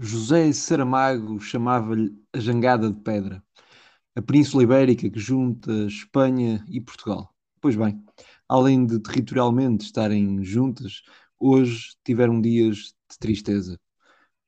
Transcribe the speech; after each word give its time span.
José 0.00 0.52
Saramago 0.52 1.40
chamava-lhe 1.40 2.16
a 2.32 2.38
jangada 2.38 2.88
de 2.88 3.00
pedra, 3.00 3.42
a 4.14 4.22
Península 4.22 4.62
Ibérica 4.62 5.10
que 5.10 5.18
junta 5.18 5.72
Espanha 5.86 6.64
e 6.68 6.80
Portugal. 6.80 7.34
Pois 7.60 7.74
bem, 7.74 8.00
além 8.48 8.86
de 8.86 9.00
territorialmente 9.00 9.86
estarem 9.86 10.44
juntas, 10.44 11.02
hoje 11.36 11.96
tiveram 12.04 12.40
dias 12.40 12.94
de 13.10 13.18
tristeza. 13.18 13.80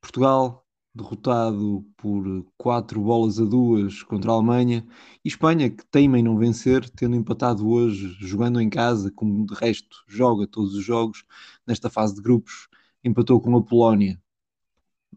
Portugal 0.00 0.64
derrotado 0.94 1.84
por 1.96 2.46
quatro 2.56 3.00
bolas 3.02 3.40
a 3.40 3.44
duas 3.44 4.04
contra 4.04 4.30
a 4.30 4.34
Alemanha 4.34 4.86
e 5.24 5.28
Espanha 5.28 5.68
que 5.68 5.84
teima 5.90 6.18
em 6.18 6.22
não 6.22 6.38
vencer, 6.38 6.88
tendo 6.90 7.16
empatado 7.16 7.68
hoje, 7.68 8.16
jogando 8.20 8.60
em 8.60 8.70
casa, 8.70 9.10
como 9.16 9.44
de 9.46 9.54
resto 9.54 9.96
joga 10.06 10.46
todos 10.46 10.74
os 10.76 10.84
jogos 10.84 11.24
nesta 11.66 11.90
fase 11.90 12.14
de 12.14 12.22
grupos, 12.22 12.68
empatou 13.02 13.40
com 13.40 13.56
a 13.56 13.62
Polónia. 13.64 14.20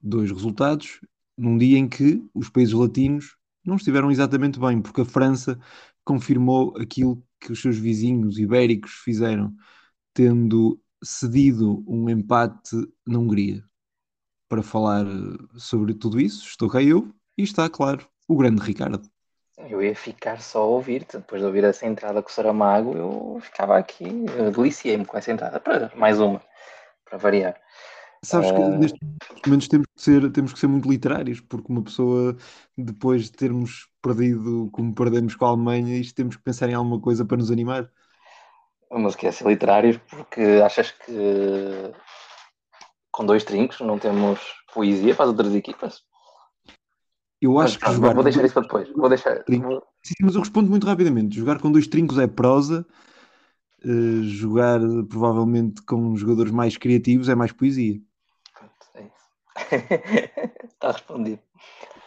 Dois 0.02 0.32
resultados 0.32 1.00
num 1.38 1.57
dia 1.57 1.77
em 1.77 1.88
que 1.88 2.23
os 2.34 2.49
países 2.49 2.73
latinos 2.73 3.36
não 3.66 3.76
estiveram 3.76 4.12
exatamente 4.12 4.59
bem, 4.59 4.81
porque 4.81 5.02
a 5.02 5.05
França 5.05 5.59
confirmou 6.04 6.76
aquilo 6.77 7.23
que 7.40 7.52
os 7.52 7.62
seus 7.62 7.77
vizinhos 7.77 8.38
ibéricos 8.38 8.91
fizeram, 9.03 9.53
tendo 10.14 10.80
cedido 11.03 11.84
um 11.88 12.09
empate 12.09 12.76
na 13.05 13.20
Hungria. 13.20 13.64
Para 14.48 14.62
falar 14.62 15.05
sobre 15.55 15.94
tudo 15.94 16.20
isso, 16.20 16.45
estou 16.45 16.70
cá 16.70 16.81
eu 16.81 17.14
e 17.38 17.44
está, 17.44 17.70
claro, 17.70 18.08
o 18.28 18.38
grande 18.38 18.62
Ricardo. 18.62 19.02
Eu 19.58 19.81
ia 19.81 19.95
ficar 19.95 20.41
só 20.41 20.62
a 20.62 20.66
ouvir-te, 20.66 21.17
depois 21.17 21.41
de 21.41 21.45
ouvir 21.45 21.64
essa 21.64 21.86
entrada 21.86 22.22
com 22.22 22.30
o 22.30 22.31
Saramago, 22.31 22.98
eu 22.98 23.39
ficava 23.41 23.78
aqui, 23.78 24.05
deliciei-me 24.55 25.05
com 25.05 25.17
essa 25.17 25.31
entrada, 25.31 25.59
para 25.59 25.91
mais 25.95 26.20
uma, 26.20 26.41
para 27.05 27.17
variar. 27.17 27.55
Sabes 28.23 28.52
que 28.52 28.58
Uh, 28.58 28.77
nestes 28.80 29.00
momentos 29.45 29.68
temos 29.68 29.88
que 29.94 30.02
ser, 30.02 30.31
temos 30.31 30.54
que 30.54 30.59
ser 30.59 30.68
muito 30.68 30.90
literários, 30.90 31.41
porque 31.41 31.72
uma 31.72 31.84
pessoa, 31.84 32.38
depois 32.77 33.23
de 33.26 33.34
termos 33.34 33.89
perdido 34.02 34.70
como 34.72 34.95
perdemos 34.95 35.36
com 35.36 35.45
a 35.45 35.50
Alemanha, 35.50 35.97
isto 35.97 36.16
temos 36.16 36.38
que 36.38 36.44
pensar 36.44 36.70
em 36.70 36.73
alguma 36.73 37.02
coisa 37.02 37.25
para 37.25 37.38
nos 37.38 37.52
animar. 37.52 37.92
Vamos 38.89 39.14
esquecer 39.14 39.45
literários, 39.45 39.97
porque 40.09 40.42
achas 40.64 40.92
que 40.92 41.92
com 43.12 43.25
dois 43.25 43.44
trincos 43.44 43.81
não 43.81 44.00
temos 44.00 44.40
poesia 44.73 45.14
para 45.14 45.25
as 45.25 45.30
outras 45.31 45.53
equipas? 45.53 46.02
Eu 47.42 47.56
Mas 47.56 47.66
acho 47.66 47.73
que 47.80 47.84
pronto, 47.84 47.95
jogar 47.95 48.14
vou 48.14 48.23
deixar 48.23 48.45
isso 48.45 48.53
para 48.53 48.64
depois. 48.64 48.90
Vou 48.94 49.09
deixar. 49.09 49.44
Sim, 49.50 50.16
mas 50.22 50.36
eu 50.36 50.40
respondo 50.40 50.69
muito 50.69 50.88
rapidamente. 50.88 51.36
Jogar 51.36 51.59
com 51.59 51.69
dois 51.69 51.88
trincos 51.88 52.17
é 52.17 52.25
prosa, 52.25 52.86
eh, 53.84 54.23
jogar 54.23 54.80
provavelmente 55.09 55.81
com 55.81 56.16
jogadores 56.16 56.53
mais 56.53 56.78
criativos 56.78 57.28
é 57.28 57.36
mais 57.36 57.52
poesia. 57.52 58.00
Pronto, 58.64 58.88
é 58.95 59.02
isso. 59.03 59.33
Está 60.73 60.92
respondido. 60.92 61.42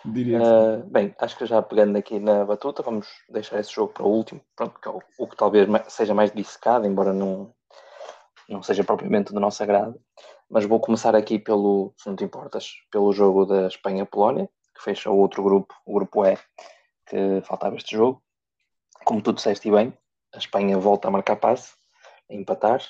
Diria 0.04 0.38
que 0.38 0.44
sim. 0.44 0.52
Uh, 0.52 0.84
bem, 0.90 1.14
acho 1.18 1.36
que 1.36 1.46
já 1.46 1.62
pegando 1.62 1.96
aqui 1.96 2.18
na 2.18 2.44
batuta, 2.44 2.82
vamos 2.82 3.08
deixar 3.28 3.58
esse 3.58 3.72
jogo 3.72 3.92
para 3.92 4.04
o 4.04 4.10
último, 4.10 4.40
pronto, 4.54 4.80
que 4.80 4.88
é 4.88 4.90
o, 4.90 5.00
o 5.18 5.28
que 5.28 5.36
talvez 5.36 5.68
seja 5.88 6.14
mais 6.14 6.32
dissecado, 6.32 6.86
embora 6.86 7.12
não, 7.12 7.52
não 8.48 8.62
seja 8.62 8.84
propriamente 8.84 9.32
do 9.32 9.40
nosso 9.40 9.62
agrado. 9.62 10.00
Mas 10.48 10.64
vou 10.64 10.80
começar 10.80 11.14
aqui 11.16 11.38
pelo, 11.38 11.92
se 11.98 12.08
não 12.08 12.16
te 12.16 12.24
importas, 12.24 12.70
pelo 12.90 13.12
jogo 13.12 13.44
da 13.44 13.66
Espanha-Polónia, 13.66 14.48
que 14.76 14.82
fecha 14.82 15.10
o 15.10 15.18
outro 15.18 15.42
grupo, 15.42 15.74
o 15.84 15.94
grupo 15.94 16.24
E, 16.24 16.38
que 17.06 17.42
faltava 17.42 17.76
este 17.76 17.96
jogo. 17.96 18.22
Como 19.04 19.20
tu 19.20 19.32
disseste 19.32 19.70
bem, 19.70 19.92
a 20.32 20.38
Espanha 20.38 20.78
volta 20.78 21.08
a 21.08 21.10
marcar 21.10 21.36
passe, 21.36 21.74
a 22.30 22.34
empatar. 22.34 22.80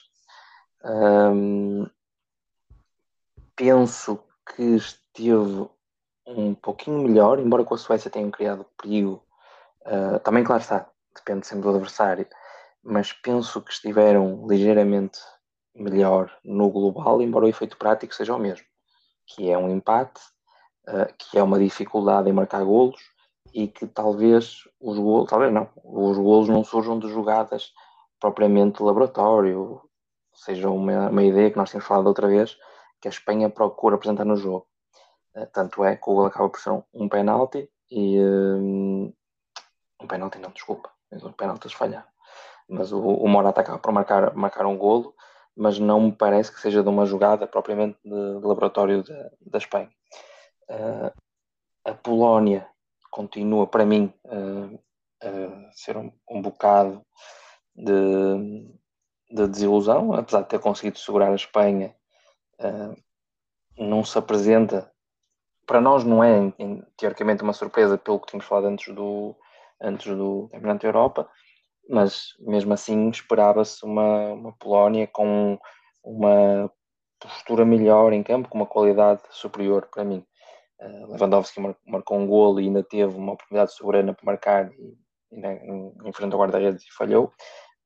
Um, 0.85 1.89
penso 3.57 4.23
que 4.55 4.63
esteve 4.63 5.69
um 6.27 6.55
pouquinho 6.55 7.01
melhor, 7.03 7.39
embora 7.39 7.65
com 7.65 7.75
a 7.75 7.79
Suécia 7.79 8.11
tenham 8.11 8.31
criado 8.31 8.67
perigo. 8.81 9.23
Uh, 9.87 10.19
também, 10.21 10.45
claro 10.45 10.61
está, 10.61 10.89
depende 11.15 11.47
sempre 11.47 11.63
do 11.63 11.71
adversário, 11.71 12.27
mas 12.83 13.13
penso 13.13 13.63
que 13.63 13.73
estiveram 13.73 14.47
ligeiramente 14.47 15.19
melhor 15.75 16.31
no 16.45 16.71
global, 16.71 17.23
embora 17.23 17.47
o 17.47 17.49
efeito 17.49 17.77
prático 17.77 18.15
seja 18.15 18.35
o 18.35 18.39
mesmo, 18.39 18.67
que 19.27 19.51
é 19.51 19.57
um 19.57 19.71
empate, 19.71 20.21
uh, 20.89 21.13
que 21.19 21.39
é 21.39 21.43
uma 21.43 21.59
dificuldade 21.59 22.29
em 22.29 22.33
marcar 22.33 22.65
golos 22.65 23.01
e 23.55 23.69
que 23.69 23.87
talvez 23.87 24.63
os 24.81 24.99
golos, 24.99 25.31
talvez 25.31 25.53
não, 25.53 25.69
os 25.85 26.19
golos 26.19 26.49
não 26.49 26.65
surjam 26.65 26.99
de 26.99 27.09
jogadas 27.09 27.73
propriamente 28.21 28.83
laboratório, 28.83 29.81
seja 30.35 30.69
uma, 30.69 31.09
uma 31.09 31.23
ideia 31.23 31.51
que 31.51 31.57
nós 31.57 31.71
tínhamos 31.71 31.87
falado 31.87 32.07
outra 32.07 32.27
vez, 32.27 32.57
que 33.07 33.09
a 33.09 33.11
Espanha 33.11 33.49
procura 33.49 33.95
apresentar 33.95 34.25
no 34.25 34.37
jogo. 34.37 34.67
Uh, 35.35 35.47
tanto 35.53 35.85
é 35.85 35.97
que 35.97 36.11
o 36.11 36.15
gol 36.15 36.27
acaba 36.27 36.49
por 36.49 36.59
ser 36.59 36.71
um, 36.93 37.09
penalti 37.09 37.71
e 37.89 38.19
um, 38.21 39.13
um 40.01 40.07
penalti 40.07 40.39
não, 40.39 40.51
desculpa, 40.51 40.91
os 41.13 41.33
penaltis 41.35 41.73
falharam. 41.73 42.07
Mas 42.69 42.93
o, 42.93 43.01
o 43.01 43.29
Morata 43.29 43.61
acaba 43.61 43.79
por 43.79 43.93
marcar, 43.93 44.35
marcar 44.35 44.67
um 44.67 44.77
golo, 44.77 45.15
mas 45.57 45.79
não 45.79 46.01
me 46.01 46.13
parece 46.13 46.53
que 46.53 46.61
seja 46.61 46.83
de 46.83 46.89
uma 46.89 47.07
jogada 47.07 47.47
propriamente 47.47 47.97
de, 48.05 48.41
de 48.41 48.47
laboratório 48.47 49.05
da 49.41 49.59
Espanha. 49.59 49.91
Uh, 50.69 51.13
a 51.85 51.95
Polónia 51.95 52.69
continua, 53.13 53.69
para 53.69 53.87
mim, 53.87 54.13
uh, 54.25 54.79
a 55.23 55.73
ser 55.73 55.97
um, 55.97 56.11
um 56.29 56.43
bocado 56.43 57.01
de, 57.73 58.67
de, 59.31 59.47
desilusão, 59.47 60.13
apesar 60.13 60.43
de 60.43 60.49
ter 60.49 60.59
conseguido 60.59 60.99
segurar 60.99 61.31
a 61.31 61.37
Espanha, 61.37 61.89
uh, 61.89 62.06
não 63.79 64.05
se 64.05 64.19
apresenta. 64.19 64.91
Para 65.67 65.81
nós, 65.81 66.05
não 66.05 66.23
é 66.23 66.53
teoricamente 66.97 67.43
uma 67.43 67.53
surpresa 67.53 67.99
pelo 67.99 68.21
que 68.21 68.29
tínhamos 68.29 68.47
falado 68.47 68.67
antes 68.67 68.95
do, 68.95 69.37
antes 69.81 70.15
do 70.17 70.49
Campeonato 70.53 70.83
da 70.83 70.89
Europa, 70.89 71.31
mas 71.89 72.35
mesmo 72.41 72.73
assim 72.73 73.09
esperava-se 73.11 73.85
uma, 73.85 74.33
uma 74.33 74.53
Polónia 74.53 75.07
com 75.07 75.59
uma 76.05 76.71
postura 77.21 77.65
melhor 77.65 78.13
em 78.13 78.23
campo, 78.23 78.49
com 78.49 78.59
uma 78.59 78.67
qualidade 78.67 79.23
superior 79.31 79.89
para 79.93 80.05
mim. 80.05 80.25
Uh, 80.81 81.13
Lewandowski 81.13 81.61
mar, 81.61 81.77
marcou 81.87 82.19
um 82.19 82.27
golo 82.27 82.61
e 82.61 82.65
ainda 82.65 82.83
teve 82.83 83.17
uma 83.17 83.33
oportunidade 83.33 83.73
soberana 83.73 84.13
para 84.13 84.25
marcar 84.25 84.71
e, 84.73 84.97
e 85.33 85.47
em, 85.47 85.93
em 86.05 86.13
frente 86.13 86.35
ao 86.35 86.41
guarda-redes 86.41 86.85
e 86.85 86.93
falhou, 86.93 87.33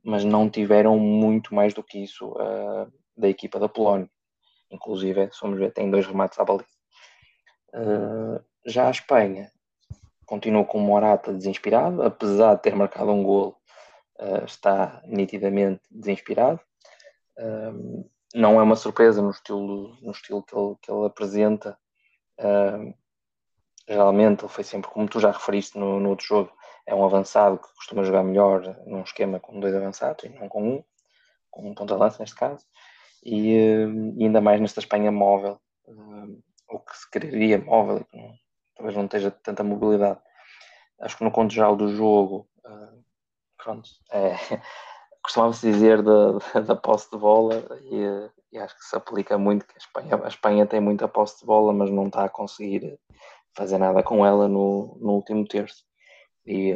mas 0.03 0.25
não 0.25 0.50
tiveram 0.50 0.98
muito 0.98 1.54
mais 1.54 1.72
do 1.72 1.84
que 1.84 2.03
isso 2.03 2.32
uh, 2.32 2.91
da 3.16 3.28
equipa 3.28 3.59
da 3.59 3.69
Polónia. 3.69 4.10
Inclusive, 4.70 5.31
se 5.32 5.41
vamos 5.41 5.58
ver, 5.58 5.72
tem 5.72 5.91
dois 5.91 6.06
remates 6.06 6.38
à 6.38 6.44
baliza. 6.44 6.69
Uh, 7.75 8.42
já 8.66 8.88
a 8.88 8.91
Espanha 8.91 9.50
continua 10.26 10.64
com 10.64 10.78
o 10.78 10.81
Morata 10.81 11.32
desinspirado, 11.32 12.03
apesar 12.03 12.54
de 12.54 12.62
ter 12.62 12.75
marcado 12.75 13.10
um 13.10 13.22
golo, 13.22 13.56
uh, 14.20 14.44
está 14.44 15.03
nitidamente 15.04 15.82
desinspirado. 15.91 16.60
Uh, 17.38 18.09
não 18.34 18.60
é 18.60 18.62
uma 18.62 18.76
surpresa 18.76 19.20
no 19.20 19.30
estilo, 19.30 19.97
no 20.00 20.12
estilo 20.12 20.42
que, 20.42 20.54
ele, 20.56 20.76
que 20.80 20.91
ele 20.91 21.06
apresenta. 21.06 21.76
Geralmente 23.88 24.44
ele 24.44 24.53
foi 24.53 24.62
sempre, 24.62 24.88
como 24.88 25.09
tu 25.09 25.19
já 25.19 25.32
referiste 25.32 25.76
no, 25.76 25.98
no, 25.98 26.10
outro 26.10 26.25
jogo, 26.25 26.53
é 26.86 26.94
um 26.94 27.04
avançado 27.04 27.59
que 27.59 27.75
costuma 27.75 28.04
jogar 28.04 28.22
melhor 28.22 28.62
num 28.86 29.03
esquema 29.03 29.41
com 29.41 29.59
dois 29.59 29.75
avançados 29.75 30.25
e 30.25 30.28
não 30.28 30.48
com 30.48 30.76
um, 30.76 30.84
com 31.50 31.69
um 31.69 31.75
ponta-lança 31.75 32.20
neste 32.20 32.36
caso, 32.36 32.64
e, 33.22 33.54
e, 34.16 34.25
ainda 34.25 34.41
mais 34.41 34.60
nesta 34.60 34.81
Espanha 34.81 35.10
móvel, 35.10 35.60
o 36.69 36.78
que 36.78 36.97
se 36.97 37.10
quereria 37.10 37.58
móvel, 37.58 38.06
não, 38.12 38.34
talvez 38.76 38.97
não 38.97 39.04
esteja 39.04 39.31
tanta 39.31 39.64
mobilidade. 39.64 40.20
Acho 41.00 41.19
que 41.19 41.25
no 41.25 41.30
conto 41.30 41.53
geral 41.53 41.76
do 41.76 41.88
jogo, 41.88 42.48
uh, 42.64 43.04
pronto, 43.56 43.88
é, 44.12 44.34
costumava-se 45.22 45.70
dizer 45.70 46.03
da, 46.03 46.38
da 46.60 46.76
posse 46.76 47.10
de 47.10 47.19
bola 47.19 47.66
e, 47.82 48.56
e, 48.56 48.59
acho 48.59 48.76
que 48.76 48.84
se 48.84 48.97
aplica 48.97 49.36
muito 49.36 49.66
que 49.66 49.75
a 49.75 49.78
Espanha, 49.78 50.20
a 50.22 50.28
Espanha 50.28 50.66
tem 50.66 50.80
muita 50.80 51.09
posse 51.09 51.41
de 51.41 51.47
bola, 51.47 51.72
mas 51.72 51.91
não 51.91 52.06
está 52.06 52.25
a 52.25 52.28
conseguir 52.28 52.98
fazer 53.54 53.78
nada 53.78 54.03
com 54.03 54.24
ela 54.24 54.48
no, 54.48 54.97
no 55.00 55.12
último 55.12 55.47
terço. 55.47 55.84
E, 56.47 56.71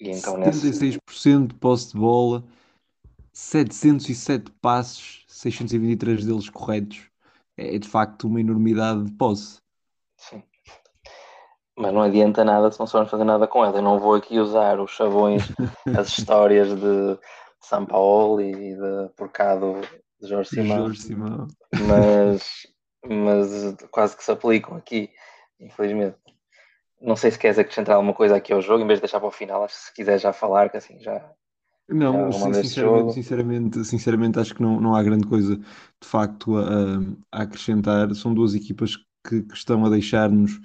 e 0.00 0.10
então 0.10 0.36
76% 0.36 0.98
nesse... 1.00 1.46
de 1.46 1.54
posse 1.54 1.92
de 1.92 1.98
bola, 1.98 2.44
707 3.32 4.50
passos, 4.60 5.24
623 5.28 6.24
deles 6.24 6.50
corretos. 6.50 7.10
É 7.56 7.78
de 7.78 7.88
facto 7.88 8.26
uma 8.26 8.40
enormidade 8.40 9.04
de 9.04 9.12
posse. 9.12 9.60
Sim. 10.16 10.42
Mas 11.76 11.92
não 11.92 12.02
adianta 12.02 12.44
nada 12.44 12.70
se 12.70 12.78
não 12.78 12.86
soubermos 12.86 13.10
fazer 13.10 13.24
nada 13.24 13.46
com 13.46 13.64
ela. 13.64 13.78
Eu 13.78 13.82
não 13.82 13.98
vou 13.98 14.14
aqui 14.14 14.38
usar 14.38 14.78
os 14.80 14.90
chavões, 14.90 15.42
as 15.98 16.08
histórias 16.08 16.68
de 16.68 17.18
São 17.60 17.86
Paulo 17.86 18.40
e 18.40 18.74
de 18.74 19.08
Porcado 19.16 19.80
de 20.20 20.28
Jorge 20.28 20.50
Simão. 20.50 20.78
Jorge 20.78 21.00
Simão. 21.02 21.48
Mas, 21.88 22.66
mas 23.06 23.74
quase 23.90 24.16
que 24.16 24.24
se 24.24 24.30
aplicam 24.30 24.76
aqui, 24.76 25.10
infelizmente. 25.58 26.16
Não 27.00 27.16
sei 27.16 27.30
se 27.30 27.38
queres 27.38 27.58
acrescentar 27.58 27.96
alguma 27.96 28.14
coisa 28.14 28.36
aqui 28.36 28.52
ao 28.52 28.60
jogo, 28.60 28.84
em 28.84 28.86
vez 28.86 28.98
de 28.98 29.02
deixar 29.02 29.18
para 29.18 29.28
o 29.28 29.32
final, 29.32 29.64
acho 29.64 29.74
que 29.74 29.80
se 29.86 29.94
quiser 29.94 30.18
já 30.18 30.32
falar, 30.32 30.68
que 30.68 30.76
assim 30.76 31.00
já. 31.00 31.32
Não, 31.88 32.30
já 32.30 32.54
sinceramente, 32.54 33.12
sinceramente, 33.14 33.84
sinceramente, 33.84 34.38
acho 34.38 34.54
que 34.54 34.62
não, 34.62 34.80
não 34.80 34.94
há 34.94 35.02
grande 35.02 35.26
coisa 35.26 35.56
de 35.56 36.08
facto 36.08 36.56
a, 36.56 37.00
a 37.30 37.42
acrescentar. 37.42 38.14
São 38.14 38.32
duas 38.32 38.54
equipas 38.54 38.96
que, 39.26 39.42
que 39.42 39.54
estão 39.54 39.84
a 39.84 39.90
deixar-nos 39.90 40.56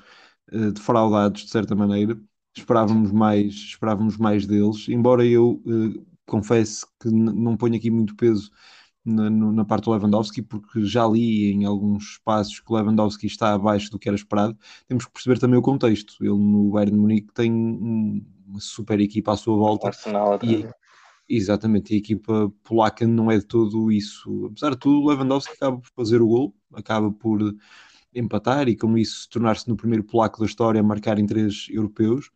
uh, 0.52 0.72
defraudados 0.72 1.44
de 1.44 1.50
certa 1.50 1.76
maneira. 1.76 2.18
Esperávamos 2.56 3.12
mais, 3.12 3.54
esperávamos 3.54 4.18
mais 4.18 4.46
deles, 4.46 4.88
embora 4.90 5.26
eu 5.26 5.62
uh, 5.66 6.06
confesse 6.26 6.86
que 7.00 7.10
não 7.10 7.56
ponho 7.56 7.76
aqui 7.76 7.92
muito 7.92 8.16
peso 8.16 8.52
na, 9.06 9.30
na, 9.30 9.64
parte 9.64 9.86
do 9.86 9.92
Lewandowski, 9.92 10.42
porque 10.42 10.84
já 10.84 11.08
li 11.08 11.52
em 11.52 11.66
alguns 11.66 12.12
espaços 12.12 12.60
que 12.60 12.72
o 12.72 12.76
Lewandowski 12.76 13.26
está 13.28 13.54
abaixo 13.54 13.90
do 13.90 13.98
que 13.98 14.10
era 14.10 14.16
esperado. 14.16 14.58
Temos 14.88 15.06
que 15.06 15.12
perceber 15.12 15.40
também 15.40 15.58
o 15.58 15.62
contexto. 15.62 16.16
Ele 16.20 16.38
no 16.38 16.72
Bayern 16.72 16.92
de 16.92 16.98
Munique 16.98 17.34
tem 17.34 17.52
uma 17.52 18.60
super 18.60 19.00
equipa 19.00 19.32
à 19.32 19.38
sua 19.38 19.56
volta. 19.56 19.88
Arsenal 19.88 20.40
e, 20.44 20.68
exatamente, 21.30 21.94
a 21.94 21.98
equipa 21.98 22.52
polaca 22.64 23.06
não 23.08 23.32
é 23.32 23.38
de 23.40 23.46
todo 23.46 23.92
isso. 23.92 24.46
Apesar 24.48 24.72
de 24.72 24.78
tudo, 24.80 25.08
Lewandowski 25.08 25.54
acaba 25.54 25.80
por 25.80 25.90
fazer 25.96 26.22
o 26.22 26.28
gol, 26.28 26.56
acaba 26.74 27.12
por 27.12 27.40
empatar 28.14 28.68
e 28.70 28.78
com 28.78 28.98
isso 28.98 29.30
tornar-se 29.30 29.68
no 29.70 29.78
primeiro 29.78 30.04
polaco 30.04 30.40
da 30.40 30.46
história 30.46 30.82
a 30.82 30.84
marcar 30.84 31.20
em 31.20 31.26
três 31.28 31.68
europeus 31.70 32.32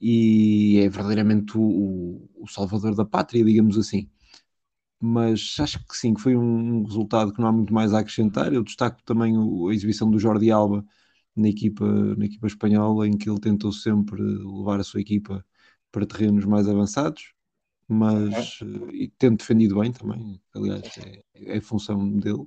e 0.00 0.78
é 0.84 0.88
verdadeiramente 0.88 1.58
o, 1.58 2.28
o 2.36 2.48
salvador 2.48 2.94
da 2.96 3.04
pátria, 3.06 3.44
digamos 3.44 3.78
assim 3.78 4.10
mas 5.00 5.56
acho 5.60 5.78
que 5.86 5.96
sim, 5.96 6.14
que 6.14 6.20
foi 6.20 6.36
um 6.36 6.82
resultado 6.84 7.32
que 7.32 7.40
não 7.40 7.48
há 7.48 7.52
muito 7.52 7.74
mais 7.74 7.92
a 7.92 7.98
acrescentar. 8.00 8.52
Eu 8.52 8.62
destaco 8.64 9.02
também 9.04 9.34
a 9.36 9.72
exibição 9.74 10.10
do 10.10 10.18
Jordi 10.18 10.50
Alba 10.50 10.84
na 11.36 11.48
equipa, 11.48 11.84
na 12.16 12.24
equipa 12.26 12.46
espanhola, 12.46 13.06
em 13.08 13.16
que 13.16 13.28
ele 13.28 13.40
tentou 13.40 13.72
sempre 13.72 14.22
levar 14.22 14.80
a 14.80 14.84
sua 14.84 15.00
equipa 15.00 15.44
para 15.92 16.06
terrenos 16.06 16.44
mais 16.46 16.68
avançados, 16.68 17.33
mas 17.88 18.60
uhum. 18.60 18.90
e 18.90 19.08
tendo 19.18 19.38
defendido 19.38 19.80
bem 19.80 19.92
também, 19.92 20.40
aliás, 20.54 20.82
é, 20.98 21.56
é 21.56 21.60
função 21.60 22.18
dele. 22.18 22.46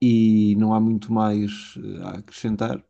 E 0.00 0.54
não 0.56 0.74
há 0.74 0.80
muito 0.80 1.12
mais 1.12 1.74
eh, 1.78 2.02
a 2.02 2.10
acrescentar, 2.18 2.84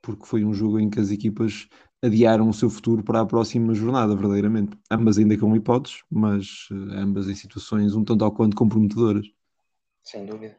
porque 0.00 0.24
foi 0.24 0.44
um 0.44 0.54
jogo 0.54 0.78
em 0.80 0.88
que 0.88 1.00
as 1.00 1.10
equipas 1.10 1.68
adiaram 2.02 2.48
o 2.48 2.54
seu 2.54 2.68
futuro 2.68 3.02
para 3.02 3.20
a 3.20 3.26
próxima 3.26 3.74
jornada, 3.74 4.14
verdadeiramente. 4.14 4.78
Ambas 4.90 5.18
ainda 5.18 5.38
com 5.38 5.56
hipóteses, 5.56 6.02
mas 6.10 6.68
uh, 6.70 6.98
ambas 6.98 7.28
em 7.28 7.34
situações 7.34 7.94
um 7.94 8.04
tanto 8.04 8.24
ao 8.24 8.32
quanto 8.32 8.56
comprometedoras. 8.56 9.26
Sem 10.02 10.26
dúvida. 10.26 10.56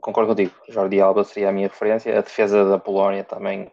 Concordo 0.00 0.30
contigo. 0.30 0.52
Jordi 0.68 1.00
Alba 1.00 1.22
seria 1.22 1.50
a 1.50 1.52
minha 1.52 1.68
referência. 1.68 2.18
A 2.18 2.22
defesa 2.22 2.64
da 2.64 2.78
Polónia 2.78 3.22
também 3.22 3.70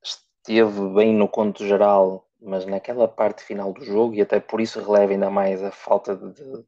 esteve 0.00 0.94
bem 0.94 1.12
no 1.12 1.28
conto 1.28 1.66
geral, 1.66 2.27
mas 2.40 2.64
naquela 2.66 3.08
parte 3.08 3.42
final 3.42 3.72
do 3.72 3.84
jogo, 3.84 4.14
e 4.14 4.22
até 4.22 4.40
por 4.40 4.60
isso 4.60 4.80
releva 4.80 5.12
ainda 5.12 5.30
mais 5.30 5.62
a 5.62 5.70
falta 5.70 6.16
de, 6.16 6.32
de, 6.32 6.64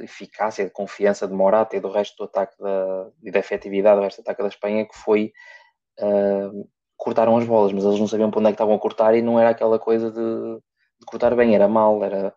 eficácia, 0.00 0.64
de 0.64 0.70
confiança 0.70 1.26
de 1.26 1.34
Morata 1.34 1.76
e 1.76 1.80
do 1.80 1.90
resto 1.90 2.16
do 2.16 2.24
ataque 2.24 2.56
da, 2.58 3.10
e 3.22 3.30
da 3.30 3.38
efetividade 3.40 3.96
do 3.98 4.04
resto 4.04 4.18
do 4.18 4.22
ataque 4.22 4.42
da 4.42 4.48
Espanha, 4.48 4.86
que 4.86 4.96
foi 4.96 5.32
uh, 6.00 6.68
cortaram 6.96 7.36
as 7.36 7.44
bolas, 7.44 7.72
mas 7.72 7.84
eles 7.84 7.98
não 7.98 8.08
sabiam 8.08 8.30
para 8.30 8.40
onde 8.40 8.48
é 8.48 8.52
que 8.52 8.54
estavam 8.54 8.74
a 8.74 8.78
cortar 8.78 9.14
e 9.14 9.22
não 9.22 9.38
era 9.38 9.50
aquela 9.50 9.78
coisa 9.78 10.10
de, 10.10 10.20
de 10.20 11.06
cortar 11.06 11.34
bem, 11.34 11.54
era 11.54 11.68
mal, 11.68 12.02
era 12.04 12.34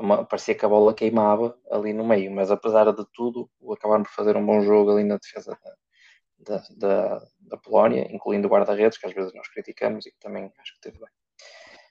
uma, 0.00 0.24
parecia 0.24 0.54
que 0.54 0.64
a 0.64 0.68
bola 0.68 0.94
queimava 0.94 1.56
ali 1.70 1.92
no 1.92 2.06
meio, 2.06 2.30
mas 2.30 2.50
apesar 2.50 2.92
de 2.92 3.04
tudo, 3.14 3.50
acabaram 3.72 4.02
por 4.02 4.12
fazer 4.12 4.36
um 4.36 4.44
bom 4.44 4.60
jogo 4.60 4.92
ali 4.92 5.04
na 5.04 5.16
defesa 5.16 5.58
da, 6.38 6.62
da, 6.76 7.22
da 7.40 7.56
Polónia, 7.56 8.06
incluindo 8.10 8.48
o 8.48 8.50
guarda-redes, 8.50 8.98
que 8.98 9.06
às 9.06 9.14
vezes 9.14 9.32
nós 9.34 9.48
criticamos 9.48 10.06
e 10.06 10.10
que 10.10 10.18
também 10.20 10.52
acho 10.58 10.74
que 10.74 10.80
teve 10.80 10.98
bem. 10.98 11.08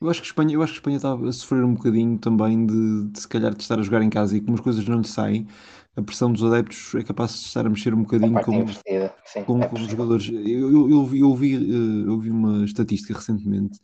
Eu 0.02 0.10
acho 0.10 0.20
que 0.20 0.28
Espanha, 0.28 0.56
eu 0.56 0.64
acho 0.64 0.74
que 0.74 0.80
Espanha 0.80 0.98
estava 0.98 1.30
a 1.30 1.32
sofrer 1.32 1.64
um 1.64 1.76
bocadinho 1.76 2.18
também 2.18 2.66
de, 2.66 3.08
de 3.10 3.20
se 3.20 3.28
calhar 3.28 3.54
de 3.54 3.62
estar 3.62 3.80
a 3.80 3.84
jogar 3.84 4.02
em 4.02 4.10
casa 4.10 4.36
e 4.36 4.42
como 4.42 4.56
as 4.56 4.60
coisas 4.60 4.84
não 4.88 5.00
lhe 5.00 5.08
saem, 5.08 5.48
a 5.96 6.02
pressão 6.02 6.32
dos 6.32 6.44
adeptos 6.44 6.96
é 6.96 7.04
capaz 7.04 7.34
de 7.34 7.46
estar 7.46 7.68
a 7.68 7.70
mexer 7.70 7.94
um 7.94 8.02
bocadinho 8.02 8.44
com, 8.44 8.68
Sim, 8.68 9.42
é 9.62 9.74
os 9.74 9.82
jogadores. 9.82 10.28
Eu, 10.28 10.72
eu, 10.72 10.90
eu, 10.90 11.06
vi, 11.06 11.20
eu, 11.20 11.36
vi, 11.36 11.56
eh, 11.56 12.08
eu 12.08 12.20
vi 12.20 12.32
uma 12.32 12.66
estatística 12.66 13.14
recentemente. 13.14 13.80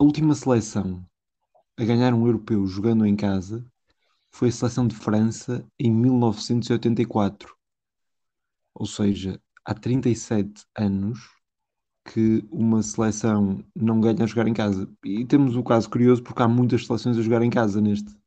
A 0.00 0.04
última 0.04 0.34
seleção 0.34 1.06
a 1.78 1.84
ganhar 1.84 2.12
um 2.12 2.26
europeu 2.26 2.66
jogando 2.66 3.06
em 3.06 3.14
casa 3.14 3.64
foi 4.32 4.48
a 4.48 4.52
seleção 4.52 4.88
de 4.88 4.96
França 4.96 5.64
em 5.78 5.92
1984. 5.92 7.54
Ou 8.74 8.86
seja, 8.86 9.40
há 9.64 9.74
37 9.74 10.64
anos 10.76 11.37
que 12.12 12.44
uma 12.50 12.82
seleção 12.82 13.62
não 13.74 14.00
ganha 14.00 14.24
a 14.24 14.26
jogar 14.26 14.48
em 14.48 14.54
casa. 14.54 14.88
E 15.04 15.24
temos 15.24 15.56
um 15.56 15.62
caso 15.62 15.88
curioso 15.88 16.22
porque 16.22 16.42
há 16.42 16.48
muitas 16.48 16.86
seleções 16.86 17.18
a 17.18 17.22
jogar 17.22 17.42
em 17.42 17.50
casa 17.50 17.80
neste, 17.80 18.18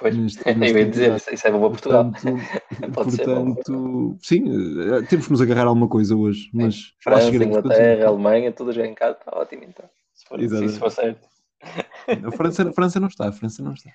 Pois, 0.00 0.16
neste, 0.16 0.42
neste 0.56 0.76
eu 0.76 0.78
ia 0.78 0.90
dizer, 0.90 1.16
isso, 1.32 1.46
é 1.46 1.50
bom 1.50 1.60
para 1.60 1.70
Portugal. 1.70 2.10
Portanto, 2.10 2.94
portanto 2.94 4.18
sim, 4.22 4.44
eh, 4.48 5.02
temos 5.02 5.26
que 5.26 5.32
nos 5.32 5.42
agarrar 5.42 5.64
a 5.64 5.68
alguma 5.68 5.88
coisa 5.88 6.16
hoje. 6.16 6.50
Mas 6.54 6.94
França, 7.00 7.28
Inglaterra, 7.28 8.08
Alemanha, 8.08 8.50
tudo 8.50 8.72
já 8.72 8.86
em 8.86 8.94
casa, 8.94 9.18
está 9.18 9.36
ótimo 9.36 9.64
então. 9.64 9.88
Se 10.14 10.24
for, 10.26 10.40
se 10.40 10.64
isso 10.64 10.78
for 10.78 10.90
certo. 10.90 11.28
A 11.62 12.32
França, 12.32 12.68
a 12.68 12.72
França 12.72 12.98
não 12.98 13.08
está, 13.08 13.28
a 13.28 13.32
França 13.32 13.62
não 13.62 13.74
está. 13.74 13.90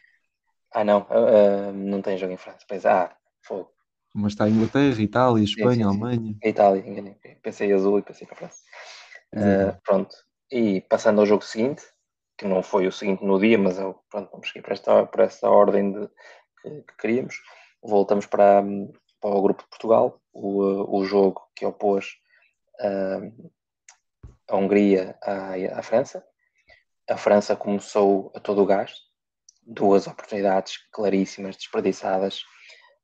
Ah, 0.71 0.83
não, 0.83 0.99
uh, 1.09 1.73
não 1.73 2.01
tem 2.01 2.17
jogo 2.17 2.33
em 2.33 2.37
França. 2.37 2.59
Pois, 2.67 2.85
ah, 2.85 3.11
fogo. 3.41 3.71
Mas 4.13 4.33
está 4.33 4.45
a 4.45 4.49
Inglaterra, 4.49 5.01
Itália, 5.01 5.43
Espanha, 5.43 5.71
sim, 5.71 5.77
sim, 5.77 5.83
Alemanha. 5.83 6.35
Itália, 6.43 6.87
enganei. 6.87 7.15
Pensei 7.41 7.73
azul 7.73 7.99
e 7.99 8.01
pensei 8.01 8.27
para 8.27 8.35
a 8.35 8.37
França. 8.37 8.59
Uh, 9.35 9.77
pronto. 9.83 10.15
E 10.51 10.81
passando 10.81 11.19
ao 11.19 11.25
jogo 11.25 11.43
seguinte, 11.43 11.83
que 12.37 12.45
não 12.45 12.63
foi 12.63 12.87
o 12.87 12.91
seguinte 12.91 13.23
no 13.23 13.39
dia, 13.39 13.57
mas 13.57 13.77
eu, 13.77 13.99
pronto, 14.09 14.31
vamos 14.31 14.47
seguir 14.47 14.61
por 14.61 14.73
esta, 14.73 15.05
por 15.05 15.19
esta 15.21 15.49
ordem 15.49 15.91
de, 15.91 16.07
que, 16.61 16.69
que 16.81 16.97
queríamos. 16.97 17.35
Voltamos 17.81 18.25
para, 18.25 18.63
para 19.21 19.29
o 19.29 19.41
grupo 19.41 19.63
de 19.63 19.69
Portugal, 19.69 20.21
o, 20.33 20.99
o 20.99 21.05
jogo 21.05 21.41
que 21.55 21.65
opôs 21.65 22.17
uh, 22.81 23.51
a 24.47 24.55
Hungria 24.55 25.17
à, 25.21 25.79
à 25.79 25.81
França. 25.81 26.25
A 27.09 27.17
França 27.17 27.55
começou 27.55 28.31
a 28.35 28.39
todo 28.39 28.61
o 28.61 28.65
gás, 28.65 28.93
duas 29.61 30.07
oportunidades 30.07 30.77
claríssimas, 30.91 31.55
desperdiçadas, 31.55 32.43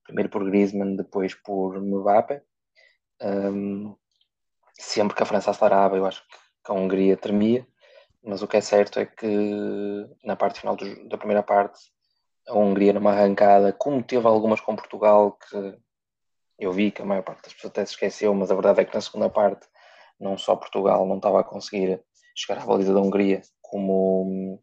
primeiro 0.03 0.29
por 0.29 0.43
Griezmann, 0.43 0.95
depois 0.95 1.35
por 1.35 1.79
Mbappé. 1.79 2.43
Um, 3.21 3.95
sempre 4.77 5.15
que 5.15 5.23
a 5.23 5.25
França 5.25 5.51
acelerava, 5.51 5.97
eu 5.97 6.05
acho 6.05 6.21
que 6.63 6.71
a 6.71 6.73
Hungria 6.73 7.17
tremia 7.17 7.65
mas 8.23 8.41
o 8.41 8.47
que 8.47 8.57
é 8.57 8.61
certo 8.61 8.99
é 8.99 9.05
que 9.05 10.07
na 10.23 10.35
parte 10.35 10.59
final 10.59 10.75
do, 10.75 11.07
da 11.09 11.17
primeira 11.17 11.41
parte, 11.41 11.79
a 12.47 12.55
Hungria 12.55 12.93
numa 12.93 13.11
arrancada, 13.11 13.73
como 13.73 14.03
teve 14.03 14.27
algumas 14.27 14.61
com 14.61 14.75
Portugal, 14.75 15.37
que 15.49 15.77
eu 16.59 16.71
vi 16.71 16.91
que 16.91 17.01
a 17.01 17.05
maior 17.05 17.23
parte 17.23 17.43
das 17.43 17.53
pessoas 17.53 17.71
até 17.71 17.85
se 17.85 17.93
esqueceu, 17.93 18.33
mas 18.35 18.51
a 18.51 18.55
verdade 18.55 18.81
é 18.81 18.85
que 18.85 18.93
na 18.93 19.01
segunda 19.01 19.29
parte, 19.29 19.67
não 20.19 20.37
só 20.37 20.55
Portugal 20.55 21.05
não 21.07 21.17
estava 21.17 21.39
a 21.39 21.43
conseguir 21.43 22.01
chegar 22.35 22.61
à 22.61 22.65
baliza 22.65 22.93
da 22.93 23.01
Hungria, 23.01 23.41
como, 23.61 24.61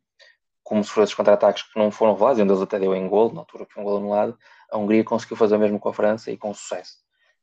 como 0.62 0.84
sofreu 0.84 1.04
esses 1.04 1.16
contra-ataques 1.16 1.64
que 1.64 1.78
não 1.78 1.90
foram 1.90 2.12
revelados, 2.12 2.38
e 2.38 2.42
um 2.42 2.46
deles 2.46 2.62
até 2.62 2.78
deu 2.78 2.94
em 2.94 3.08
gol, 3.08 3.32
na 3.32 3.40
altura 3.40 3.66
foi 3.68 3.82
um 3.82 3.86
gol 3.86 3.96
anulado, 3.96 4.38
a 4.70 4.78
Hungria 4.78 5.02
conseguiu 5.02 5.36
fazer 5.36 5.56
o 5.56 5.58
mesmo 5.58 5.80
com 5.80 5.88
a 5.88 5.94
França 5.94 6.30
e 6.30 6.36
com 6.36 6.54
sucesso. 6.54 6.98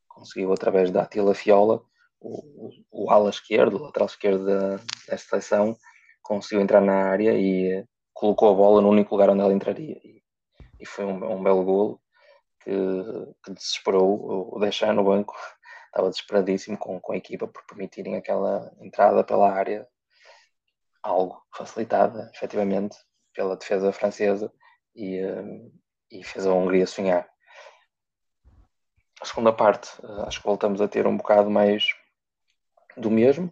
Conseguiu, 0.08 0.54
através 0.54 0.92
da 0.92 1.02
Atila 1.02 1.34
Fiola, 1.34 1.84
o, 2.26 2.72
o, 2.92 3.12
ala 3.12 3.30
esquerdo, 3.30 3.78
o 3.78 3.84
lateral 3.84 4.08
esquerdo 4.08 4.46
da, 4.46 5.18
seleção, 5.18 5.78
conseguiu 6.22 6.62
entrar 6.62 6.82
na 6.82 7.10
área 7.10 7.34
e 7.38 7.86
colocou 8.14 8.50
a 8.50 8.54
bola 8.54 8.82
no 8.82 8.90
único 8.90 9.14
lugar 9.14 9.30
onde 9.30 9.42
ela 9.42 9.54
entraria. 9.54 9.98
E, 10.04 10.24
e 10.80 10.86
foi 10.86 11.06
um, 11.06 11.38
um, 11.38 11.44
belo 11.44 11.64
golo 11.64 12.02
que, 12.62 12.72
que 13.44 13.54
desesperou 13.54 14.54
o 14.56 14.60
Deschamps 14.60 14.96
no 14.96 15.04
banco. 15.04 15.36
Estava 15.88 16.10
desesperadíssimo 16.10 16.78
com, 16.78 17.00
com 17.00 17.14
a 17.14 17.18
equipa 17.18 17.48
por 17.48 17.66
permitirem 17.68 18.18
aquela 18.18 18.70
entrada 18.82 19.24
pela 19.24 19.50
área, 19.50 19.88
algo 21.02 21.42
facilitada, 21.56 22.30
efetivamente, 22.34 22.98
pela 23.34 23.56
defesa 23.56 23.94
francesa 23.94 24.52
e, 24.94 25.22
e 26.12 26.22
fez 26.22 26.46
a 26.46 26.54
Hungria 26.54 26.86
sonhar. 26.86 27.30
A 29.22 29.26
segunda 29.26 29.54
parte, 29.54 29.90
acho 30.28 30.42
que 30.42 30.48
voltamos 30.48 30.82
a 30.82 30.88
ter 30.90 31.08
um 31.08 31.16
bocado 31.16 31.50
mais 31.50 31.86
do 32.98 33.12
mesmo. 33.12 33.52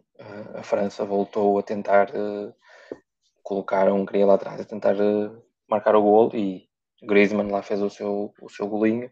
A 0.55 0.63
França 0.63 1.05
voltou 1.05 1.59
a 1.59 1.63
tentar 1.63 2.09
colocar 3.43 3.87
a 3.87 3.93
Hungria 3.93 4.25
lá 4.25 4.35
atrás 4.35 4.61
a 4.61 4.65
tentar 4.65 4.95
uh, 4.95 5.43
marcar 5.69 5.95
o 5.95 6.01
gol 6.01 6.31
e 6.33 6.67
Griezmann 7.03 7.51
lá 7.51 7.61
fez 7.61 7.81
o 7.81 7.89
seu, 7.89 8.33
o 8.41 8.49
seu 8.49 8.67
golinho, 8.67 9.11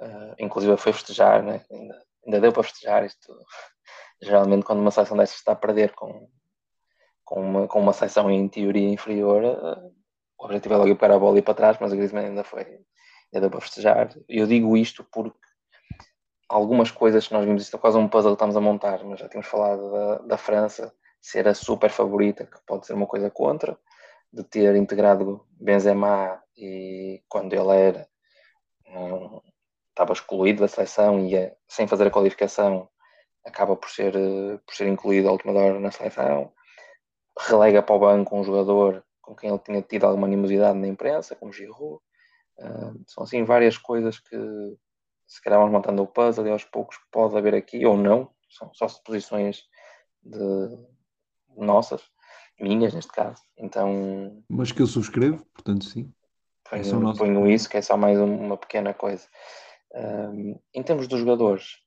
uh, 0.00 0.34
inclusive 0.38 0.76
foi 0.76 0.92
festejar, 0.92 1.42
né? 1.42 1.60
ainda, 1.70 2.02
ainda 2.24 2.40
deu 2.40 2.52
para 2.52 2.62
festejar 2.62 3.04
isto. 3.04 3.36
Geralmente 4.22 4.64
quando 4.64 4.78
uma 4.78 4.90
seleção 4.90 5.16
dessas 5.16 5.36
está 5.36 5.52
a 5.52 5.56
perder 5.56 5.92
com, 5.94 6.30
com, 7.24 7.40
uma, 7.40 7.68
com 7.68 7.80
uma 7.80 7.92
seleção 7.92 8.30
em 8.30 8.48
teoria 8.48 8.88
inferior, 8.88 9.42
o 10.38 10.44
objetivo 10.44 10.74
é 10.74 10.76
logo 10.78 10.90
ir 10.90 10.96
para 10.96 11.16
a 11.16 11.18
bola 11.18 11.38
e 11.38 11.42
para 11.42 11.54
trás, 11.54 11.76
mas 11.80 11.92
o 11.92 11.96
Griezmann 11.96 12.26
ainda 12.26 12.44
foi, 12.44 12.62
ainda 12.62 13.40
deu 13.40 13.50
para 13.50 13.60
festejar. 13.60 14.14
Eu 14.28 14.46
digo 14.46 14.76
isto 14.76 15.04
porque 15.12 15.36
algumas 16.48 16.90
coisas 16.90 17.26
que 17.26 17.34
nós 17.34 17.44
vimos, 17.44 17.62
isto 17.62 17.76
é 17.76 17.80
quase 17.80 17.98
um 17.98 18.08
puzzle 18.08 18.32
que 18.32 18.36
estamos 18.36 18.56
a 18.56 18.60
montar, 18.60 19.04
mas 19.04 19.20
já 19.20 19.28
tínhamos 19.28 19.48
falado 19.48 19.90
da, 19.90 20.18
da 20.18 20.38
França, 20.38 20.92
ser 21.20 21.48
a 21.48 21.54
super 21.54 21.90
favorita, 21.90 22.46
que 22.46 22.58
pode 22.66 22.86
ser 22.86 22.94
uma 22.94 23.06
coisa 23.06 23.30
contra, 23.30 23.78
de 24.32 24.44
ter 24.44 24.74
integrado 24.76 25.44
Benzema 25.52 26.42
e 26.56 27.22
quando 27.28 27.52
ele 27.52 27.70
era 27.70 28.08
um, 28.88 29.40
estava 29.88 30.12
excluído 30.12 30.60
da 30.60 30.68
seleção 30.68 31.20
e 31.26 31.34
é, 31.34 31.56
sem 31.68 31.86
fazer 31.86 32.06
a 32.06 32.10
qualificação 32.10 32.88
acaba 33.44 33.76
por 33.76 33.88
ser, 33.88 34.12
por 34.66 34.74
ser 34.74 34.88
incluído 34.88 35.28
a 35.28 35.32
última 35.32 35.52
hora 35.52 35.80
na 35.80 35.90
seleção, 35.90 36.52
relega 37.38 37.82
para 37.82 37.94
o 37.94 37.98
banco 37.98 38.36
um 38.36 38.44
jogador 38.44 39.04
com 39.22 39.34
quem 39.34 39.50
ele 39.50 39.58
tinha 39.58 39.82
tido 39.82 40.04
alguma 40.04 40.26
animosidade 40.26 40.78
na 40.78 40.86
imprensa, 40.86 41.34
como 41.36 41.52
Giroud. 41.52 42.00
Uh, 42.58 43.02
são 43.06 43.24
assim 43.24 43.44
várias 43.44 43.76
coisas 43.76 44.18
que 44.18 44.36
se 45.26 45.42
calhar 45.42 45.58
vamos 45.58 45.72
montando 45.72 46.02
o 46.02 46.06
puzzle 46.06 46.46
e 46.46 46.50
aos 46.50 46.64
poucos 46.64 46.98
pode 47.10 47.36
haver 47.36 47.54
aqui 47.54 47.84
ou 47.84 47.96
não, 47.96 48.30
são 48.48 48.70
só 48.74 48.88
suposições 48.88 49.64
de 50.22 50.78
nossas, 51.56 52.02
minhas 52.60 52.94
neste 52.94 53.12
caso. 53.12 53.42
Então. 53.56 54.42
Mas 54.48 54.72
que 54.72 54.82
eu 54.82 54.86
subscrevo, 54.86 55.44
portanto 55.52 55.84
sim. 55.84 56.12
Ponho, 56.68 57.16
ponho 57.16 57.50
isso, 57.50 57.68
que 57.68 57.76
é 57.76 57.82
só 57.82 57.96
mais 57.96 58.18
uma 58.18 58.56
pequena 58.56 58.92
coisa. 58.92 59.26
Um, 59.94 60.58
em 60.74 60.82
termos 60.82 61.06
dos 61.06 61.20
jogadores, 61.20 61.78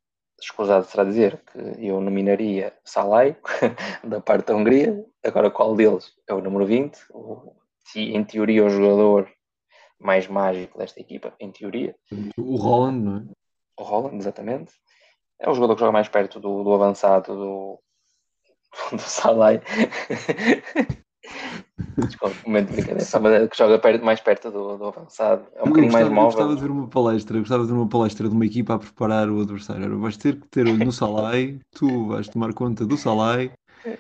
escusado 0.41 0.85
será 0.85 1.03
dizer 1.03 1.43
que 1.51 1.85
eu 1.85 1.99
nominaria 1.99 2.73
Salai, 2.83 3.37
da 4.03 4.21
parte 4.21 4.47
da 4.47 4.55
Hungria. 4.55 5.05
Agora, 5.23 5.51
qual 5.51 5.75
deles 5.75 6.13
é 6.27 6.33
o 6.33 6.41
número 6.41 6.65
20? 6.65 6.97
O, 7.11 7.55
em 7.95 8.23
teoria, 8.23 8.65
o 8.65 8.69
jogador 8.69 9.29
mais 9.99 10.27
mágico 10.27 10.77
desta 10.77 10.99
equipa, 10.99 11.33
em 11.39 11.51
teoria. 11.51 11.95
O 12.37 12.55
Roland, 12.55 12.99
não 12.99 13.17
é? 13.17 13.23
O 13.77 13.83
Roland, 13.83 14.17
exatamente. 14.17 14.73
É 15.39 15.49
o 15.49 15.53
jogador 15.53 15.75
que 15.75 15.79
joga 15.81 15.91
mais 15.91 16.09
perto 16.09 16.39
do, 16.39 16.63
do 16.63 16.73
avançado 16.73 17.35
do, 17.35 17.79
do 18.91 19.01
Salai. 19.01 19.61
Desculpa, 21.97 22.35
momento 22.45 22.69
de 22.69 22.81
brincadeira, 22.81 23.47
que 23.47 23.57
joga 23.57 23.79
perto, 23.79 24.05
mais 24.05 24.21
perto 24.21 24.51
do, 24.51 24.77
do 24.77 24.85
avançado, 24.85 25.45
é 25.53 25.61
um 25.61 25.65
eu 25.65 25.67
bocadinho 25.67 25.91
gostava, 25.91 26.09
mais 26.09 26.09
móvel. 26.09 26.21
Eu 26.21 26.25
gostava 26.25 26.55
de 26.55 26.61
ver 26.61 26.71
uma 26.71 26.87
palestra, 26.87 27.39
gostava 27.39 27.63
de 27.63 27.69
ver 27.69 27.77
uma 27.77 27.89
palestra 27.89 28.29
de 28.29 28.35
uma 28.35 28.45
equipa 28.45 28.75
a 28.75 28.79
preparar 28.79 29.29
o 29.29 29.41
adversário. 29.41 29.99
Vais 29.99 30.17
ter 30.17 30.39
que 30.39 30.47
ter 30.47 30.65
olho 30.65 30.85
no 30.85 30.91
Salai, 30.91 31.59
tu 31.71 32.07
vais 32.07 32.27
tomar 32.27 32.53
conta 32.53 32.85
do 32.85 32.97
Salai. 32.97 33.51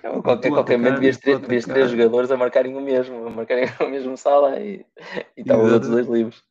Eu, 0.03 0.21
qualquer, 0.21 0.49
qualquer 0.49 0.77
momento 0.77 0.95
devias 0.95 1.17
ter, 1.17 1.39
devias 1.39 1.65
ter 1.65 1.87
jogadores 1.87 2.31
a 2.31 2.37
marcarem 2.37 2.75
o 2.75 2.81
mesmo, 2.81 3.27
a 3.27 3.29
marcarem 3.29 3.65
o 3.79 3.89
mesmo 3.89 4.17
Salai 4.17 4.85
e, 5.37 5.41
estavam 5.41 5.65
os 5.65 5.71
outros 5.71 5.91
dois 5.91 6.07
livres. 6.07 6.43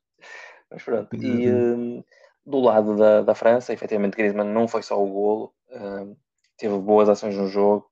Mas 0.71 0.83
pronto, 0.83 1.15
e 1.17 1.51
um, 1.51 2.05
do 2.45 2.61
lado 2.61 2.97
da, 2.97 3.23
da 3.23 3.35
França, 3.35 3.73
efetivamente 3.73 4.17
Griezmann 4.17 4.53
não 4.53 4.69
foi 4.69 4.83
só 4.83 5.03
o 5.03 5.09
golo, 5.09 5.55
um, 5.71 6.17
teve 6.57 6.77
boas 6.79 7.09
ações 7.09 7.37
no 7.37 7.49
jogo, 7.49 7.87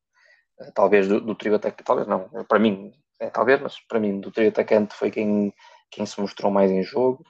talvez 0.74 1.08
do, 1.08 1.20
do 1.20 1.34
trio 1.34 1.54
atacante, 1.54 1.84
talvez 1.84 2.06
não, 2.08 2.28
para 2.48 2.58
mim, 2.58 2.92
é, 3.20 3.30
talvez, 3.30 3.60
mas 3.60 3.78
para 3.80 4.00
mim, 4.00 4.20
do 4.20 4.30
trio 4.30 4.48
atacante 4.48 4.94
foi 4.94 5.10
quem, 5.10 5.52
quem 5.90 6.04
se 6.04 6.20
mostrou 6.20 6.50
mais 6.50 6.70
em 6.70 6.82
jogo. 6.82 7.24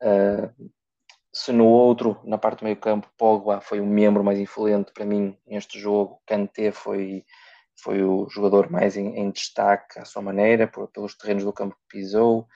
Uh, 0.00 0.70
se 1.38 1.52
no 1.52 1.66
outro, 1.66 2.20
na 2.24 2.36
parte 2.36 2.58
do 2.60 2.64
meio 2.64 2.76
campo, 2.76 3.08
Pogba 3.16 3.60
foi 3.60 3.78
o 3.78 3.86
membro 3.86 4.24
mais 4.24 4.40
influente 4.40 4.92
para 4.92 5.04
mim 5.04 5.38
neste 5.46 5.78
jogo, 5.78 6.20
Kanté 6.26 6.72
foi, 6.72 7.24
foi 7.80 8.02
o 8.02 8.28
jogador 8.28 8.68
mais 8.68 8.96
em, 8.96 9.16
em 9.16 9.30
destaque 9.30 10.00
à 10.00 10.04
sua 10.04 10.20
maneira, 10.20 10.66
por, 10.66 10.88
pelos 10.88 11.14
terrenos 11.14 11.44
do 11.44 11.52
campo 11.52 11.76
que 11.76 11.96
pisou, 11.96 12.48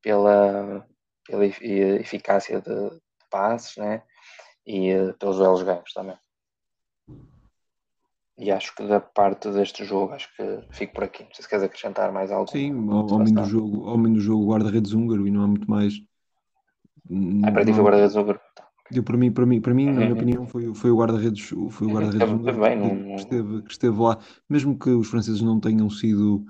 pela, 0.00 0.82
pela 1.26 1.44
eficácia 1.44 2.58
de, 2.62 2.90
de 2.90 3.00
passes 3.30 3.76
né? 3.76 4.02
e 4.66 4.94
uh, 4.94 5.12
pelos 5.18 5.36
belos 5.36 5.62
ganhos 5.62 5.92
também. 5.92 6.16
E 8.38 8.50
acho 8.50 8.74
que 8.74 8.86
da 8.86 8.98
parte 8.98 9.50
deste 9.50 9.84
jogo, 9.84 10.14
acho 10.14 10.34
que 10.34 10.64
fico 10.70 10.94
por 10.94 11.04
aqui. 11.04 11.22
Não 11.24 11.34
sei 11.34 11.42
se 11.42 11.48
queres 11.50 11.64
acrescentar 11.64 12.10
mais 12.10 12.32
algo. 12.32 12.50
Sim, 12.50 12.72
menos 12.72 13.30
do 13.30 13.44
jogo, 13.44 13.98
menos 13.98 14.18
do 14.20 14.24
jogo 14.24 14.50
guarda-redes 14.50 14.94
húngaro 14.94 15.28
e 15.28 15.30
não 15.30 15.42
há 15.42 15.46
muito 15.46 15.70
mais. 15.70 15.92
Ah, 17.44 17.52
para 17.52 17.64
ti 17.64 17.72
foi 17.72 17.82
guarda-redes 17.82 18.16
húngaro. 18.16 18.40
Eu, 18.90 19.02
para 19.02 19.16
mim, 19.16 19.32
para 19.32 19.46
mim, 19.46 19.60
para 19.60 19.74
mim 19.74 19.86
na 19.86 19.92
minha 19.92 20.08
uhum. 20.08 20.16
opinião, 20.16 20.46
foi, 20.46 20.74
foi 20.74 20.90
o 20.90 20.96
guarda-redes 20.96 21.48
foi 21.70 21.86
o 21.86 21.90
guarda-redes 21.90 22.56
bem, 22.56 22.78
não... 22.78 23.16
que, 23.16 23.22
esteve, 23.22 23.62
que 23.62 23.70
esteve 23.70 23.98
lá, 23.98 24.18
mesmo 24.48 24.78
que 24.78 24.90
os 24.90 25.08
franceses 25.08 25.40
não 25.40 25.58
tenham 25.58 25.88
sido 25.88 26.44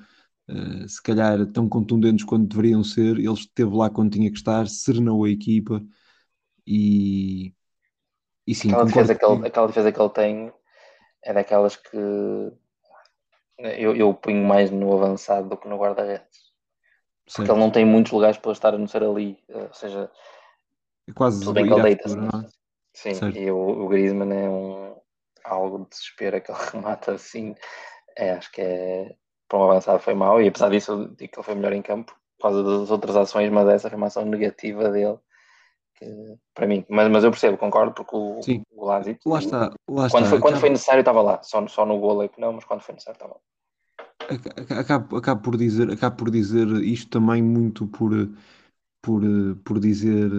uh, 0.50 0.88
se 0.88 1.00
calhar 1.02 1.46
tão 1.52 1.68
contundentes 1.68 2.24
quanto 2.24 2.48
deveriam 2.48 2.82
ser, 2.82 3.16
ele 3.18 3.32
esteve 3.32 3.76
lá 3.76 3.88
quando 3.88 4.12
tinha 4.12 4.30
que 4.30 4.36
estar, 4.36 4.66
serenou 4.66 5.24
a 5.24 5.30
equipa 5.30 5.80
e, 6.66 7.54
e 8.46 8.54
sim, 8.54 8.68
aquela 8.68 8.86
defesa, 8.86 9.14
que 9.14 9.24
ele, 9.24 9.46
aquela 9.46 9.66
defesa 9.68 9.92
que 9.92 10.00
ele 10.00 10.10
tem 10.10 10.52
é 11.24 11.32
daquelas 11.32 11.76
que 11.76 11.96
eu, 13.58 13.94
eu 13.94 14.12
ponho 14.14 14.44
mais 14.44 14.70
no 14.70 14.92
avançado 14.92 15.48
do 15.48 15.56
que 15.56 15.68
no 15.68 15.78
guarda-redes. 15.78 16.52
Porque 17.34 17.50
ele 17.50 17.60
não 17.60 17.70
tem 17.70 17.84
muitos 17.84 18.12
lugares 18.12 18.36
para 18.36 18.52
estar 18.52 18.74
a 18.74 18.78
não 18.78 18.88
ser 18.88 19.04
ali. 19.04 19.38
Ou 19.48 19.72
seja, 19.72 20.10
é 21.08 21.12
quase 21.12 21.40
tudo 21.40 21.54
bem 21.54 21.66
que 21.66 21.72
ele 21.72 21.82
deita-se. 21.82 22.18
É? 22.18 22.48
Sim, 22.94 23.14
certo. 23.14 23.38
e 23.38 23.50
o, 23.50 23.56
o 23.56 23.88
Griezmann 23.88 24.32
é 24.32 24.48
um, 24.48 24.96
algo 25.44 25.84
de 25.84 25.90
desespero, 25.90 26.36
aquele 26.38 26.58
remata 26.72 27.12
assim. 27.12 27.54
É, 28.16 28.32
acho 28.32 28.52
que 28.52 28.60
é 28.60 29.16
para 29.48 29.58
um 29.58 29.64
avançado 29.64 29.98
foi 29.98 30.14
mau, 30.14 30.40
e 30.40 30.48
apesar 30.48 30.70
disso 30.70 30.92
eu 30.92 31.08
digo 31.08 31.32
que 31.32 31.38
ele 31.38 31.44
foi 31.44 31.54
melhor 31.54 31.74
em 31.74 31.82
campo 31.82 32.16
por 32.38 32.48
causa 32.48 32.62
das 32.62 32.90
outras 32.90 33.14
ações, 33.16 33.50
mas 33.50 33.68
essa 33.68 33.88
foi 33.88 33.96
uma 33.96 34.06
ação 34.06 34.24
negativa 34.24 34.90
dele 34.90 35.18
que, 36.02 36.36
para 36.54 36.66
mim. 36.66 36.84
Mas, 36.88 37.10
mas 37.10 37.24
eu 37.24 37.30
percebo, 37.30 37.56
concordo, 37.56 37.92
porque 37.94 38.16
o, 38.16 38.42
Sim. 38.42 38.62
o 38.72 38.84
Lazio. 38.84 39.16
Lá 39.24 39.38
está, 39.38 39.58
lá 39.88 40.10
quando, 40.10 40.24
está. 40.24 40.24
Foi, 40.24 40.40
quando 40.40 40.58
foi 40.58 40.70
necessário, 40.70 41.00
estava 41.00 41.22
lá. 41.22 41.42
Só, 41.42 41.66
só 41.68 41.86
no 41.86 41.98
gol 41.98 42.22
é 42.22 42.28
que 42.28 42.40
não, 42.40 42.52
mas 42.52 42.64
quando 42.64 42.80
foi 42.80 42.94
necessário, 42.94 43.16
estava 43.16 43.34
lá. 43.34 43.40
Acabo, 44.78 45.16
acabo, 45.16 45.42
por 45.42 45.56
dizer, 45.56 45.90
acabo 45.90 46.16
por 46.16 46.30
dizer 46.30 46.66
isto 46.82 47.10
também 47.10 47.42
muito 47.42 47.86
por, 47.86 48.10
por, 49.00 49.22
por 49.64 49.78
dizer. 49.80 50.30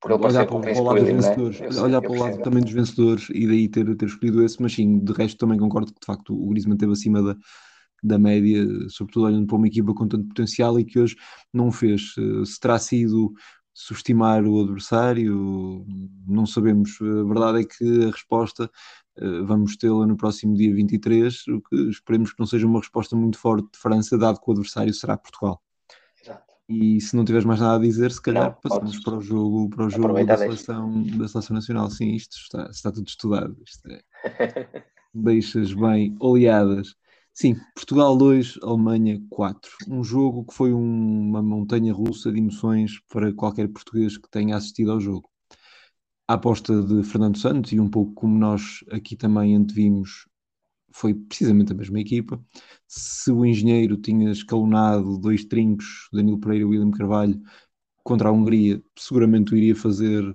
Por 0.00 0.12
olhar 0.12 0.46
para, 0.46 0.56
o 0.56 0.84
lado 0.84 1.00
dos 1.00 1.08
né? 1.08 1.12
vencedores, 1.14 1.60
né? 1.60 1.82
olhar 1.82 2.00
para 2.00 2.12
o 2.12 2.18
lado 2.18 2.42
também 2.42 2.62
dos 2.62 2.72
vencedores 2.72 3.28
e 3.30 3.46
daí 3.46 3.68
ter, 3.68 3.96
ter 3.96 4.06
escolhido 4.06 4.44
esse, 4.44 4.62
mas 4.62 4.72
sim, 4.72 5.00
de 5.00 5.12
resto 5.12 5.38
também 5.38 5.58
concordo 5.58 5.92
que 5.92 5.98
de 6.00 6.06
facto 6.06 6.32
o 6.32 6.48
Griezmann 6.50 6.76
esteve 6.76 6.92
acima 6.92 7.20
da, 7.20 7.36
da 8.02 8.18
média, 8.18 8.64
sobretudo 8.88 9.26
olhando 9.26 9.46
para 9.46 9.56
uma 9.56 9.66
equipa 9.66 9.92
com 9.92 10.06
tanto 10.06 10.28
potencial 10.28 10.78
e 10.78 10.84
que 10.84 11.00
hoje 11.00 11.16
não 11.52 11.72
fez. 11.72 12.14
Se 12.44 12.60
terá 12.60 12.78
sido 12.78 13.32
subestimar 13.74 14.44
o 14.44 14.60
adversário, 14.60 15.86
não 16.26 16.46
sabemos. 16.46 16.98
A 17.00 17.24
verdade 17.24 17.60
é 17.60 17.64
que 17.64 18.04
a 18.06 18.10
resposta 18.10 18.70
eh, 19.16 19.42
vamos 19.42 19.76
tê-la 19.76 20.06
no 20.06 20.16
próximo 20.16 20.54
dia 20.54 20.74
23, 20.74 21.46
o 21.48 21.60
que 21.60 21.76
esperemos 21.88 22.32
que 22.32 22.40
não 22.40 22.46
seja 22.46 22.66
uma 22.66 22.80
resposta 22.80 23.14
muito 23.16 23.38
forte 23.38 23.68
de 23.72 23.78
França, 23.78 24.18
dado 24.18 24.40
que 24.40 24.48
o 24.48 24.52
adversário 24.52 24.92
será 24.92 25.16
Portugal. 25.16 25.62
E 26.68 27.00
se 27.00 27.16
não 27.16 27.24
tiveres 27.24 27.46
mais 27.46 27.60
nada 27.60 27.76
a 27.76 27.80
dizer, 27.80 28.12
se 28.12 28.20
calhar 28.20 28.50
não, 28.50 28.60
passamos 28.60 29.00
para 29.00 29.16
o 29.16 29.20
jogo, 29.22 29.70
para 29.70 29.86
o 29.86 29.90
jogo 29.90 30.24
da 30.24 30.36
seleção, 30.36 31.02
da 31.16 31.26
seleção 31.26 31.54
nacional. 31.54 31.90
Sim, 31.90 32.14
isto 32.14 32.36
está, 32.36 32.68
está 32.70 32.92
tudo 32.92 33.08
estudado. 33.08 33.56
Isto 33.66 33.88
é... 33.88 34.02
Deixas 35.14 35.72
bem 35.72 36.14
oleadas. 36.20 36.94
Sim, 37.32 37.56
Portugal 37.74 38.16
2, 38.16 38.58
Alemanha 38.62 39.18
4. 39.30 39.70
Um 39.88 40.04
jogo 40.04 40.44
que 40.44 40.52
foi 40.52 40.74
um, 40.74 41.28
uma 41.28 41.40
montanha 41.40 41.92
russa 41.94 42.30
de 42.30 42.38
emoções 42.38 43.00
para 43.08 43.32
qualquer 43.32 43.68
português 43.68 44.18
que 44.18 44.28
tenha 44.28 44.56
assistido 44.56 44.92
ao 44.92 45.00
jogo. 45.00 45.30
A 46.26 46.34
aposta 46.34 46.82
de 46.82 47.02
Fernando 47.04 47.38
Santos, 47.38 47.72
e 47.72 47.80
um 47.80 47.88
pouco 47.88 48.12
como 48.12 48.36
nós 48.36 48.84
aqui 48.90 49.16
também 49.16 49.56
antevimos, 49.56 50.26
foi 50.98 51.14
precisamente 51.14 51.72
a 51.72 51.76
mesma 51.76 52.00
equipa. 52.00 52.42
Se 52.86 53.30
o 53.30 53.46
engenheiro 53.46 53.96
tinha 53.96 54.30
escalonado 54.32 55.18
dois 55.18 55.44
trincos, 55.44 56.08
Danilo 56.12 56.38
Pereira 56.40 56.64
e 56.64 56.66
William 56.66 56.90
Carvalho, 56.90 57.40
contra 58.02 58.28
a 58.28 58.32
Hungria, 58.32 58.82
seguramente 58.98 59.52
o 59.54 59.56
iria 59.56 59.76
fazer 59.76 60.34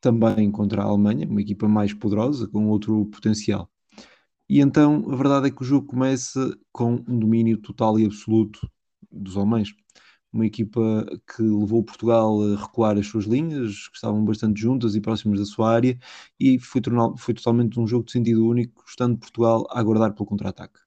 também 0.00 0.50
contra 0.52 0.82
a 0.82 0.84
Alemanha, 0.84 1.26
uma 1.26 1.40
equipa 1.40 1.66
mais 1.66 1.92
poderosa, 1.92 2.46
com 2.48 2.68
outro 2.68 3.06
potencial. 3.06 3.68
E 4.48 4.60
então 4.60 5.04
a 5.10 5.16
verdade 5.16 5.48
é 5.48 5.50
que 5.50 5.62
o 5.62 5.64
jogo 5.64 5.86
começa 5.86 6.56
com 6.70 7.02
um 7.08 7.18
domínio 7.18 7.58
total 7.58 7.98
e 7.98 8.04
absoluto 8.04 8.70
dos 9.10 9.36
alemães. 9.36 9.74
Uma 10.34 10.46
equipa 10.46 11.06
que 11.28 11.42
levou 11.42 11.84
Portugal 11.84 12.42
a 12.42 12.60
recuar 12.60 12.98
as 12.98 13.06
suas 13.06 13.24
linhas, 13.24 13.88
que 13.88 13.96
estavam 13.96 14.24
bastante 14.24 14.60
juntas 14.60 14.96
e 14.96 15.00
próximas 15.00 15.38
da 15.38 15.46
sua 15.46 15.70
área, 15.72 15.96
e 16.40 16.58
foi, 16.58 16.80
foi 17.18 17.34
totalmente 17.34 17.78
um 17.78 17.86
jogo 17.86 18.04
de 18.04 18.12
sentido 18.12 18.44
único, 18.46 18.84
estando 18.86 19.16
Portugal 19.16 19.64
a 19.70 19.78
aguardar 19.78 20.12
pelo 20.12 20.26
contra-ataque. 20.26 20.80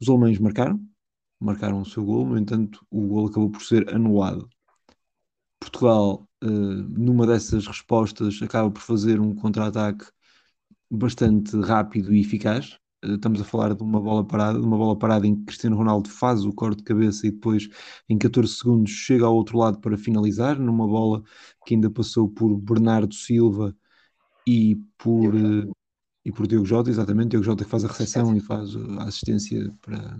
Os 0.00 0.08
alemães 0.08 0.38
marcaram, 0.38 0.80
marcaram 1.40 1.80
o 1.80 1.86
seu 1.86 2.04
gol, 2.04 2.26
no 2.26 2.38
entanto, 2.38 2.86
o 2.90 3.08
gol 3.08 3.26
acabou 3.26 3.50
por 3.50 3.62
ser 3.62 3.92
anulado. 3.94 4.48
Portugal, 5.60 6.28
eh, 6.42 6.46
numa 6.46 7.26
dessas 7.26 7.66
respostas, 7.66 8.40
acaba 8.42 8.70
por 8.70 8.80
fazer 8.82 9.20
um 9.20 9.34
contra-ataque 9.34 10.06
bastante 10.90 11.56
rápido 11.60 12.14
e 12.14 12.20
eficaz, 12.20 12.78
estamos 13.14 13.40
a 13.40 13.44
falar 13.44 13.74
de 13.74 13.82
uma 13.82 14.00
bola 14.00 14.26
parada, 14.26 14.58
de 14.58 14.64
uma 14.64 14.76
bola 14.76 14.98
parada 14.98 15.26
em 15.26 15.36
que 15.36 15.44
Cristiano 15.44 15.76
Ronaldo 15.76 16.08
faz 16.08 16.44
o 16.44 16.52
corte 16.52 16.78
de 16.78 16.84
cabeça 16.84 17.26
e 17.26 17.30
depois 17.30 17.68
em 18.08 18.18
14 18.18 18.54
segundos 18.54 18.90
chega 18.90 19.24
ao 19.24 19.34
outro 19.34 19.58
lado 19.58 19.78
para 19.78 19.96
finalizar, 19.96 20.58
numa 20.58 20.86
bola 20.86 21.22
que 21.64 21.74
ainda 21.74 21.90
passou 21.90 22.28
por 22.28 22.56
Bernardo 22.56 23.14
Silva 23.14 23.74
e 24.46 24.76
por, 24.98 25.34
e 26.24 26.32
por 26.32 26.46
Diogo 26.46 26.66
Jota, 26.66 26.90
exatamente, 26.90 27.30
Diogo 27.30 27.44
Jota 27.44 27.64
que 27.64 27.70
faz 27.70 27.84
a 27.84 27.88
recepção 27.88 28.36
e 28.36 28.40
faz 28.40 28.76
a 28.98 29.04
assistência 29.04 29.72
para, 29.80 30.16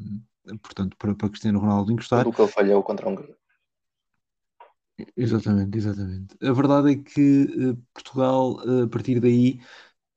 portanto, 0.62 0.96
para, 0.98 1.14
para 1.14 1.28
Cristiano 1.28 1.58
Ronaldo 1.58 1.92
encostar. 1.92 2.26
O 2.26 2.32
que 2.32 2.40
ele 2.40 2.50
falhou 2.50 2.82
contra 2.82 3.06
a 3.06 3.12
Hungria. 3.12 3.36
Exatamente, 5.14 5.76
exatamente. 5.76 6.36
A 6.42 6.52
verdade 6.52 6.92
é 6.92 6.96
que 6.96 7.44
uh, 7.44 7.76
Portugal, 7.92 8.56
uh, 8.64 8.84
a 8.84 8.88
partir 8.88 9.20
daí, 9.20 9.60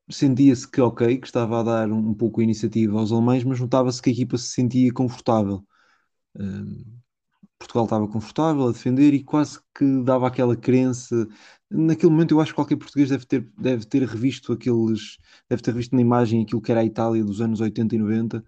sentia-se 0.10 0.68
que 0.70 0.82
ok, 0.82 1.18
que 1.18 1.28
estava 1.28 1.60
a 1.60 1.63
dar 1.63 1.92
um, 1.92 2.10
um 2.10 2.13
pouco 2.13 2.42
a 2.42 2.44
iniciativa 2.44 3.00
aos 3.00 3.12
alemães, 3.12 3.44
mas 3.44 3.60
notava-se 3.60 4.01
que 4.01 4.10
a 4.10 4.13
equipa 4.13 4.38
se 4.38 4.50
sentia 4.50 4.92
confortável. 4.94 5.63
Uh, 6.36 7.00
Portugal 7.60 7.84
estava 7.84 8.08
confortável 8.08 8.68
a 8.70 8.72
defender 8.72 9.13
e 9.13 9.24
quase 9.24 9.60
que 9.75 10.01
dava 10.04 10.28
aquela 10.28 10.56
crença. 10.56 11.28
Naquele 11.70 12.12
momento, 12.12 12.34
eu 12.34 12.42
acho 12.42 12.51
que 12.51 12.56
qualquer 12.56 12.78
português 12.78 13.10
deve 13.10 13.25
ter, 13.25 13.51
deve 13.58 13.86
ter 13.86 14.04
revisto 14.04 14.54
aqueles, 14.54 15.18
deve 15.50 15.62
ter 15.62 15.74
visto 15.74 15.94
na 15.94 16.01
imagem 16.01 16.42
aquilo 16.42 16.62
que 16.62 16.72
era 16.72 16.82
a 16.82 16.86
Itália 16.86 17.24
dos 17.24 17.42
anos 17.42 17.60
80 17.60 17.96
e 17.96 18.00
90 18.00 18.44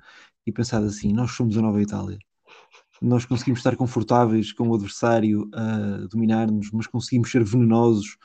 e 0.47 0.51
pensado 0.51 0.85
assim: 0.85 1.11
nós 1.11 1.31
somos 1.31 1.57
a 1.57 1.61
nova 1.61 1.81
Itália. 1.81 2.17
Nós 3.01 3.25
conseguimos 3.25 3.59
estar 3.59 3.75
confortáveis 3.75 4.53
com 4.53 4.69
o 4.69 4.75
adversário 4.75 5.49
a 5.53 6.07
dominar-nos, 6.07 6.71
mas 6.71 6.87
conseguimos 6.87 7.31
ser 7.31 7.43
venenosos 7.43 8.15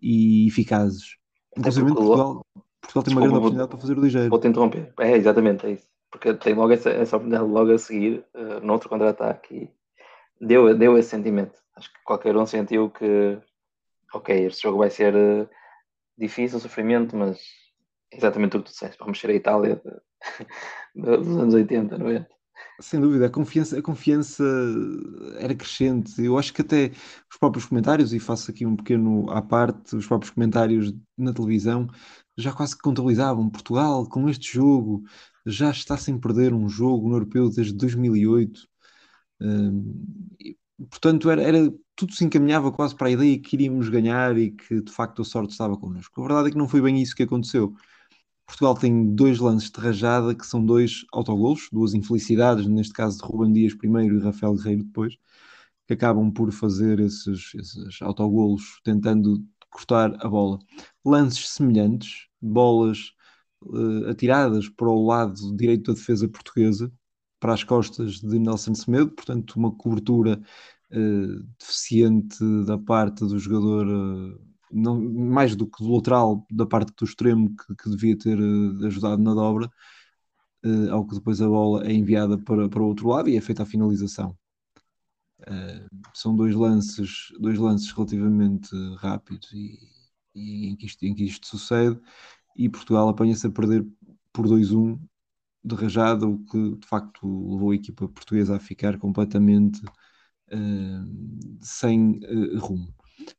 e 0.00 0.46
eficazes. 0.46 1.16
Inclusive, 1.56 1.94
Portugal, 1.94 2.44
Portugal 2.80 3.02
tem 3.02 3.14
uma 3.14 3.20
grande 3.20 3.36
oportunidade 3.36 3.70
para 3.70 3.78
fazer 3.78 3.98
o 3.98 4.00
ligeiro. 4.00 4.30
Vou-te 4.30 4.48
interromper. 4.48 4.92
É, 5.00 5.12
exatamente, 5.12 5.66
é 5.66 5.72
isso. 5.72 5.86
Porque 6.10 6.32
tem 6.34 6.54
logo 6.54 6.72
essa, 6.72 6.90
essa 6.90 7.16
oportunidade 7.16 7.50
logo 7.50 7.72
a 7.72 7.78
seguir, 7.78 8.24
uh, 8.34 8.64
no 8.64 8.72
outro 8.72 8.88
contra-ataque 8.88 9.70
deu, 10.40 10.76
deu 10.76 10.96
esse 10.96 11.10
sentimento. 11.10 11.58
Acho 11.76 11.92
que 11.92 12.02
qualquer 12.04 12.36
um 12.36 12.46
sentiu 12.46 12.90
que, 12.90 13.38
ok, 14.14 14.46
este 14.46 14.62
jogo 14.62 14.78
vai 14.78 14.90
ser 14.90 15.14
uh, 15.14 15.48
difícil, 16.16 16.58
sofrimento, 16.58 17.16
mas 17.16 17.38
é 18.12 18.16
exatamente 18.16 18.56
o 18.56 18.60
que 18.60 18.66
tu 18.66 18.72
disseste. 18.72 18.98
Vamos 18.98 19.20
ser 19.20 19.30
a 19.30 19.34
Itália 19.34 19.80
de, 19.84 21.02
de, 21.02 21.16
dos 21.18 21.36
anos 21.36 21.54
80, 21.54 21.98
90. 21.98 22.28
Sem 22.80 23.00
dúvida, 23.00 23.26
a 23.26 23.30
confiança, 23.30 23.78
a 23.78 23.82
confiança 23.82 24.44
era 25.38 25.54
crescente. 25.54 26.22
Eu 26.22 26.38
acho 26.38 26.52
que 26.52 26.62
até 26.62 26.90
os 27.30 27.36
próprios 27.38 27.66
comentários, 27.66 28.12
e 28.12 28.18
faço 28.18 28.50
aqui 28.50 28.64
um 28.64 28.76
pequeno 28.76 29.30
à 29.30 29.42
parte, 29.42 29.94
os 29.94 30.06
próprios 30.06 30.30
comentários 30.30 30.92
na 31.16 31.32
televisão 31.32 31.88
já 32.38 32.52
quase 32.52 32.76
que 32.76 32.82
contabilizavam 32.82 33.50
Portugal 33.50 34.06
com 34.08 34.28
este 34.28 34.54
jogo 34.54 35.02
já 35.44 35.70
está 35.70 35.96
sem 35.96 36.18
perder 36.18 36.54
um 36.54 36.68
jogo 36.68 37.08
no 37.08 37.16
europeu 37.16 37.50
desde 37.50 37.74
2008 37.74 38.68
portanto, 40.90 41.30
era, 41.30 41.42
era, 41.42 41.72
tudo 41.96 42.12
se 42.12 42.24
encaminhava 42.24 42.70
quase 42.72 42.94
para 42.94 43.08
a 43.08 43.10
ideia 43.10 43.38
que 43.38 43.56
iríamos 43.56 43.88
ganhar 43.88 44.36
e 44.38 44.50
que 44.52 44.80
de 44.80 44.92
facto 44.92 45.22
a 45.22 45.24
sorte 45.24 45.52
estava 45.52 45.76
connosco. 45.76 46.20
A 46.20 46.26
verdade 46.26 46.48
é 46.48 46.52
que 46.52 46.58
não 46.58 46.68
foi 46.68 46.80
bem 46.80 47.00
isso 47.00 47.16
que 47.16 47.24
aconteceu. 47.24 47.74
Portugal 48.46 48.74
tem 48.74 49.14
dois 49.14 49.38
lances 49.38 49.70
de 49.70 49.80
rajada 49.80 50.34
que 50.34 50.46
são 50.46 50.64
dois 50.64 51.04
autogolos, 51.12 51.68
duas 51.72 51.94
infelicidades, 51.94 52.66
neste 52.66 52.94
caso 52.94 53.18
de 53.18 53.24
Ruben 53.24 53.52
Dias 53.52 53.74
primeiro 53.74 54.18
e 54.18 54.22
Rafael 54.22 54.54
Guerreiro 54.54 54.84
depois, 54.84 55.16
que 55.86 55.94
acabam 55.94 56.30
por 56.32 56.52
fazer 56.52 57.00
esses, 57.00 57.54
esses 57.54 58.00
autogolos 58.02 58.80
tentando 58.84 59.44
cortar 59.70 60.16
a 60.24 60.28
bola. 60.28 60.58
Lances 61.04 61.50
semelhantes, 61.50 62.27
bolas 62.40 63.12
uh, 63.62 64.08
atiradas 64.08 64.68
para 64.68 64.88
o 64.88 65.06
lado 65.06 65.56
direito 65.56 65.92
da 65.92 65.98
defesa 65.98 66.28
portuguesa, 66.28 66.92
para 67.40 67.54
as 67.54 67.64
costas 67.64 68.20
de 68.20 68.38
Nelson 68.38 68.74
Semedo, 68.74 69.10
portanto, 69.10 69.56
uma 69.56 69.74
cobertura 69.74 70.40
uh, 70.92 71.42
deficiente 71.58 72.38
da 72.66 72.78
parte 72.78 73.20
do 73.20 73.38
jogador, 73.38 73.86
uh, 73.86 74.40
não, 74.72 75.00
mais 75.00 75.56
do 75.56 75.66
que 75.66 75.82
do 75.82 75.94
lateral, 75.94 76.46
da 76.50 76.66
parte 76.66 76.92
do 76.96 77.04
extremo, 77.04 77.54
que, 77.56 77.74
que 77.76 77.90
devia 77.90 78.16
ter 78.18 78.38
ajudado 78.86 79.22
na 79.22 79.34
dobra, 79.34 79.70
ao 80.90 81.06
que 81.06 81.14
depois 81.14 81.40
a 81.40 81.48
bola 81.48 81.86
é 81.86 81.92
enviada 81.92 82.36
para, 82.36 82.68
para 82.68 82.82
o 82.82 82.86
outro 82.86 83.08
lado 83.08 83.30
e 83.30 83.36
é 83.36 83.40
feita 83.40 83.62
a 83.62 83.66
finalização. 83.66 84.36
são 86.12 86.36
dois 86.36 86.54
lances, 86.54 87.28
dois 87.40 87.58
lances 87.58 87.90
relativamente 87.92 88.68
rápidos 88.98 89.50
e 89.52 89.97
em, 90.38 90.76
que 90.76 90.86
isto, 90.86 91.04
em 91.04 91.14
que 91.14 91.24
isto 91.24 91.46
sucede, 91.46 92.00
e 92.56 92.68
Portugal 92.68 93.08
apanha-se 93.08 93.46
a 93.46 93.50
perder 93.50 93.86
por 94.32 94.46
2-1 94.46 94.98
de 95.64 95.74
rajada, 95.74 96.26
o 96.26 96.38
que 96.44 96.76
de 96.76 96.86
facto 96.86 97.26
levou 97.52 97.70
a 97.70 97.74
equipa 97.74 98.08
portuguesa 98.08 98.56
a 98.56 98.60
ficar 98.60 98.98
completamente 98.98 99.80
uh, 100.52 101.58
sem 101.60 102.20
uh, 102.24 102.58
rumo. 102.58 102.94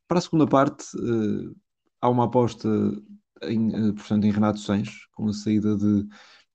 Para 0.06 0.18
a 0.18 0.22
segunda 0.22 0.46
parte, 0.46 0.84
uh, 0.96 1.56
há 2.00 2.08
uma 2.08 2.24
aposta 2.24 2.68
em, 3.42 3.70
portanto, 3.94 4.24
em 4.24 4.30
Renato 4.30 4.60
Sanches, 4.60 5.06
com 5.12 5.28
a 5.28 5.32
saída 5.32 5.76
de, 5.76 6.02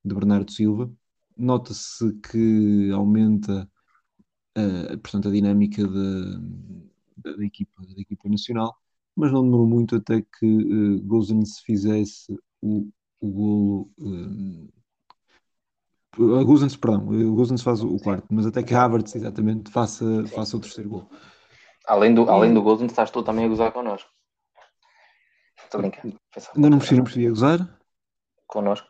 de 0.04 0.14
Bernardo 0.14 0.50
Silva. 0.50 0.90
Nota-se 1.36 2.12
que 2.30 2.90
aumenta 2.92 3.68
portanto, 5.02 5.28
a 5.28 5.30
dinâmica 5.30 5.86
da, 5.86 7.32
da, 7.36 7.44
equipa, 7.44 7.82
da 7.82 8.00
equipa 8.00 8.28
nacional, 8.28 8.74
mas 9.16 9.32
não 9.32 9.42
demorou 9.42 9.66
muito 9.66 9.96
até 9.96 10.20
que 10.20 10.46
uh, 10.46 11.02
Gozens 11.02 11.60
fizesse 11.60 12.38
o, 12.60 12.88
o 13.20 13.30
golo 13.30 13.90
a 16.18 16.42
Guzans, 16.44 16.76
perdão, 16.76 17.06
o 17.06 17.34
Guzans 17.34 17.62
faz 17.62 17.82
o 17.82 17.98
quarto, 17.98 18.26
mas 18.30 18.46
até 18.46 18.62
que 18.62 18.74
Havertz 18.74 19.14
exatamente 19.14 19.70
faça, 19.70 20.04
faça 20.28 20.56
o 20.56 20.60
terceiro 20.60 20.88
gol. 20.88 21.10
Além 21.86 22.14
do, 22.14 22.28
além 22.30 22.54
do 22.54 22.62
Guzans, 22.62 22.90
estás 22.90 23.10
tu 23.10 23.22
também 23.22 23.44
a 23.44 23.48
gozar 23.48 23.70
connosco. 23.70 24.10
Estou 25.62 25.80
brincando. 25.80 26.18
Ainda 26.54 26.70
não 26.70 26.78
percebi, 26.78 26.96
não 26.96 27.04
percebi 27.04 27.26
a 27.26 27.30
gozar? 27.30 27.78
Connosco. 28.46 28.88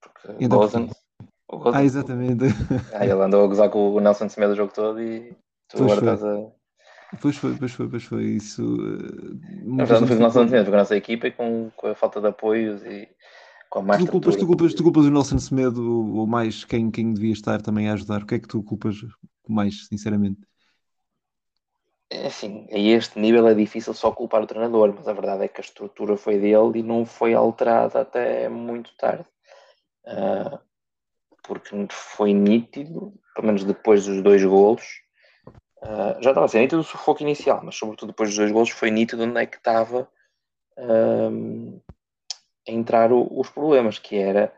Porque 0.00 0.44
então, 0.44 0.58
o 0.58 0.60
Gozans. 0.62 0.92
Ah, 1.72 1.84
exatamente. 1.84 2.44
Ah, 2.92 3.04
ele 3.04 3.12
andou 3.12 3.44
a 3.44 3.46
gozar 3.46 3.70
com 3.70 3.94
o 3.94 4.00
Nelson 4.00 4.28
Semedo 4.28 4.52
do 4.52 4.56
jogo 4.56 4.72
todo 4.72 5.00
e 5.00 5.36
tu 5.68 5.84
agora 5.84 6.00
estás 6.00 6.24
a. 6.24 6.55
Pois 7.20 7.36
foi, 7.36 7.56
pois 7.56 7.72
foi, 7.72 7.88
pois 7.88 8.04
foi. 8.04 8.24
Isso. 8.24 8.62
Eh, 8.62 9.64
Na 9.64 9.84
verdade, 9.84 10.00
não 10.00 10.06
foi 10.08 10.16
o 10.16 10.20
Nelson 10.20 10.48
Semedo, 10.48 10.64
foi 10.64 10.70
com 10.70 10.76
a 10.76 10.78
nossa 10.78 10.96
equipa 10.96 11.26
e 11.26 11.32
com, 11.32 11.70
com 11.76 11.86
a 11.88 11.94
falta 11.94 12.20
de 12.20 12.28
apoios 12.28 12.82
e 12.84 13.08
com 13.70 13.82
mais 13.82 14.02
tu 14.02 14.10
culpas, 14.10 14.36
tu, 14.36 14.46
culpas, 14.46 14.74
tu 14.74 14.82
culpas 14.82 15.04
o 15.06 15.10
Nelson 15.10 15.38
Semedo 15.38 15.82
ou 16.16 16.26
mais 16.26 16.64
quem, 16.64 16.90
quem 16.90 17.12
devia 17.12 17.32
estar 17.32 17.60
também 17.62 17.88
a 17.88 17.94
ajudar? 17.94 18.22
O 18.22 18.26
que 18.26 18.34
é 18.34 18.38
que 18.38 18.48
tu 18.48 18.62
culpas 18.62 18.96
mais, 19.48 19.86
sinceramente? 19.86 20.40
É 22.08 22.28
assim, 22.28 22.68
a 22.70 22.78
este 22.78 23.18
nível 23.18 23.48
é 23.48 23.54
difícil 23.54 23.92
só 23.92 24.12
culpar 24.12 24.42
o 24.42 24.46
treinador, 24.46 24.94
mas 24.94 25.08
a 25.08 25.12
verdade 25.12 25.44
é 25.44 25.48
que 25.48 25.60
a 25.60 25.64
estrutura 25.64 26.16
foi 26.16 26.38
dele 26.38 26.78
e 26.78 26.82
não 26.82 27.04
foi 27.04 27.34
alterada 27.34 28.00
até 28.00 28.48
muito 28.48 28.96
tarde. 28.96 29.26
Uh, 30.06 30.58
porque 31.42 31.70
foi 31.90 32.32
nítido, 32.32 33.12
pelo 33.34 33.46
menos 33.46 33.64
depois 33.64 34.06
dos 34.06 34.22
dois 34.22 34.44
golos, 34.44 34.84
uh, 35.86 36.22
já 36.22 36.30
estava 36.30 36.46
a 36.46 36.48
ser 36.48 36.60
nítido 36.60 36.80
o 36.80 36.84
sufoco 36.84 37.22
inicial, 37.22 37.60
mas 37.62 37.76
sobretudo 37.76 38.08
depois 38.08 38.30
dos 38.30 38.38
dois 38.38 38.52
golos 38.52 38.70
foi 38.70 38.90
nítido 38.90 39.24
onde 39.24 39.40
é 39.40 39.46
que 39.46 39.56
estava 39.56 40.08
uh, 40.78 41.82
a 42.68 42.70
entrar 42.70 43.12
o, 43.12 43.26
os 43.38 43.48
problemas, 43.48 43.98
que 43.98 44.16
era 44.16 44.52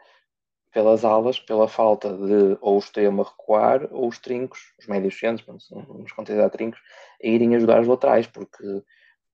pelas 0.72 1.04
alas, 1.04 1.38
pela 1.40 1.66
falta 1.66 2.12
de 2.12 2.56
ou 2.60 2.76
o 2.76 2.78
extremo 2.78 3.22
a 3.22 3.24
recuar 3.24 3.88
ou 3.90 4.08
os 4.08 4.18
trincos, 4.18 4.74
os 4.78 4.86
médios 4.86 5.18
centros, 5.18 5.46
vamos 5.70 6.12
considerar 6.12 6.50
trincos, 6.50 6.80
a 7.22 7.26
irem 7.26 7.56
ajudar 7.56 7.80
os 7.80 7.88
laterais, 7.88 8.26
porque 8.26 8.82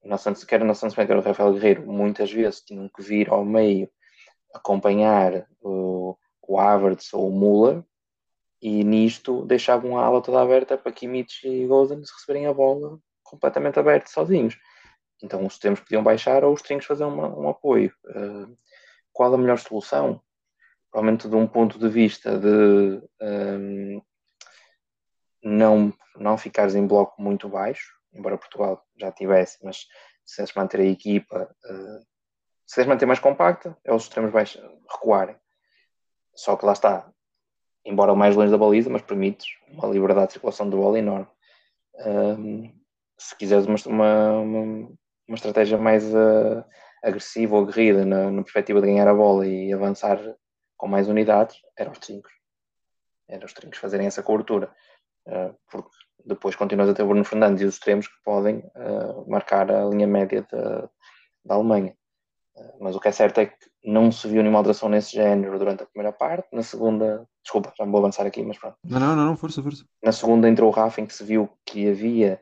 na 0.05 0.19
Santos, 0.19 0.45
quer 0.45 0.63
na 0.65 0.75
Santos 0.75 0.95
quer 0.95 1.17
o 1.17 1.21
Rafael 1.21 1.53
Guerreiro, 1.53 1.87
muitas 1.87 2.31
vezes 2.31 2.61
tinham 2.61 2.89
que 2.89 3.03
vir 3.03 3.31
ao 3.31 3.45
meio 3.45 3.89
acompanhar 4.55 5.47
o, 5.61 6.17
o 6.47 6.59
Havertz 6.59 7.13
ou 7.13 7.29
o 7.29 7.33
Muller 7.33 7.83
e 8.65 8.83
nisto 8.83 9.45
deixavam 9.45 9.99
a 9.99 10.07
ala 10.07 10.23
toda 10.23 10.41
aberta 10.41 10.79
para 10.79 10.91
Kimmich 10.91 11.47
e 11.47 11.67
Gozens 11.67 12.11
receberem 12.11 12.47
a 12.47 12.55
bola 12.55 12.99
completamente 13.23 13.79
aberta 13.79 14.11
sozinhos. 14.11 14.57
Então 15.23 15.45
os 15.45 15.53
extremos 15.53 15.81
podiam 15.81 16.03
baixar 16.03 16.43
ou 16.43 16.55
os 16.55 16.63
trincos 16.63 16.87
fazer 16.87 17.05
uma, 17.05 17.29
um 17.29 17.47
apoio. 17.47 17.93
Uh, 18.07 18.57
qual 19.13 19.35
a 19.35 19.37
melhor 19.37 19.59
solução? 19.59 20.19
Provavelmente 20.91 21.29
de 21.29 21.37
um 21.37 21.47
ponto 21.47 21.79
de 21.79 21.91
vista 21.91 22.39
de 22.39 23.03
um, 23.21 24.03
não, 25.43 25.93
não 26.17 26.39
ficares 26.39 26.75
em 26.75 26.87
bloco 26.87 27.21
muito 27.21 27.51
baixo, 27.51 27.93
embora 28.15 28.39
Portugal 28.39 28.83
já 28.99 29.13
tivesse, 29.13 29.59
mas 29.63 29.87
se 30.25 30.37
queres 30.37 30.55
manter 30.55 30.81
a 30.81 30.87
equipa, 30.87 31.55
uh, 31.67 32.07
se 32.67 32.77
queres 32.77 32.89
manter 32.89 33.05
mais 33.05 33.21
compacta, 33.21 33.77
é 33.85 33.93
os 33.93 34.05
extremos 34.05 34.33
baixos 34.33 34.63
recuarem. 34.91 35.37
Só 36.35 36.57
que 36.57 36.65
lá 36.65 36.73
está, 36.73 37.13
embora 37.85 38.15
mais 38.15 38.35
longe 38.35 38.51
da 38.51 38.59
baliza, 38.59 38.89
mas 38.89 39.03
permites 39.03 39.47
uma 39.69 39.89
liberdade 39.89 40.29
de 40.29 40.33
circulação 40.35 40.69
de 40.69 40.77
bola 40.77 40.99
enorme. 40.99 41.27
Um, 42.07 42.73
se 43.19 43.37
quiseres 43.37 43.67
uma, 43.67 44.33
uma, 44.39 44.61
uma 45.29 45.35
estratégia 45.35 45.79
mais 45.79 46.05
uh, 46.13 46.65
agressiva 47.03 47.55
ou 47.55 47.63
aguerrida 47.63 48.05
na, 48.05 48.31
na, 48.31 48.43
perspectiva 48.43 48.81
de 48.81 48.87
ganhar 48.87 49.07
a 49.07 49.15
bola 49.15 49.47
e 49.47 49.73
avançar 49.73 50.19
com 50.77 50.89
mais 50.89 51.09
unidades, 51.09 51.57
eram 51.77 51.93
os 51.93 51.99
trincos. 51.99 52.33
Eram 53.29 53.45
os 53.45 53.53
trincos 53.53 53.79
fazerem 53.79 54.07
essa 54.07 54.23
cobertura. 54.23 54.75
Uh, 55.27 55.55
porque 55.71 55.91
depois 56.25 56.57
continuas 56.57 56.89
a 56.89 56.95
ter 56.95 57.03
o 57.03 57.07
Bruno 57.07 57.25
Fernandes 57.25 57.63
e 57.63 57.67
os 57.67 57.75
extremos 57.75 58.09
que 58.09 58.23
podem 58.25 58.59
uh, 58.59 59.29
marcar 59.29 59.71
a 59.71 59.85
linha 59.85 60.07
média 60.07 60.47
da 61.45 61.55
Alemanha. 61.55 61.95
Uh, 62.57 62.77
mas 62.81 62.95
o 62.95 63.01
que 63.01 63.09
é 63.09 63.13
certo 63.13 63.39
é 63.39 63.47
que 63.47 63.57
não 63.85 64.11
se 64.13 64.29
viu 64.29 64.43
nenhuma 64.43 64.59
alteração 64.59 64.89
nesse 64.89 65.13
género 65.13 65.59
durante 65.59 65.83
a 65.83 65.87
primeira 65.87 66.13
parte. 66.17 66.49
Na 66.53 66.63
segunda, 66.63 67.27
desculpa, 67.43 67.73
já 67.77 67.85
me 67.85 67.91
vou 67.91 68.01
avançar 68.01 68.27
aqui, 68.27 68.43
mas 68.43 68.59
pronto. 68.59 68.77
Não, 68.85 69.01
não, 69.01 69.17
não, 69.17 69.37
força, 69.37 69.63
força. 69.63 69.85
Na 70.03 70.13
segunda 70.13 70.49
entrou 70.49 70.71
o 70.71 70.73
Rafa 70.73 71.01
em 71.01 71.07
que 71.07 71.15
se 71.15 71.25
viu 71.25 71.49
que 71.67 71.89
havia 71.89 72.41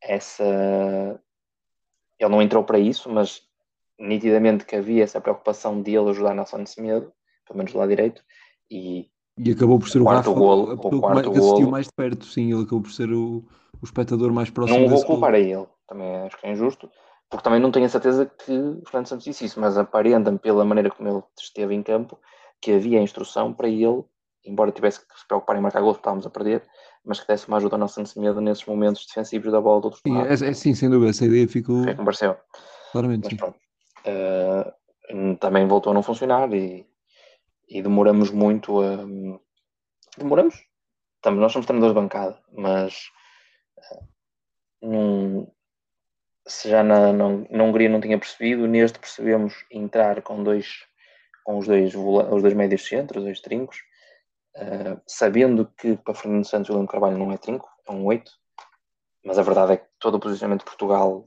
essa. 0.00 0.44
Ele 2.18 2.30
não 2.30 2.42
entrou 2.42 2.64
para 2.64 2.78
isso, 2.78 3.10
mas 3.10 3.42
nitidamente 3.98 4.64
que 4.64 4.76
havia 4.76 5.02
essa 5.02 5.20
preocupação 5.20 5.82
de 5.82 5.94
ele 5.94 6.10
ajudar 6.10 6.34
Nelson 6.34 6.64
Semedo, 6.66 7.12
pelo 7.46 7.58
menos 7.58 7.72
do 7.72 7.78
lado 7.78 7.88
direito, 7.88 8.22
e, 8.70 9.08
e 9.38 9.50
acabou 9.50 9.78
por 9.78 9.88
ser 9.88 10.00
o, 10.00 10.04
quarto 10.04 10.30
Rafa, 10.30 10.38
golo, 10.38 10.70
a 10.70 10.74
o 10.74 11.00
quarto 11.00 11.30
que 11.30 11.38
assistiu 11.38 11.58
golo. 11.58 11.70
mais 11.70 11.86
de 11.86 11.92
perto, 11.92 12.24
sim, 12.24 12.52
ele 12.52 12.62
acabou 12.62 12.82
por 12.82 12.92
ser 12.92 13.10
o, 13.10 13.44
o 13.80 13.84
espectador 13.84 14.32
mais 14.32 14.50
próximo 14.50 14.78
Não 14.78 14.88
vou 14.88 14.96
desse 14.96 15.06
culpar 15.06 15.34
a 15.34 15.38
ele, 15.38 15.66
também 15.86 16.16
acho 16.18 16.36
que 16.38 16.46
é 16.46 16.52
injusto, 16.52 16.90
porque 17.30 17.44
também 17.44 17.60
não 17.60 17.70
tenho 17.70 17.86
a 17.86 17.88
certeza 17.88 18.26
que 18.26 18.52
o 18.52 18.82
Fernando 18.86 19.06
Santos 19.06 19.24
disse 19.24 19.44
isso, 19.44 19.60
mas 19.60 19.76
aparenta-me 19.76 20.38
pela 20.38 20.64
maneira 20.64 20.90
como 20.90 21.08
ele 21.08 21.22
esteve 21.38 21.74
em 21.74 21.82
campo 21.82 22.18
que 22.60 22.72
havia 22.72 22.98
a 22.98 23.02
instrução 23.02 23.52
para 23.52 23.68
ele, 23.68 24.02
embora 24.44 24.72
tivesse 24.72 25.06
que 25.06 25.18
se 25.18 25.26
preocupar 25.26 25.56
em 25.56 25.60
marcar 25.60 25.80
gols 25.80 25.96
porque 25.96 26.02
estávamos 26.02 26.26
a 26.26 26.30
perder, 26.30 26.62
mas 27.04 27.20
que 27.20 27.26
desse 27.26 27.46
uma 27.46 27.58
ajuda 27.58 27.76
ao 27.76 27.80
nosso 27.80 28.04
Semedo 28.06 28.40
nesses 28.40 28.64
momentos 28.64 29.06
defensivos 29.06 29.52
da 29.52 29.60
bola 29.60 29.80
do 29.80 29.84
outro 29.86 30.00
Sim, 30.04 30.14
lado. 30.14 30.26
é, 30.26 30.32
é 30.32 30.52
sim, 30.52 30.74
sem 30.74 30.88
dúvida, 30.90 31.10
essa 31.10 31.26
ideia 31.26 31.46
ficou 31.46 31.84
Foi 31.84 31.94
pareceu. 31.94 32.36
claramente. 32.92 33.24
Mas 33.24 33.34
pronto. 33.34 33.58
Uh, 34.06 35.36
também 35.36 35.66
voltou 35.66 35.90
a 35.90 35.94
não 35.94 36.02
funcionar 36.02 36.52
e, 36.52 36.86
e 37.68 37.82
demoramos 37.82 38.30
muito 38.30 38.80
a. 38.80 39.06
Demoramos? 40.16 40.56
Também, 41.20 41.40
nós 41.40 41.52
somos 41.52 41.66
treinadores 41.66 41.94
de 41.94 42.00
bancada, 42.00 42.40
mas 42.52 43.10
uh, 43.76 44.86
num, 44.86 45.46
se 46.48 46.68
já 46.68 46.82
na, 46.82 47.12
na, 47.12 47.28
na, 47.50 47.64
Hungria 47.64 47.88
não 47.88 48.00
tinha 48.00 48.18
percebido, 48.18 48.66
neste 48.66 48.98
percebemos 48.98 49.54
entrar 49.70 50.22
com 50.22 50.42
dois 50.42 50.86
com 51.44 51.58
os 51.58 51.66
dois, 51.66 51.94
os 51.94 52.42
dois 52.42 52.52
médios 52.52 52.86
centros, 52.86 53.22
os 53.22 53.24
dois 53.24 53.40
trincos, 53.40 53.78
uh, 54.56 55.00
sabendo 55.06 55.70
que 55.78 55.96
para 55.96 56.12
Fernando 56.12 56.44
Santos 56.44 56.68
o 56.68 56.74
William 56.74 56.86
Carvalho 56.86 57.16
não 57.16 57.32
é 57.32 57.38
trinco, 57.38 57.66
é 57.88 57.92
um 57.92 58.04
8, 58.04 58.30
mas 59.24 59.38
a 59.38 59.42
verdade 59.42 59.72
é 59.72 59.76
que 59.78 59.86
todo 59.98 60.16
o 60.16 60.20
posicionamento 60.20 60.60
de 60.60 60.66
Portugal 60.66 61.26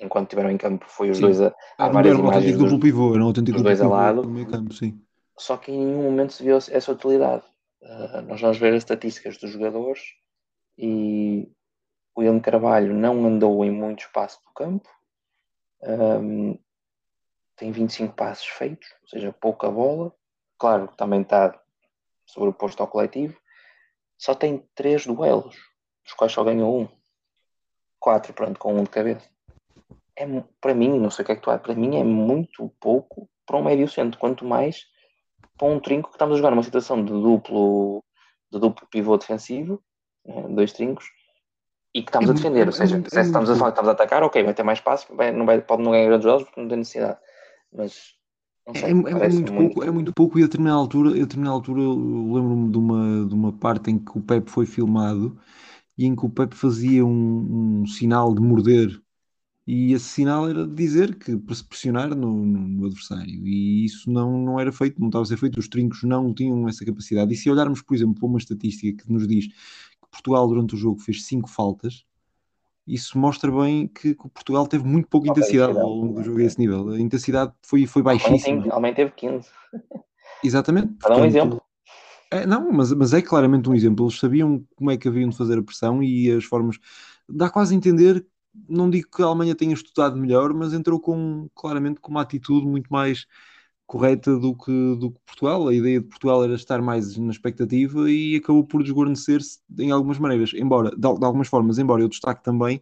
enquanto 0.00 0.28
estiveram 0.28 0.50
em 0.50 0.56
campo 0.56 0.86
foi 0.88 1.10
os 1.10 1.18
Sim. 1.18 1.24
dois 1.24 1.42
a, 1.42 1.54
há 1.76 1.84
Era 1.84 1.92
várias 1.92 2.18
imagens 2.18 2.36
autêntico 2.36 2.70
dos, 2.70 2.80
pivô, 2.80 3.14
era 3.14 3.22
um 3.22 3.26
autêntico 3.26 3.56
dos 3.58 3.62
dois 3.62 3.80
a 3.82 3.88
lado. 3.88 4.22
no 4.22 4.30
meio 4.30 4.46
campo, 4.46 4.72
sim. 4.72 4.98
só 5.38 5.58
que 5.58 5.70
em 5.70 5.84
nenhum 5.84 6.04
momento 6.04 6.32
se 6.32 6.42
viu 6.42 6.56
essa 6.56 6.92
utilidade. 6.92 7.44
Uh, 7.82 8.22
nós 8.22 8.40
vamos 8.40 8.58
ver 8.58 8.72
as 8.72 8.78
estatísticas 8.78 9.36
dos 9.36 9.50
jogadores 9.50 10.00
e 10.78 11.50
o 12.14 12.20
William 12.20 12.40
Carvalho 12.40 12.94
não 12.94 13.24
andou 13.24 13.64
em 13.64 13.70
muito 13.70 14.00
espaço 14.00 14.40
do 14.44 14.52
campo, 14.52 14.88
um, 15.82 16.58
tem 17.56 17.72
25 17.72 18.14
passos 18.14 18.46
feitos, 18.46 18.88
ou 19.02 19.08
seja, 19.08 19.32
pouca 19.32 19.70
bola. 19.70 20.14
Claro, 20.58 20.88
também 20.96 21.22
está 21.22 21.58
sobreposto 22.26 22.82
ao 22.82 22.88
coletivo. 22.88 23.38
Só 24.16 24.34
tem 24.34 24.66
3 24.74 25.06
duelos, 25.06 25.56
dos 26.04 26.14
quais 26.14 26.32
só 26.32 26.44
ganhou 26.44 26.80
um. 26.80 26.88
4, 27.98 28.32
pronto, 28.32 28.58
com 28.58 28.74
um 28.74 28.84
de 28.84 28.90
cabeça. 28.90 29.28
É, 30.16 30.26
para 30.60 30.74
mim, 30.74 30.98
não 30.98 31.10
sei 31.10 31.22
o 31.22 31.26
que 31.26 31.32
é 31.32 31.36
que 31.36 31.42
tu 31.42 31.50
acha, 31.50 31.62
para 31.62 31.74
mim 31.74 31.98
é 31.98 32.04
muito 32.04 32.68
pouco 32.80 33.28
para 33.46 33.56
um 33.56 33.64
médio 33.64 33.88
centro, 33.88 34.18
quanto 34.18 34.44
mais 34.44 34.86
para 35.56 35.68
um 35.68 35.80
trinco 35.80 36.08
que 36.08 36.14
estamos 36.14 36.34
a 36.34 36.36
jogar 36.38 36.50
numa 36.50 36.62
situação 36.62 37.04
de 37.04 37.12
duplo, 37.12 38.02
de 38.50 38.58
duplo 38.58 38.86
pivô 38.88 39.16
defensivo, 39.18 39.82
né, 40.24 40.48
dois 40.48 40.72
trincos, 40.72 41.04
e 41.94 42.02
que 42.02 42.08
estamos 42.08 42.28
É 42.28 42.30
a 42.30 42.34
muito- 42.34 42.42
defender. 42.42 42.62
é- 42.64 42.66
ou 42.66 42.72
seja, 42.72 42.94
é 42.94 42.98
muito- 42.98 43.10
se 43.10 43.18
é 43.18 43.22
estamos 43.22 43.48
muito 43.48 43.56
a 43.56 43.58
falar 43.58 43.70
que 43.72 43.74
estamos 43.80 43.88
a 43.88 43.92
atacar, 43.92 44.22
ok, 44.22 44.42
vai 44.44 44.54
ter 44.54 44.62
mais 44.62 44.78
espaço, 44.78 45.06
vai, 45.14 45.32
não 45.32 45.46
vai, 45.46 45.60
pode 45.60 45.82
não 45.82 45.90
ganhar 45.92 46.06
grandes 46.06 46.24
jogos 46.24 46.44
porque 46.44 46.60
não 46.60 46.68
tem 46.68 46.78
necessidade. 46.78 47.18
Mas 47.72 48.14
não 48.66 48.74
É, 48.74 48.78
sei, 48.78 48.90
é- 48.90 48.94
parece 49.12 49.36
muito 49.36 49.52
pouco, 49.54 49.82
é 49.84 49.90
muito 49.90 50.12
pouco 50.14 50.38
e 50.38 50.42
a 50.42 50.46
determinada 50.46 50.76
altura, 50.78 51.10
a 51.10 51.14
determinada 51.14 51.54
altura 51.54 51.82
eu 51.82 51.92
lembro-me 52.32 52.70
de 52.70 52.78
uma, 52.78 53.26
de 53.26 53.34
uma 53.34 53.52
parte 53.52 53.90
em 53.90 53.98
que 53.98 54.16
o 54.16 54.20
Pepe 54.22 54.50
foi 54.50 54.66
filmado 54.66 55.38
e 55.98 56.06
em 56.06 56.14
que 56.16 56.24
o 56.26 56.30
Pepe 56.30 56.54
fazia 56.56 57.04
um, 57.04 57.80
um 57.82 57.86
sinal 57.86 58.34
de 58.34 58.40
morder 58.40 59.00
e 59.66 59.92
esse 59.92 60.06
sinal 60.06 60.48
era 60.48 60.66
de 60.66 60.74
dizer 60.74 61.14
que 61.16 61.36
para 61.36 61.54
se 61.54 61.64
pressionar 61.64 62.10
no, 62.14 62.44
no- 62.46 62.68
no 62.68 62.86
adversário 62.86 63.46
e 63.46 63.84
isso 63.84 64.10
não, 64.10 64.38
não 64.44 64.58
era 64.60 64.72
feito, 64.72 65.00
não 65.00 65.08
estava 65.08 65.22
a 65.22 65.26
ser 65.26 65.36
feito, 65.36 65.58
os 65.60 65.68
trincos 65.68 66.02
não 66.02 66.32
tinham 66.34 66.68
essa 66.68 66.84
capacidade 66.84 67.32
e 67.32 67.36
se 67.36 67.50
olharmos, 67.50 67.82
por 67.82 67.94
exemplo, 67.94 68.14
para 68.16 68.26
uma 68.28 68.38
estatística 68.38 69.04
que 69.04 69.12
nos 69.12 69.28
diz 69.28 69.48
Portugal 70.10 70.46
durante 70.48 70.74
o 70.74 70.78
jogo 70.78 71.00
fez 71.00 71.24
cinco 71.24 71.48
faltas 71.48 72.04
isso 72.86 73.16
mostra 73.18 73.50
bem 73.50 73.86
que, 73.86 74.14
que 74.14 74.26
o 74.26 74.28
Portugal 74.28 74.66
teve 74.66 74.84
muito 74.84 75.08
pouca 75.08 75.28
intensidade 75.28 75.72
ao 75.72 75.76
intensidade. 75.78 76.00
longo 76.00 76.14
do 76.14 76.22
jogo 76.24 76.38
a 76.40 76.42
esse 76.42 76.58
nível. 76.58 76.88
A 76.88 77.00
intensidade 77.00 77.52
foi, 77.62 77.86
foi 77.86 78.02
baixíssima. 78.02 78.66
a 78.68 78.72
Alemanha 78.72 78.94
teve 78.94 79.12
15. 79.12 79.48
Exatamente. 80.42 80.94
Para 80.94 81.14
dar 81.14 81.22
um 81.22 81.24
exemplo. 81.24 81.62
é, 82.30 82.46
não, 82.46 82.72
mas, 82.72 82.92
mas 82.92 83.14
é 83.14 83.22
claramente 83.22 83.68
um 83.68 83.74
exemplo. 83.74 84.06
Eles 84.06 84.18
sabiam 84.18 84.64
como 84.74 84.90
é 84.90 84.96
que 84.96 85.06
haviam 85.06 85.28
de 85.28 85.36
fazer 85.36 85.58
a 85.58 85.62
pressão 85.62 86.02
e 86.02 86.30
as 86.30 86.44
formas. 86.44 86.78
Dá 87.28 87.48
quase 87.48 87.74
a 87.74 87.76
entender, 87.76 88.26
não 88.68 88.90
digo 88.90 89.08
que 89.08 89.22
a 89.22 89.26
Alemanha 89.26 89.54
tenha 89.54 89.72
estudado 89.72 90.16
melhor, 90.16 90.52
mas 90.52 90.72
entrou 90.72 90.98
com 90.98 91.48
claramente 91.54 92.00
com 92.00 92.10
uma 92.10 92.22
atitude 92.22 92.66
muito 92.66 92.92
mais 92.92 93.26
correta 93.90 94.38
do 94.38 94.54
que, 94.54 94.70
do 95.00 95.10
que 95.10 95.18
Portugal. 95.26 95.66
A 95.66 95.74
ideia 95.74 96.00
de 96.00 96.06
Portugal 96.06 96.44
era 96.44 96.54
estar 96.54 96.80
mais 96.80 97.16
na 97.16 97.32
expectativa 97.32 98.08
e 98.08 98.36
acabou 98.36 98.64
por 98.64 98.84
desguarnecer-se 98.84 99.58
em 99.80 99.90
algumas 99.90 100.16
maneiras, 100.16 100.52
embora, 100.54 100.90
de, 100.92 100.96
de 100.96 101.24
algumas 101.24 101.48
formas, 101.48 101.76
embora 101.76 102.00
eu 102.00 102.08
destaque 102.08 102.44
também, 102.44 102.80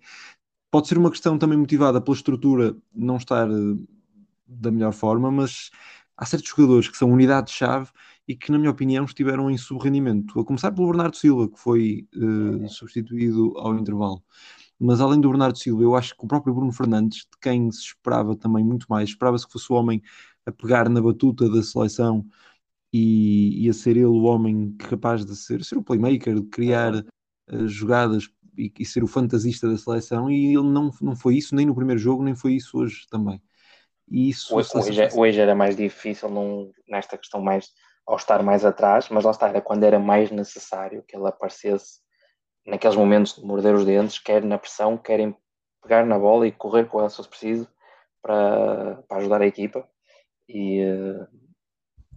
pode 0.71 0.87
ser 0.87 0.99
uma 0.99 1.11
questão 1.11 1.39
também 1.39 1.57
motivada 1.57 1.99
pela 1.99 2.15
estrutura 2.15 2.77
não 2.95 3.17
estar 3.17 3.49
eh, 3.51 3.77
da 4.47 4.71
melhor 4.71 4.93
forma, 4.93 5.31
mas 5.31 5.71
há 6.15 6.27
certos 6.27 6.51
jogadores 6.51 6.89
que 6.91 6.97
são 6.99 7.11
unidades-chave 7.11 7.89
e 8.27 8.37
que, 8.37 8.53
na 8.53 8.59
minha 8.59 8.71
opinião, 8.71 9.07
estiveram 9.07 9.51
em 9.51 9.57
sub-rendimento. 9.57 10.39
A 10.39 10.45
começar 10.45 10.71
pelo 10.73 10.89
Bernardo 10.89 11.17
Silva, 11.17 11.49
que 11.49 11.59
foi 11.59 12.07
eh, 12.15 12.69
substituído 12.69 13.57
ao 13.57 13.75
intervalo. 13.75 14.23
Mas 14.79 15.01
além 15.01 15.21
do 15.21 15.31
Bernardo 15.31 15.57
Silva, 15.57 15.83
eu 15.83 15.97
acho 15.97 16.15
que 16.15 16.25
o 16.25 16.29
próprio 16.29 16.55
Bruno 16.55 16.73
Fernandes, 16.73 17.21
de 17.21 17.39
quem 17.41 17.71
se 17.73 17.81
esperava 17.81 18.37
também 18.37 18.63
muito 18.63 18.87
mais, 18.91 19.09
esperava-se 19.09 19.47
que 19.47 19.53
fosse 19.55 19.73
o 19.73 19.77
homem 19.77 20.03
a 20.47 20.53
pegar 20.53 20.89
na 20.89 21.01
batuta 21.01 21.49
da 21.49 21.63
seleção 21.63 22.27
e, 22.93 23.65
e 23.65 23.69
a 23.69 23.73
ser 23.73 23.93
ele 23.93 24.07
o 24.07 24.23
homem 24.23 24.75
capaz 24.79 25.25
de 25.25 25.37
ser, 25.37 25.65
ser 25.65 25.77
o 25.77 25.83
playmaker, 25.83 26.35
de 26.35 26.47
criar 26.49 26.95
eh, 26.97 27.67
jogadas 27.67 28.29
e, 28.57 28.73
e 28.79 28.85
ser 28.85 29.05
o 29.05 29.09
fantasista 29.09 29.69
da 29.69 29.77
seleção, 29.77 30.31
e 30.31 30.47
ele 30.47 30.69
não, 30.69 30.91
não 31.01 31.15
foi 31.15 31.37
isso 31.37 31.55
nem 31.55 31.67
no 31.67 31.75
primeiro 31.75 32.01
jogo, 32.01 32.23
nem 32.23 32.35
foi 32.35 32.55
isso 32.55 32.79
hoje 32.79 33.07
também. 33.11 33.41
E 34.11 34.31
isso 34.31 34.57
Hoje, 34.57 34.71
hoje, 34.75 35.09
hoje 35.15 35.41
era 35.41 35.55
mais 35.55 35.77
difícil 35.77 36.31
num, 36.31 36.73
nesta 36.89 37.19
questão 37.19 37.41
mais 37.41 37.71
ao 38.07 38.17
estar 38.17 38.43
mais 38.43 38.65
atrás, 38.65 39.09
mas 39.11 39.23
lá 39.23 39.31
está, 39.31 39.49
era 39.49 39.61
quando 39.61 39.85
era 39.85 39.99
mais 39.99 40.31
necessário 40.31 41.05
que 41.07 41.15
ele 41.15 41.27
aparecesse 41.27 42.01
naqueles 42.67 42.97
momentos 42.97 43.35
de 43.35 43.45
morder 43.45 43.75
os 43.75 43.85
dentes, 43.85 44.19
quer 44.19 44.43
na 44.43 44.59
pressão, 44.59 44.97
querem 44.97 45.37
pegar 45.83 46.07
na 46.07 46.19
bola 46.19 46.47
e 46.47 46.53
correr 46.53 46.87
com 46.87 47.01
ela 47.01 47.11
se 47.11 47.17
fosse 47.17 47.29
preciso 47.29 47.69
para, 48.23 49.03
para 49.07 49.19
ajudar 49.19 49.43
a 49.43 49.47
equipa. 49.47 49.87
E, 50.49 50.81
eh, 50.81 51.27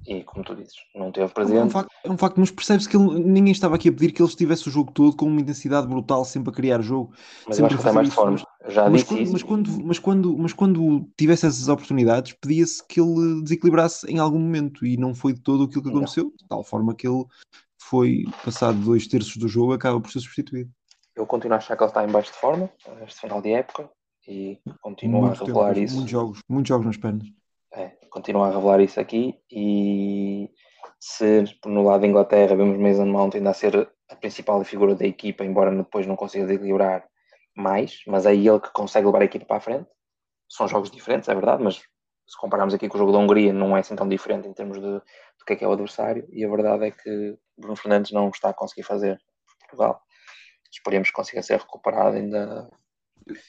e 0.07 0.23
como 0.23 0.43
tu 0.43 0.55
dizes, 0.55 0.75
não 0.95 1.11
teve 1.11 1.25
É 1.25 1.29
um 1.29 1.33
presente. 1.33 1.71
facto, 1.71 1.91
é 2.03 2.09
um 2.09 2.17
facto, 2.17 2.39
mas 2.39 2.49
percebe-se 2.51 2.87
que 2.89 2.95
ele- 2.95 3.19
ninguém 3.19 3.51
estava 3.51 3.75
aqui 3.75 3.89
a 3.89 3.91
pedir 3.91 4.11
que 4.11 4.21
ele 4.21 4.29
estivesse 4.29 4.67
o 4.67 4.71
jogo 4.71 4.91
todo 4.91 5.15
com 5.15 5.25
uma 5.25 5.41
intensidade 5.41 5.87
brutal, 5.87 6.23
sempre 6.25 6.49
a 6.49 6.53
criar 6.53 6.81
jogo. 6.81 7.13
Mas 7.47 7.59
eu 7.59 7.69
sempre 7.69 7.75
acho 7.75 7.83
que 7.89 7.93
mais 7.93 8.07
de 8.07 8.11
isso, 8.11 8.15
forma. 8.15 8.31
mas- 8.31 8.45
Eu 8.61 8.69
já 8.71 8.89
Mas 8.89 9.01
disse 9.01 9.07
quando, 9.07 9.21
isso. 9.21 9.31
mas, 9.33 9.43
quando, 9.43 9.83
mas, 9.85 9.99
quando, 9.99 10.37
mas 10.37 10.53
quando 10.53 11.09
tivesse 11.17 11.45
essas 11.47 11.67
oportunidades, 11.67 12.33
pedia-se 12.33 12.85
que 12.87 13.01
ele 13.01 13.41
desequilibrasse 13.43 14.05
em 14.07 14.19
algum 14.19 14.39
momento 14.39 14.85
e 14.85 14.97
não 14.97 15.13
foi 15.15 15.33
de 15.33 15.41
todo 15.41 15.63
aquilo 15.63 15.81
que 15.81 15.89
Não. 15.89 15.97
aconteceu, 15.97 16.31
de 16.37 16.47
tal 16.47 16.63
forma 16.63 16.95
que 16.95 17.07
ele 17.07 17.25
foi, 17.79 18.23
passado 18.45 18.79
dois 18.79 19.07
terços 19.07 19.35
do 19.37 19.47
jogo, 19.47 19.73
acaba 19.73 19.99
por 19.99 20.11
ser 20.11 20.19
substituído. 20.19 20.71
Eu 21.15 21.25
continuo 21.25 21.55
a 21.55 21.57
achar 21.57 21.75
que 21.75 21.83
ele 21.83 21.89
está 21.89 22.03
em 22.07 22.11
baixo 22.11 22.31
de 22.31 22.37
forma, 22.37 22.69
este 23.05 23.21
final 23.21 23.41
de 23.41 23.51
época, 23.51 23.89
e 24.27 24.59
continuo 24.79 25.21
Muito 25.21 25.43
a 25.43 25.45
revelar 25.45 25.73
tempo, 25.73 25.85
isso. 25.85 25.95
muitos 25.95 26.11
jogos, 26.11 26.39
muitos 26.47 26.69
jogos 26.69 26.85
nas 26.85 26.97
pernas. 26.97 27.27
Continuo 28.11 28.43
a 28.43 28.51
revelar 28.51 28.81
isso 28.81 28.99
aqui 28.99 29.39
e 29.49 30.49
se 30.99 31.45
no 31.65 31.81
lado 31.81 32.01
da 32.01 32.07
Inglaterra 32.07 32.57
vemos 32.57 32.77
Mason 32.77 33.05
Mount 33.05 33.35
ainda 33.35 33.51
a 33.51 33.53
ser 33.53 33.89
a 34.09 34.15
principal 34.17 34.61
figura 34.65 34.93
da 34.93 35.05
equipa, 35.05 35.45
embora 35.45 35.73
depois 35.73 36.05
não 36.05 36.17
consiga 36.17 36.45
desequilibrar 36.45 37.07
mais, 37.55 38.03
mas 38.05 38.25
é 38.25 38.35
ele 38.35 38.59
que 38.59 38.69
consegue 38.73 39.05
levar 39.05 39.21
a 39.21 39.25
equipa 39.25 39.45
para 39.45 39.57
a 39.57 39.61
frente. 39.61 39.89
São 40.49 40.67
jogos 40.67 40.91
diferentes, 40.91 41.29
é 41.29 41.33
verdade, 41.33 41.63
mas 41.63 41.77
se 41.77 42.37
compararmos 42.37 42.73
aqui 42.73 42.89
com 42.89 42.97
o 42.97 42.99
jogo 42.99 43.13
da 43.13 43.17
Hungria 43.17 43.53
não 43.53 43.77
é 43.77 43.79
assim 43.79 43.95
tão 43.95 44.09
diferente 44.09 44.45
em 44.45 44.53
termos 44.53 44.77
de, 44.77 44.81
do 44.81 45.45
que 45.47 45.53
é 45.53 45.55
que 45.55 45.63
é 45.63 45.67
o 45.67 45.71
adversário 45.71 46.27
e 46.33 46.43
a 46.43 46.49
verdade 46.49 46.87
é 46.87 46.91
que 46.91 47.37
Bruno 47.57 47.77
Fernandes 47.77 48.11
não 48.11 48.27
está 48.27 48.49
a 48.49 48.53
conseguir 48.53 48.83
fazer 48.83 49.17
por 49.47 49.57
Portugal. 49.59 50.01
Esperemos 50.69 51.07
que 51.07 51.15
consiga 51.15 51.41
ser 51.41 51.59
recuperado 51.59 52.17
ainda 52.17 52.69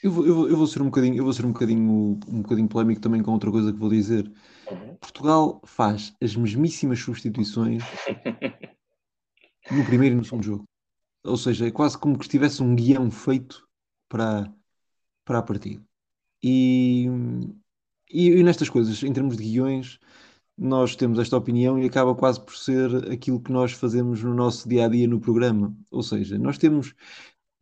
Eu 0.03 0.11
vou, 0.11 0.27
eu, 0.27 0.35
vou, 0.35 0.49
eu 0.49 0.57
vou 0.57 0.67
ser 0.67 0.83
um 0.83 0.87
bocadinho, 0.87 1.17
eu 1.17 1.25
vou 1.25 1.33
ser 1.33 1.45
um 1.45 1.53
bocadinho, 1.53 2.21
um 2.29 2.43
bocadinho 2.43 2.69
polémico 2.69 3.01
também 3.01 3.23
com 3.23 3.33
outra 3.33 3.51
coisa 3.51 3.73
que 3.73 3.79
vou 3.79 3.89
dizer. 3.89 4.31
Uhum. 4.71 4.97
Portugal 4.97 5.61
faz 5.65 6.15
as 6.23 6.37
mesmíssimas 6.37 6.99
substituições 7.01 7.83
no 9.71 9.85
primeiro 9.85 10.15
e 10.15 10.19
no 10.19 10.25
segundo 10.25 10.45
jogo. 10.45 10.65
Ou 11.25 11.37
seja, 11.37 11.67
é 11.67 11.71
quase 11.71 11.97
como 11.97 12.19
que 12.19 12.25
estivesse 12.25 12.63
um 12.63 12.75
guião 12.75 13.11
feito 13.11 13.67
para, 14.09 14.53
para 15.25 15.39
a 15.39 15.43
partida. 15.43 15.83
E, 16.43 17.07
e, 18.11 18.31
e 18.31 18.43
nestas 18.43 18.69
coisas, 18.69 19.03
em 19.03 19.13
termos 19.13 19.37
de 19.37 19.45
guiões, 19.45 19.99
nós 20.59 20.97
temos 20.97 21.19
esta 21.19 21.37
opinião 21.37 21.79
e 21.79 21.87
acaba 21.87 22.15
quase 22.15 22.41
por 22.41 22.57
ser 22.57 23.11
aquilo 23.11 23.41
que 23.41 23.53
nós 23.53 23.73
fazemos 23.73 24.23
no 24.23 24.35
nosso 24.35 24.69
dia 24.69 24.87
a 24.87 24.89
dia 24.89 25.09
no 25.09 25.21
programa. 25.21 25.75
Ou 25.91 26.03
seja, 26.03 26.39
nós 26.39 26.59
temos 26.59 26.95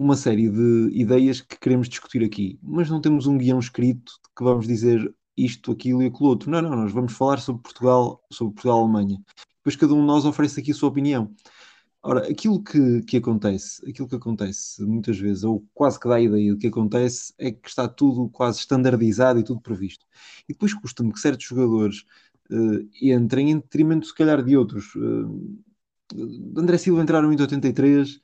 uma 0.00 0.16
série 0.16 0.48
de 0.48 0.88
ideias 0.94 1.42
que 1.42 1.58
queremos 1.60 1.86
discutir 1.86 2.24
aqui, 2.24 2.58
mas 2.62 2.88
não 2.88 3.02
temos 3.02 3.26
um 3.26 3.36
guião 3.36 3.58
escrito 3.58 4.14
que 4.34 4.42
vamos 4.42 4.66
dizer 4.66 5.14
isto, 5.36 5.70
aquilo 5.70 6.02
e 6.02 6.06
aquilo 6.06 6.30
outro. 6.30 6.50
Não, 6.50 6.62
não, 6.62 6.70
nós 6.70 6.90
vamos 6.90 7.12
falar 7.12 7.38
sobre 7.38 7.62
Portugal, 7.62 8.24
sobre 8.32 8.54
Portugal-Alemanha. 8.54 9.18
Depois 9.58 9.76
cada 9.76 9.92
um 9.92 10.00
de 10.00 10.06
nós 10.06 10.24
oferece 10.24 10.58
aqui 10.58 10.70
a 10.70 10.74
sua 10.74 10.88
opinião. 10.88 11.34
Ora, 12.02 12.26
aquilo 12.30 12.62
que, 12.64 13.02
que 13.02 13.18
acontece, 13.18 13.86
aquilo 13.86 14.08
que 14.08 14.14
acontece 14.16 14.82
muitas 14.82 15.18
vezes, 15.18 15.44
ou 15.44 15.66
quase 15.74 16.00
que 16.00 16.08
dá 16.08 16.14
a 16.14 16.20
ideia 16.22 16.50
do 16.54 16.58
que 16.58 16.68
acontece, 16.68 17.34
é 17.36 17.50
que 17.50 17.68
está 17.68 17.86
tudo 17.86 18.30
quase 18.30 18.60
standardizado 18.60 19.38
e 19.38 19.44
tudo 19.44 19.60
previsto. 19.60 20.06
E 20.48 20.54
depois 20.54 20.72
custa-me 20.72 21.12
que 21.12 21.20
certos 21.20 21.44
jogadores 21.44 22.06
uh, 22.50 22.88
entrem 23.02 23.50
em 23.50 23.56
detrimento, 23.58 24.06
se 24.06 24.14
calhar, 24.14 24.42
de 24.42 24.56
outros. 24.56 24.94
Uh, 24.94 25.62
André 26.56 26.78
Silva 26.78 27.02
entraram 27.02 27.30
em 27.30 27.38
83, 27.38 28.18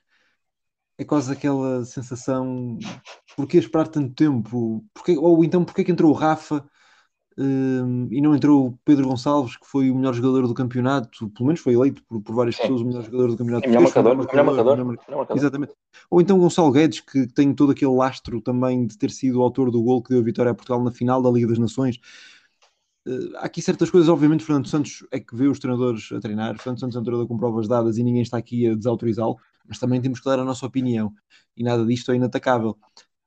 é 0.98 1.04
quase 1.04 1.32
aquela 1.32 1.84
sensação, 1.84 2.78
porquê 3.36 3.58
esperar 3.58 3.88
tanto 3.88 4.14
tempo? 4.14 4.84
Porquê, 4.94 5.16
ou 5.18 5.44
então 5.44 5.64
porquê 5.64 5.84
que 5.84 5.92
entrou 5.92 6.10
o 6.10 6.14
Rafa 6.14 6.64
um, 7.38 8.08
e 8.10 8.20
não 8.22 8.34
entrou 8.34 8.68
o 8.68 8.78
Pedro 8.82 9.08
Gonçalves, 9.08 9.56
que 9.56 9.66
foi 9.66 9.90
o 9.90 9.94
melhor 9.94 10.14
jogador 10.14 10.46
do 10.46 10.54
campeonato, 10.54 11.28
pelo 11.30 11.46
menos 11.46 11.60
foi 11.60 11.74
eleito 11.74 12.02
por, 12.04 12.22
por 12.22 12.34
várias 12.34 12.56
Sim. 12.56 12.62
pessoas 12.62 12.80
o 12.80 12.84
melhor 12.86 13.02
jogador 13.02 13.28
do 13.28 13.36
campeonato. 13.36 13.66
É 13.66 13.68
melhor 13.68 13.82
marcador, 13.82 14.16
melhor 14.16 14.44
marcador, 14.44 14.76
melhor 14.76 14.96
marcador. 15.10 15.36
Exatamente. 15.36 15.74
Ou 16.10 16.20
então 16.20 16.38
Gonçalo 16.38 16.72
Guedes, 16.72 17.00
que 17.00 17.26
tem 17.26 17.52
todo 17.52 17.72
aquele 17.72 17.92
lastro 17.92 18.40
também 18.40 18.86
de 18.86 18.96
ter 18.96 19.10
sido 19.10 19.40
o 19.40 19.42
autor 19.42 19.70
do 19.70 19.82
gol 19.82 20.02
que 20.02 20.10
deu 20.10 20.20
a 20.20 20.24
vitória 20.24 20.50
a 20.50 20.54
Portugal 20.54 20.82
na 20.82 20.90
final 20.90 21.20
da 21.20 21.30
Liga 21.30 21.48
das 21.48 21.58
Nações. 21.58 22.00
Uh, 23.06 23.36
há 23.36 23.40
aqui 23.44 23.60
certas 23.60 23.90
coisas, 23.90 24.08
obviamente, 24.08 24.42
Fernando 24.42 24.66
Santos 24.66 25.06
é 25.12 25.20
que 25.20 25.36
vê 25.36 25.46
os 25.46 25.58
treinadores 25.58 26.10
a 26.12 26.20
treinar, 26.20 26.56
Fernando 26.56 26.80
Santos 26.80 26.96
é 26.96 27.00
um 27.00 27.02
treinador 27.02 27.28
com 27.28 27.36
provas 27.36 27.68
dadas 27.68 27.98
e 27.98 28.02
ninguém 28.02 28.22
está 28.22 28.38
aqui 28.38 28.66
a 28.66 28.74
desautorizá-lo, 28.74 29.36
mas 29.68 29.78
também 29.78 30.00
temos 30.00 30.20
que 30.20 30.26
dar 30.26 30.38
a 30.38 30.44
nossa 30.44 30.66
opinião 30.66 31.12
e 31.56 31.62
nada 31.62 31.84
disto 31.84 32.12
é 32.12 32.16
inatacável. 32.16 32.76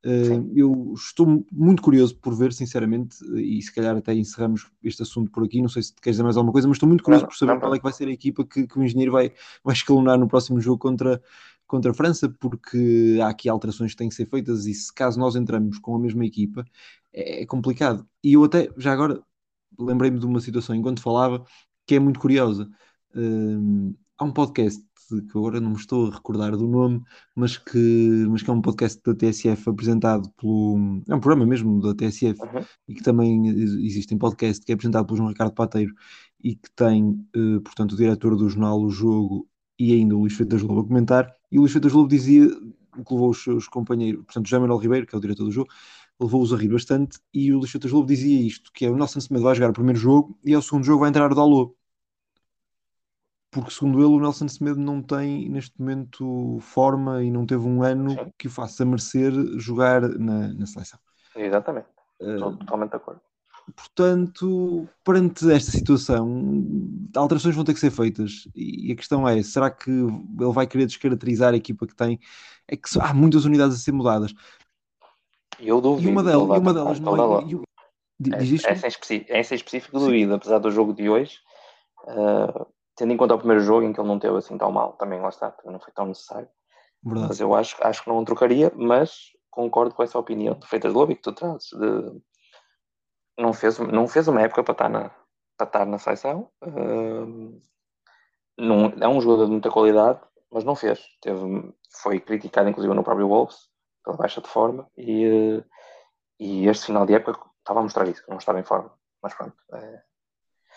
Uh, 0.04 0.50
eu 0.54 0.94
estou 0.96 1.44
muito 1.52 1.82
curioso 1.82 2.16
por 2.16 2.34
ver, 2.34 2.54
sinceramente, 2.54 3.18
e 3.36 3.60
se 3.60 3.74
calhar 3.74 3.94
até 3.94 4.14
encerramos 4.14 4.70
este 4.82 5.02
assunto 5.02 5.30
por 5.30 5.44
aqui. 5.44 5.60
Não 5.60 5.68
sei 5.68 5.82
se 5.82 5.94
queres 5.94 6.16
dizer 6.16 6.22
mais 6.22 6.36
alguma 6.36 6.52
coisa, 6.52 6.66
mas 6.66 6.76
estou 6.76 6.88
muito 6.88 7.04
curioso 7.04 7.24
não, 7.24 7.28
por 7.28 7.36
saber 7.36 7.52
não, 7.52 7.60
qual 7.60 7.74
é 7.74 7.78
que 7.78 7.82
vai 7.82 7.92
ser 7.92 8.08
a 8.08 8.12
equipa 8.12 8.44
que, 8.44 8.66
que 8.66 8.78
o 8.78 8.82
engenheiro 8.82 9.12
vai, 9.12 9.32
vai 9.62 9.74
escalonar 9.74 10.18
no 10.18 10.26
próximo 10.26 10.58
jogo 10.58 10.78
contra, 10.78 11.22
contra 11.66 11.90
a 11.90 11.94
França, 11.94 12.28
porque 12.28 13.18
há 13.22 13.28
aqui 13.28 13.48
alterações 13.48 13.92
que 13.92 13.98
têm 13.98 14.08
que 14.08 14.14
ser 14.14 14.26
feitas 14.26 14.64
e 14.66 14.72
se 14.72 14.92
caso 14.92 15.20
nós 15.20 15.36
entramos 15.36 15.78
com 15.78 15.94
a 15.94 15.98
mesma 15.98 16.24
equipa 16.24 16.64
é, 17.12 17.42
é 17.42 17.46
complicado. 17.46 18.06
E 18.24 18.32
eu 18.34 18.44
até, 18.44 18.70
já 18.78 18.92
agora, 18.92 19.22
lembrei-me 19.78 20.18
de 20.18 20.26
uma 20.26 20.40
situação 20.40 20.74
enquanto 20.74 21.02
falava 21.02 21.44
que 21.86 21.94
é 21.94 21.98
muito 21.98 22.20
curiosa. 22.20 22.70
Uh, 23.14 23.94
há 24.16 24.24
um 24.24 24.32
podcast 24.32 24.82
que 25.10 25.38
agora 25.38 25.60
não 25.60 25.70
me 25.70 25.76
estou 25.76 26.08
a 26.08 26.14
recordar 26.14 26.56
do 26.56 26.66
nome, 26.66 27.02
mas 27.34 27.56
que, 27.56 28.26
mas 28.28 28.42
que 28.42 28.50
é 28.50 28.52
um 28.52 28.62
podcast 28.62 29.00
da 29.04 29.14
TSF 29.14 29.68
apresentado 29.68 30.30
pelo. 30.38 31.02
É 31.08 31.14
um 31.14 31.20
programa 31.20 31.46
mesmo 31.46 31.80
da 31.80 31.94
TSF 31.94 32.40
uhum. 32.40 32.64
e 32.88 32.94
que 32.94 33.02
também 33.02 33.48
existe 33.84 34.14
em 34.14 34.18
podcast, 34.18 34.64
que 34.64 34.72
é 34.72 34.74
apresentado 34.74 35.06
pelo 35.06 35.16
João 35.16 35.28
Ricardo 35.28 35.54
Pateiro 35.54 35.94
e 36.42 36.54
que 36.54 36.70
tem, 36.74 37.10
uh, 37.36 37.60
portanto, 37.62 37.92
o 37.92 37.96
diretor 37.96 38.36
do 38.36 38.48
jornal 38.48 38.80
O 38.80 38.90
Jogo 38.90 39.46
e 39.78 39.92
ainda 39.92 40.14
o 40.14 40.20
Luís 40.20 40.34
Freitas 40.34 40.62
Lobo 40.62 40.80
a 40.80 40.86
comentar. 40.86 41.34
E 41.50 41.58
o 41.58 41.60
Luís 41.60 41.72
Freitas 41.72 41.92
Lobo 41.92 42.08
dizia, 42.08 42.48
que 42.48 43.14
levou 43.14 43.30
os 43.30 43.42
seus 43.42 43.68
companheiros, 43.68 44.24
portanto, 44.24 44.46
José 44.46 44.58
Manuel 44.58 44.78
Ribeiro, 44.78 45.06
que 45.06 45.14
é 45.14 45.18
o 45.18 45.20
diretor 45.20 45.44
do 45.44 45.52
jogo, 45.52 45.70
levou-os 46.20 46.52
a 46.52 46.56
rir 46.56 46.68
bastante. 46.68 47.18
E 47.32 47.52
o 47.52 47.58
Luís 47.58 47.70
Freitas 47.70 47.90
Lobo 47.90 48.06
dizia 48.06 48.40
isto: 48.40 48.70
que 48.72 48.84
é 48.84 48.90
o 48.90 48.96
Nelson 48.96 49.20
Semedo 49.20 49.44
vai 49.44 49.54
jogar 49.54 49.70
o 49.70 49.74
primeiro 49.74 49.98
jogo 49.98 50.38
e 50.44 50.54
ao 50.54 50.62
segundo 50.62 50.84
jogo 50.84 51.00
vai 51.00 51.08
entrar 51.08 51.30
o 51.30 51.34
Dalot 51.34 51.74
porque 53.50 53.70
segundo 53.70 53.98
ele 53.98 54.06
o 54.06 54.20
Nelson 54.20 54.48
Semedo 54.48 54.80
não 54.80 55.02
tem 55.02 55.48
neste 55.48 55.78
momento 55.78 56.58
forma 56.60 57.22
e 57.22 57.30
não 57.30 57.44
teve 57.44 57.66
um 57.66 57.82
ano 57.82 58.10
Sim. 58.10 58.32
que 58.38 58.46
o 58.46 58.50
faça 58.50 58.84
merecer 58.84 59.32
jogar 59.58 60.02
na, 60.02 60.48
na 60.54 60.66
seleção. 60.66 60.98
Exatamente, 61.34 61.88
estou 62.20 62.50
uh, 62.50 62.56
totalmente 62.56 62.90
de 62.90 62.96
acordo. 62.96 63.20
Portanto, 63.74 64.88
perante 65.04 65.50
esta 65.50 65.70
situação, 65.70 66.42
alterações 67.14 67.54
vão 67.54 67.64
ter 67.64 67.74
que 67.74 67.80
ser 67.80 67.90
feitas 67.90 68.48
e 68.54 68.92
a 68.92 68.96
questão 68.96 69.28
é, 69.28 69.42
será 69.42 69.70
que 69.70 69.90
ele 69.90 70.52
vai 70.52 70.66
querer 70.66 70.86
descaracterizar 70.86 71.52
a 71.52 71.56
equipa 71.56 71.86
que 71.86 71.94
tem? 71.94 72.18
É 72.68 72.76
que 72.76 72.88
há 73.00 73.12
muitas 73.12 73.44
unidades 73.44 73.76
a 73.76 73.78
ser 73.78 73.92
mudadas. 73.92 74.32
Eu 75.58 75.80
duvido. 75.80 76.08
E 76.08 76.12
uma 76.12 76.22
delas, 76.22 76.56
e 76.56 76.60
uma 76.60 76.74
delas 76.74 77.00
não 77.00 77.38
é... 77.40 77.44
Eu, 77.52 77.62
diz 78.18 78.64
essa, 78.64 78.86
em 78.86 78.88
específico, 78.88 79.32
essa 79.32 79.54
em 79.54 79.56
específico 79.56 79.98
duvido, 79.98 80.34
apesar 80.34 80.58
do 80.58 80.70
jogo 80.70 80.92
de 80.92 81.08
hoje... 81.08 81.38
Uh 82.04 82.66
tendo 83.00 83.14
em 83.14 83.16
conta 83.16 83.34
o 83.34 83.38
primeiro 83.38 83.62
jogo 83.62 83.82
em 83.86 83.94
que 83.94 83.98
ele 83.98 84.08
não 84.08 84.18
teve 84.18 84.36
assim 84.36 84.58
tão 84.58 84.70
mal, 84.70 84.92
também 84.92 85.18
lá 85.18 85.30
está, 85.30 85.50
também 85.50 85.72
não 85.72 85.80
foi 85.80 85.90
tão 85.90 86.04
necessário. 86.04 86.46
Verdade. 87.02 87.28
Mas 87.28 87.40
eu 87.40 87.54
acho, 87.54 87.74
acho 87.80 88.04
que 88.04 88.10
não 88.10 88.22
trocaria, 88.26 88.70
mas 88.76 89.30
concordo 89.50 89.94
com 89.94 90.02
essa 90.02 90.18
opinião 90.18 90.52
de 90.58 90.66
Freitas 90.66 90.92
Lobo 90.92 91.16
que 91.16 91.22
tu 91.22 91.32
trazes. 91.32 91.70
De, 91.70 92.20
não, 93.38 93.54
fez, 93.54 93.78
não 93.78 94.06
fez 94.06 94.28
uma 94.28 94.42
época 94.42 94.62
para 94.62 94.72
estar 94.72 94.88
na, 94.90 95.10
para 95.56 95.66
estar 95.66 95.86
na 95.86 95.96
seleção. 95.96 96.50
Uh, 96.62 97.58
não, 98.58 98.92
é 99.00 99.08
um 99.08 99.18
jogador 99.18 99.46
de 99.46 99.52
muita 99.52 99.70
qualidade, 99.70 100.20
mas 100.52 100.62
não 100.62 100.76
fez. 100.76 101.02
Teve, 101.22 101.72
foi 102.02 102.20
criticado 102.20 102.68
inclusive 102.68 102.92
no 102.94 103.02
próprio 103.02 103.28
Wolves 103.28 103.70
pela 104.04 104.18
baixa 104.18 104.42
de 104.42 104.48
forma 104.48 104.86
e, 104.98 105.64
e 106.38 106.68
este 106.68 106.84
final 106.84 107.06
de 107.06 107.14
época 107.14 107.40
estava 107.60 107.80
a 107.80 107.82
mostrar 107.82 108.06
isso, 108.08 108.22
que 108.22 108.30
não 108.30 108.36
estava 108.36 108.60
em 108.60 108.64
forma. 108.64 108.92
Mas 109.22 109.32
pronto, 109.32 109.56
é, 109.72 110.02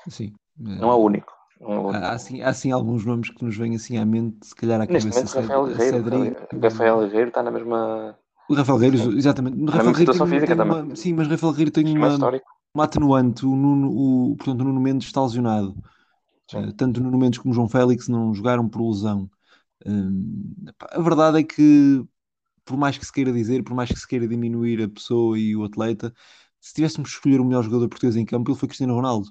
Sim. 0.07 0.33
não 0.55 0.89
é 0.89 0.95
o 0.95 0.99
único. 0.99 1.42
Há, 1.65 2.11
assim, 2.11 2.41
há 2.41 2.49
assim 2.49 2.71
alguns 2.71 3.05
nomes 3.05 3.29
que 3.29 3.43
nos 3.43 3.55
vêm 3.55 3.75
assim 3.75 3.97
à 3.97 4.05
mente, 4.05 4.45
se 4.45 4.55
calhar 4.55 4.81
à 4.81 4.85
Neste 4.85 5.09
cabeça. 5.09 5.21
Neste 5.21 5.35
momento, 5.35 5.49
Rafael 5.49 6.01
Guerreiro, 6.01 6.61
Rafael 6.61 6.99
Guerreiro 6.99 7.27
está 7.29 7.43
na 7.43 7.51
mesma. 7.51 8.17
O 8.49 8.53
Rafael 8.53 8.77
Guerreiro, 8.79 9.17
exatamente. 9.17 9.57
Na 9.57 9.71
Rafael 9.71 9.91
Guerreiro 9.91 10.11
tem, 10.13 10.27
física 10.27 10.55
tem 10.55 10.65
uma, 10.65 10.95
sim, 10.95 11.13
mas 11.13 11.27
Rafael 11.27 11.53
Guerreiro 11.53 11.71
tem 11.71 11.97
uma, 11.97 12.17
uma 12.73 12.83
atenuante. 12.83 13.45
O 13.45 13.55
Nuno, 13.55 13.89
o, 13.91 14.35
portanto, 14.35 14.61
o 14.61 14.63
Nuno 14.65 14.81
Mendes 14.81 15.07
está 15.07 15.21
lesionado. 15.21 15.75
Uh, 16.53 16.73
tanto 16.73 16.99
o 16.99 17.03
Nuno 17.03 17.17
Mendes 17.17 17.39
como 17.39 17.51
o 17.51 17.55
João 17.55 17.69
Félix 17.69 18.07
não 18.07 18.33
jogaram 18.33 18.67
por 18.67 18.87
lesão. 18.87 19.29
Uh, 19.85 20.71
a 20.91 21.01
verdade 21.01 21.39
é 21.39 21.43
que, 21.43 22.03
por 22.65 22.77
mais 22.77 22.97
que 22.97 23.05
se 23.05 23.11
queira 23.11 23.31
dizer, 23.31 23.63
por 23.63 23.73
mais 23.73 23.89
que 23.89 23.99
se 23.99 24.07
queira 24.07 24.27
diminuir 24.27 24.83
a 24.83 24.89
pessoa 24.89 25.39
e 25.39 25.55
o 25.55 25.63
atleta, 25.63 26.13
se 26.59 26.73
tivéssemos 26.73 27.09
que 27.09 27.15
escolher 27.15 27.39
o 27.39 27.45
melhor 27.45 27.63
jogador 27.63 27.87
português 27.87 28.15
em 28.15 28.25
campo, 28.25 28.51
ele 28.51 28.59
foi 28.59 28.67
Cristiano 28.67 28.93
Ronaldo. 28.95 29.29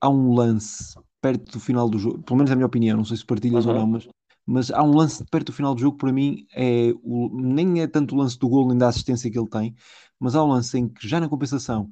Há 0.00 0.08
um 0.08 0.32
lance 0.32 0.94
perto 1.20 1.52
do 1.52 1.60
final 1.60 1.88
do 1.88 1.98
jogo, 1.98 2.22
pelo 2.22 2.36
menos 2.36 2.50
é 2.50 2.54
a 2.54 2.56
minha 2.56 2.66
opinião, 2.66 2.96
não 2.96 3.04
sei 3.04 3.16
se 3.16 3.24
partilhas 3.24 3.66
uhum. 3.66 3.72
ou 3.72 3.78
não, 3.78 3.86
mas, 3.86 4.08
mas 4.46 4.70
há 4.70 4.82
um 4.82 4.94
lance 4.94 5.24
perto 5.30 5.46
do 5.46 5.52
final 5.52 5.74
do 5.74 5.80
jogo, 5.80 5.96
para 5.96 6.12
mim, 6.12 6.46
é 6.54 6.92
o, 7.02 7.28
nem 7.40 7.80
é 7.80 7.86
tanto 7.86 8.14
o 8.14 8.18
lance 8.18 8.38
do 8.38 8.48
gol 8.48 8.68
nem 8.68 8.78
da 8.78 8.88
assistência 8.88 9.30
que 9.30 9.38
ele 9.38 9.48
tem, 9.48 9.74
mas 10.18 10.34
há 10.34 10.44
um 10.44 10.48
lance 10.48 10.78
em 10.78 10.88
que 10.88 11.06
já 11.06 11.20
na 11.20 11.28
compensação 11.28 11.90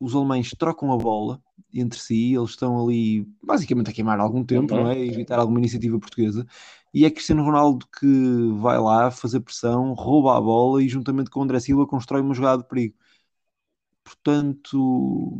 os 0.00 0.14
alemães 0.14 0.50
trocam 0.50 0.92
a 0.92 0.96
bola 0.96 1.40
entre 1.72 1.98
si, 1.98 2.34
eles 2.34 2.50
estão 2.50 2.82
ali 2.82 3.26
basicamente 3.42 3.90
a 3.90 3.92
queimar 3.92 4.20
algum 4.20 4.44
tempo, 4.44 4.74
uhum. 4.74 4.84
não 4.84 4.90
é? 4.90 4.98
evitar 4.98 5.38
alguma 5.38 5.58
iniciativa 5.58 5.98
portuguesa, 5.98 6.46
e 6.92 7.04
é 7.04 7.10
Cristiano 7.10 7.44
Ronaldo 7.44 7.86
que 7.98 8.52
vai 8.60 8.78
lá 8.78 9.10
fazer 9.10 9.40
pressão, 9.40 9.94
rouba 9.94 10.36
a 10.36 10.40
bola 10.40 10.82
e 10.82 10.88
juntamente 10.88 11.30
com 11.30 11.40
o 11.40 11.42
André 11.42 11.60
Silva 11.60 11.86
constrói 11.86 12.20
uma 12.22 12.34
jogada 12.34 12.62
de 12.62 12.68
perigo. 12.68 12.94
Portanto, 14.04 15.38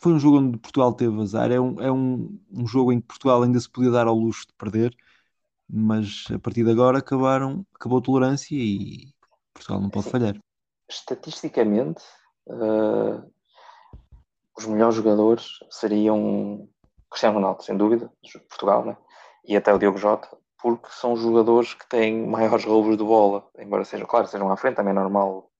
foi 0.00 0.12
um 0.12 0.18
jogo 0.18 0.38
onde 0.38 0.58
Portugal 0.58 0.92
teve 0.92 1.20
azar. 1.20 1.50
É 1.52 1.60
um, 1.60 1.80
é 1.80 1.92
um, 1.92 2.38
um 2.50 2.66
jogo 2.66 2.92
em 2.92 3.00
que 3.00 3.06
Portugal 3.06 3.42
ainda 3.42 3.60
se 3.60 3.68
podia 3.68 3.90
dar 3.90 4.06
ao 4.06 4.14
luxo 4.14 4.46
de 4.46 4.54
perder, 4.54 4.96
mas 5.68 6.24
a 6.34 6.38
partir 6.38 6.64
de 6.64 6.70
agora 6.70 6.98
acabaram, 6.98 7.64
acabou 7.74 7.98
a 7.98 8.02
tolerância 8.02 8.54
e 8.54 9.12
Portugal 9.52 9.80
não 9.80 9.90
pode 9.90 10.06
Sim. 10.06 10.10
falhar. 10.10 10.36
Estatisticamente, 10.88 12.02
uh, 12.48 13.30
os 14.56 14.66
melhores 14.66 14.96
jogadores 14.96 15.58
seriam 15.70 16.68
Cristiano 17.10 17.36
Ronaldo, 17.36 17.62
sem 17.62 17.76
dúvida, 17.76 18.10
de 18.22 18.38
Portugal, 18.40 18.84
né? 18.84 18.96
e 19.44 19.56
até 19.56 19.72
o 19.72 19.78
Diogo 19.78 19.98
Jota, 19.98 20.28
porque 20.62 20.88
são 20.90 21.16
jogadores 21.16 21.74
que 21.74 21.88
têm 21.88 22.26
maiores 22.26 22.64
roubos 22.64 22.96
de 22.96 23.04
bola, 23.04 23.48
embora 23.58 23.84
seja, 23.84 24.06
claro, 24.06 24.26
sejam 24.26 24.50
à 24.50 24.56
frente, 24.56 24.76
também 24.76 24.92
é 24.92 24.94
normal. 24.94 25.50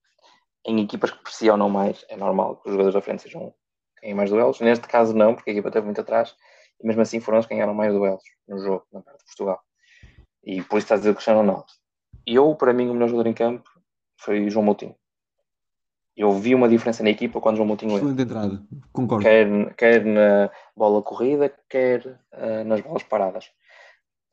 Em 0.65 0.79
equipas 0.81 1.11
que 1.11 1.23
pressionam 1.23 1.69
mais, 1.69 2.05
é 2.07 2.15
normal 2.15 2.57
que 2.57 2.69
os 2.69 2.73
jogadores 2.73 2.93
da 2.93 3.01
frente 3.01 3.23
sejam 3.23 3.53
ganham 4.01 4.17
mais 4.17 4.29
duelos. 4.29 4.59
Neste 4.59 4.87
caso, 4.87 5.15
não, 5.15 5.35
porque 5.35 5.49
a 5.49 5.53
equipa 5.53 5.69
esteve 5.69 5.85
muito 5.85 6.01
atrás 6.01 6.35
e 6.81 6.87
mesmo 6.87 7.01
assim 7.01 7.19
foram 7.19 7.39
os 7.39 7.45
que 7.45 7.53
ganharam 7.53 7.73
mais 7.73 7.93
duelos 7.93 8.23
no 8.47 8.57
jogo, 8.57 8.85
na 8.91 9.01
parte 9.01 9.19
de 9.19 9.25
Portugal. 9.25 9.59
E 10.43 10.61
por 10.63 10.77
isso 10.77 10.85
está 10.85 10.95
a 10.95 10.97
dizer 10.97 11.11
o 11.11 11.13
Cristiano 11.13 11.39
Ronaldo. 11.39 11.67
Eu, 12.25 12.55
para 12.55 12.73
mim, 12.73 12.89
o 12.89 12.93
melhor 12.93 13.09
jogador 13.09 13.29
em 13.29 13.33
campo 13.33 13.69
foi 14.17 14.49
João 14.49 14.65
Moutinho. 14.65 14.95
Eu 16.15 16.31
vi 16.33 16.53
uma 16.53 16.67
diferença 16.67 17.03
na 17.03 17.09
equipa 17.09 17.39
quando 17.39 17.55
João 17.55 17.67
Moutinho 17.67 17.95
Excelente 17.95 18.21
entrada, 18.21 18.61
concordo. 18.91 19.23
Quer, 19.23 19.73
quer 19.75 20.05
na 20.05 20.51
bola 20.75 21.01
corrida, 21.01 21.53
quer 21.69 22.05
uh, 22.05 22.63
nas 22.65 22.81
bolas 22.81 23.03
paradas. 23.03 23.49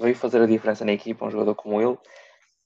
Veio 0.00 0.14
fazer 0.14 0.42
a 0.42 0.46
diferença 0.46 0.85
na 0.85 0.92
equipa 0.92 1.24
um 1.24 1.31
jogador 1.31 1.54
como 1.54 1.81
ele, 1.81 1.96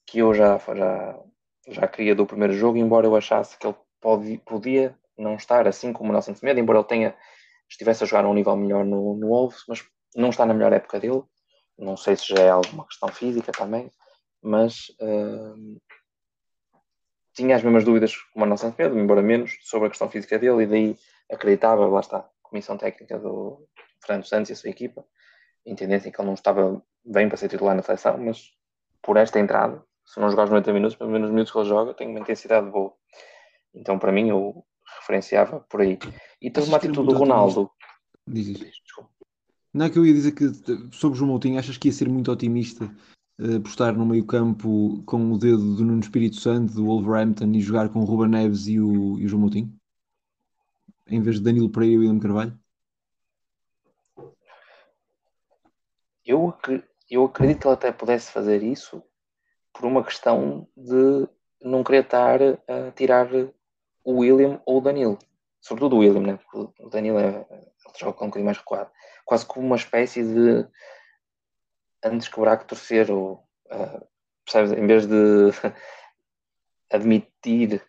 que 0.06 0.18
eu 0.18 0.32
já, 0.34 0.58
já, 0.58 1.20
já 1.68 1.86
queria 1.86 2.14
do 2.14 2.26
primeiro 2.26 2.52
jogo, 2.54 2.78
embora 2.78 3.06
eu 3.06 3.14
achasse 3.14 3.56
que 3.58 3.66
ele 3.66 3.76
pode, 4.00 4.38
podia 4.38 4.96
não 5.22 5.36
estar 5.36 5.66
assim 5.66 5.92
como 5.92 6.10
o 6.10 6.12
Nelson 6.12 6.34
Semedo, 6.34 6.60
embora 6.60 6.78
ele 6.78 6.88
tenha, 6.88 7.16
estivesse 7.68 8.04
a 8.04 8.06
jogar 8.06 8.24
a 8.24 8.28
um 8.28 8.34
nível 8.34 8.56
melhor 8.56 8.84
no, 8.84 9.16
no 9.16 9.28
Wolves, 9.28 9.64
mas 9.68 9.84
não 10.14 10.30
está 10.30 10.44
na 10.44 10.54
melhor 10.54 10.72
época 10.72 11.00
dele. 11.00 11.22
Não 11.78 11.96
sei 11.96 12.16
se 12.16 12.28
já 12.28 12.42
é 12.42 12.50
alguma 12.50 12.86
questão 12.86 13.08
física 13.08 13.50
também, 13.52 13.90
mas 14.42 14.88
uh, 15.00 15.80
tinha 17.34 17.56
as 17.56 17.62
mesmas 17.62 17.84
dúvidas 17.84 18.14
como 18.32 18.44
a 18.44 18.48
nossa 18.48 18.70
Pedro, 18.70 18.98
embora 18.98 19.22
menos, 19.22 19.58
sobre 19.62 19.86
a 19.86 19.90
questão 19.90 20.10
física 20.10 20.38
dele, 20.38 20.64
e 20.64 20.66
daí 20.66 20.96
acreditava, 21.30 21.86
lá 21.86 22.00
está, 22.00 22.18
a 22.18 22.28
comissão 22.42 22.76
técnica 22.76 23.18
do 23.18 23.66
Fernando 24.04 24.26
Santos 24.26 24.50
e 24.50 24.52
a 24.52 24.56
sua 24.56 24.70
equipa, 24.70 25.04
entendessem 25.64 26.12
que 26.12 26.20
ele 26.20 26.26
não 26.26 26.34
estava 26.34 26.82
bem 27.04 27.28
para 27.28 27.36
ser 27.36 27.48
titular 27.48 27.74
na 27.74 27.82
seleção, 27.82 28.18
mas 28.18 28.50
por 29.00 29.16
esta 29.16 29.38
entrada, 29.38 29.82
se 30.04 30.20
não 30.20 30.30
jogar 30.30 30.44
os 30.44 30.50
90 30.50 30.72
minutos, 30.72 30.96
pelo 30.96 31.10
menos 31.10 31.28
os 31.28 31.32
minutos 31.32 31.52
que 31.52 31.58
ele 31.58 31.68
joga, 31.68 31.94
tem 31.94 32.08
uma 32.08 32.20
intensidade 32.20 32.68
boa. 32.70 32.92
Então, 33.74 33.98
para 33.98 34.12
mim, 34.12 34.28
eu 34.28 34.64
referenciava 35.00 35.60
por 35.60 35.80
aí. 35.80 35.98
E 36.40 36.50
teve 36.50 36.68
uma 36.68 36.76
atitude 36.76 37.08
do 37.08 37.18
Ronaldo. 37.18 37.70
Diz 38.26 38.48
isso. 38.48 38.64
Não 39.72 39.86
é 39.86 39.90
que 39.90 39.98
eu 39.98 40.04
ia 40.04 40.12
dizer 40.12 40.32
que 40.32 40.44
sobre 40.92 41.16
o 41.16 41.18
João 41.18 41.30
Moutinho, 41.30 41.58
achas 41.58 41.78
que 41.78 41.88
ia 41.88 41.92
ser 41.92 42.08
muito 42.08 42.30
otimista 42.30 42.84
uh, 43.40 43.60
por 43.60 43.68
estar 43.68 43.92
no 43.92 44.04
meio 44.04 44.24
campo 44.26 45.02
com 45.06 45.32
o 45.32 45.38
dedo 45.38 45.76
do 45.76 45.84
Nuno 45.84 46.00
Espírito 46.00 46.36
Santo, 46.36 46.74
do 46.74 46.84
Wolverhampton 46.84 47.50
e 47.52 47.60
jogar 47.60 47.88
com 47.88 48.00
o 48.00 48.04
Ruben 48.04 48.28
Neves 48.28 48.66
e 48.68 48.78
o, 48.78 49.18
e 49.18 49.24
o 49.24 49.28
João 49.28 49.40
Moutinho? 49.40 49.74
Em 51.08 51.22
vez 51.22 51.36
de 51.36 51.42
Danilo 51.42 51.70
Pereira 51.70 51.94
e 51.94 51.98
William 51.98 52.18
Carvalho? 52.18 52.58
Eu, 56.24 56.54
eu 57.10 57.24
acredito 57.24 57.60
que 57.60 57.66
ele 57.66 57.74
até 57.74 57.90
pudesse 57.90 58.30
fazer 58.30 58.62
isso 58.62 59.02
por 59.72 59.86
uma 59.86 60.04
questão 60.04 60.68
de 60.76 61.28
não 61.62 61.82
querer 61.82 62.04
estar 62.04 62.40
a 62.42 62.90
tirar 62.94 63.28
o 64.04 64.18
William 64.18 64.60
ou 64.66 64.78
o 64.78 64.80
Danilo. 64.80 65.18
Sobretudo 65.60 65.96
o 65.96 65.98
William, 66.00 66.20
né? 66.20 66.38
Porque 66.38 66.82
o 66.82 66.88
Danilo 66.88 67.18
é, 67.18 67.46
joga 67.98 68.24
um 68.24 68.26
bocadinho 68.26 68.46
mais 68.46 68.58
recuado. 68.58 68.90
Quase 69.24 69.46
como 69.46 69.66
uma 69.66 69.76
espécie 69.76 70.22
de 70.22 70.66
antes 72.04 72.28
quebrar 72.28 72.56
que 72.58 72.66
torcer, 72.66 73.10
ou 73.10 73.44
uh, 73.70 74.06
percebes? 74.44 74.72
Em 74.72 74.86
vez 74.86 75.06
de 75.06 75.50
admitir, 76.92 77.80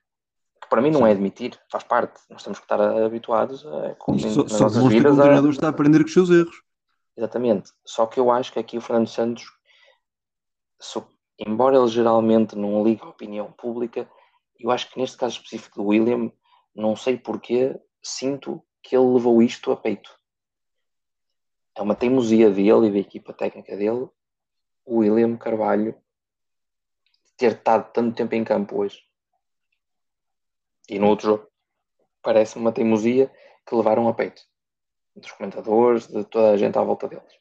que 0.61 0.69
para 0.69 0.81
mim 0.81 0.91
não 0.91 1.05
é 1.05 1.11
admitir, 1.11 1.59
faz 1.71 1.83
parte, 1.83 2.21
nós 2.29 2.43
temos 2.43 2.59
que 2.59 2.65
estar 2.65 2.79
habituados 2.79 3.65
a. 3.65 3.95
Isto 4.15 4.47
só, 4.47 4.69
só 4.69 4.79
que 4.89 4.97
o 4.97 5.01
treinador 5.01 5.47
a... 5.47 5.49
está 5.49 5.67
a 5.67 5.69
aprender 5.71 5.99
com 5.99 6.05
os 6.05 6.13
seus 6.13 6.29
erros. 6.29 6.61
Exatamente. 7.17 7.71
Só 7.85 8.05
que 8.05 8.19
eu 8.19 8.31
acho 8.31 8.51
que 8.53 8.59
aqui 8.59 8.77
o 8.77 8.81
Fernando 8.81 9.07
Santos, 9.07 9.45
embora 11.39 11.77
ele 11.77 11.87
geralmente 11.87 12.55
não 12.55 12.83
ligue 12.83 13.03
a 13.03 13.09
opinião 13.09 13.51
pública, 13.51 14.09
eu 14.63 14.71
acho 14.71 14.89
que 14.89 14.97
neste 14.97 15.17
caso 15.17 15.35
específico 15.35 15.83
do 15.83 15.87
William, 15.89 16.31
não 16.73 16.95
sei 16.95 17.17
porquê, 17.17 17.77
sinto 18.01 18.63
que 18.81 18.95
ele 18.95 19.13
levou 19.13 19.43
isto 19.43 19.71
a 19.73 19.77
peito. 19.77 20.17
É 21.75 21.81
uma 21.81 21.95
teimosia 21.95 22.49
dele 22.49 22.87
e 22.87 22.91
da 22.91 22.99
equipa 22.99 23.33
técnica 23.33 23.75
dele, 23.75 24.07
o 24.85 24.99
William 24.99 25.35
Carvalho, 25.35 26.01
ter 27.35 27.53
estado 27.53 27.91
tanto 27.91 28.15
tempo 28.15 28.35
em 28.35 28.43
campo 28.45 28.77
hoje. 28.77 29.03
E 30.87 30.97
no 30.97 31.07
outro 31.07 31.27
jogo, 31.27 31.47
parece 32.21 32.57
uma 32.57 32.71
teimosia 32.71 33.29
que 33.67 33.75
levaram 33.75 34.07
a 34.07 34.13
peito. 34.13 34.41
Dos 35.13 35.31
comentadores, 35.31 36.07
de 36.07 36.23
toda 36.23 36.51
a 36.51 36.57
gente 36.57 36.77
à 36.77 36.83
volta 36.83 37.07
deles. 37.09 37.33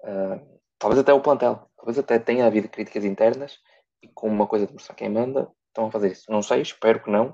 Uh, 0.00 0.60
talvez 0.78 1.00
até 1.00 1.12
o 1.12 1.22
plantel, 1.22 1.70
talvez 1.76 1.98
até 1.98 2.18
tenha 2.18 2.46
havido 2.46 2.68
críticas 2.68 3.04
internas 3.04 3.58
e 4.02 4.08
com 4.08 4.28
uma 4.28 4.46
coisa 4.46 4.66
de 4.66 4.72
mostrar 4.74 4.94
quem 4.94 5.08
manda, 5.08 5.50
estão 5.70 5.86
a 5.86 5.90
fazer 5.90 6.12
isso. 6.12 6.30
Não 6.30 6.42
sei, 6.42 6.60
espero 6.60 7.02
que 7.02 7.10
não, 7.10 7.32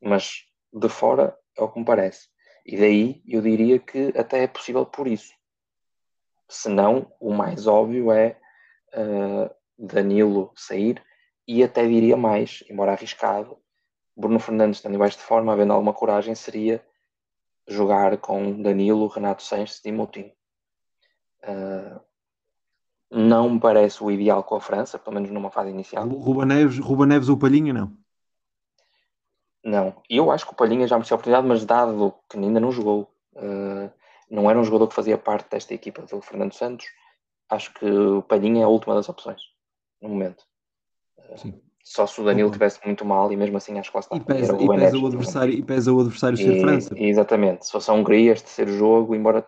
mas 0.00 0.44
de 0.72 0.88
fora 0.88 1.36
é 1.56 1.62
o 1.62 1.68
que 1.68 1.78
me 1.78 1.84
parece. 1.84 2.28
E 2.64 2.76
daí 2.76 3.22
eu 3.26 3.42
diria 3.42 3.78
que 3.78 4.12
até 4.16 4.44
é 4.44 4.46
possível 4.46 4.86
por 4.86 5.06
isso. 5.06 5.32
Se 6.48 6.68
não, 6.68 7.12
o 7.18 7.32
mais 7.32 7.66
óbvio 7.66 8.12
é 8.12 8.38
uh, 8.94 9.50
Danilo 9.78 10.52
sair 10.54 11.02
e 11.46 11.62
até 11.62 11.86
diria 11.86 12.16
mais, 12.16 12.62
embora 12.70 12.92
arriscado, 12.92 13.58
Bruno 14.16 14.38
Fernandes 14.38 14.78
estando 14.78 14.94
em 14.94 14.98
baixo 14.98 15.18
de 15.18 15.24
forma, 15.24 15.52
havendo 15.52 15.72
alguma 15.72 15.94
coragem, 15.94 16.34
seria 16.34 16.84
jogar 17.66 18.18
com 18.18 18.60
Danilo, 18.62 19.08
Renato 19.08 19.42
Sanches 19.42 19.80
e 19.84 19.90
Moutinho. 19.90 20.32
Uh, 21.42 22.00
não 23.12 23.50
me 23.50 23.60
parece 23.60 24.02
o 24.02 24.10
ideal 24.10 24.42
com 24.42 24.56
a 24.56 24.60
França, 24.60 24.98
pelo 24.98 25.14
menos 25.14 25.30
numa 25.30 25.50
fase 25.50 25.70
inicial. 25.70 26.08
Ruba 26.08 26.46
Neves, 26.46 26.78
Ruba 26.78 27.04
Neves 27.04 27.28
ou 27.28 27.36
Palhinha, 27.36 27.72
não? 27.72 27.92
Não. 29.62 29.94
Eu 30.08 30.30
acho 30.30 30.46
que 30.46 30.52
o 30.52 30.56
Palhinha 30.56 30.88
já 30.88 30.96
merecia 30.96 31.14
a 31.14 31.16
oportunidade, 31.16 31.46
mas 31.46 31.64
dado 31.64 32.14
que 32.28 32.38
ainda 32.38 32.58
não 32.58 32.72
jogou, 32.72 33.08
uh, 33.34 33.90
não 34.30 34.50
era 34.50 34.58
um 34.58 34.64
jogador 34.64 34.88
que 34.88 34.94
fazia 34.94 35.18
parte 35.18 35.50
desta 35.50 35.74
equipa 35.74 36.02
do 36.02 36.22
Fernando 36.22 36.54
Santos, 36.54 36.86
acho 37.50 37.72
que 37.74 37.84
o 37.84 38.22
Palhinha 38.22 38.62
é 38.62 38.64
a 38.64 38.68
última 38.68 38.94
das 38.94 39.08
opções, 39.08 39.42
no 40.00 40.08
momento. 40.08 40.42
Uh, 41.18 41.52
só 41.84 42.06
se 42.06 42.20
o 42.20 42.24
Danilo 42.24 42.48
estivesse 42.48 42.80
muito 42.84 43.04
mal 43.04 43.30
e 43.30 43.36
mesmo 43.36 43.56
assim 43.58 43.78
acho 43.78 43.90
que 43.90 43.96
lá 43.96 44.00
está. 44.00 44.16
E 44.16 44.20
pesa, 44.20 44.56
e 44.56 44.68
pesa, 44.68 44.98
o, 44.98 45.06
adversário, 45.06 45.52
e 45.52 45.62
pesa 45.62 45.92
o 45.92 46.00
adversário 46.00 46.38
ser 46.38 46.60
França. 46.60 46.94
Exatamente. 46.96 47.66
Se 47.66 47.72
fosse 47.72 47.90
a 47.90 47.92
Hungria, 47.92 48.32
este 48.32 48.46
terceiro 48.46 48.72
jogo, 48.72 49.14
embora 49.14 49.46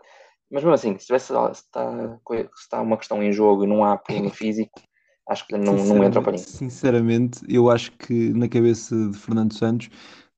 mas 0.54 0.62
mesmo 0.62 0.72
assim, 0.72 0.96
se, 0.96 1.06
tivesse, 1.06 1.26
se, 1.26 1.32
está, 1.52 2.20
se 2.24 2.62
está 2.62 2.80
uma 2.80 2.96
questão 2.96 3.20
em 3.20 3.32
jogo 3.32 3.64
e 3.64 3.66
não 3.66 3.84
há 3.84 3.96
problema 3.96 4.30
físico, 4.32 4.80
acho 5.28 5.44
que 5.48 5.58
não, 5.58 5.74
não 5.74 6.04
entra 6.04 6.22
para 6.22 6.30
ninguém. 6.30 6.46
Sinceramente, 6.46 7.40
eu 7.48 7.68
acho 7.68 7.90
que 7.90 8.32
na 8.32 8.48
cabeça 8.48 8.94
de 9.10 9.18
Fernando 9.18 9.52
Santos 9.52 9.90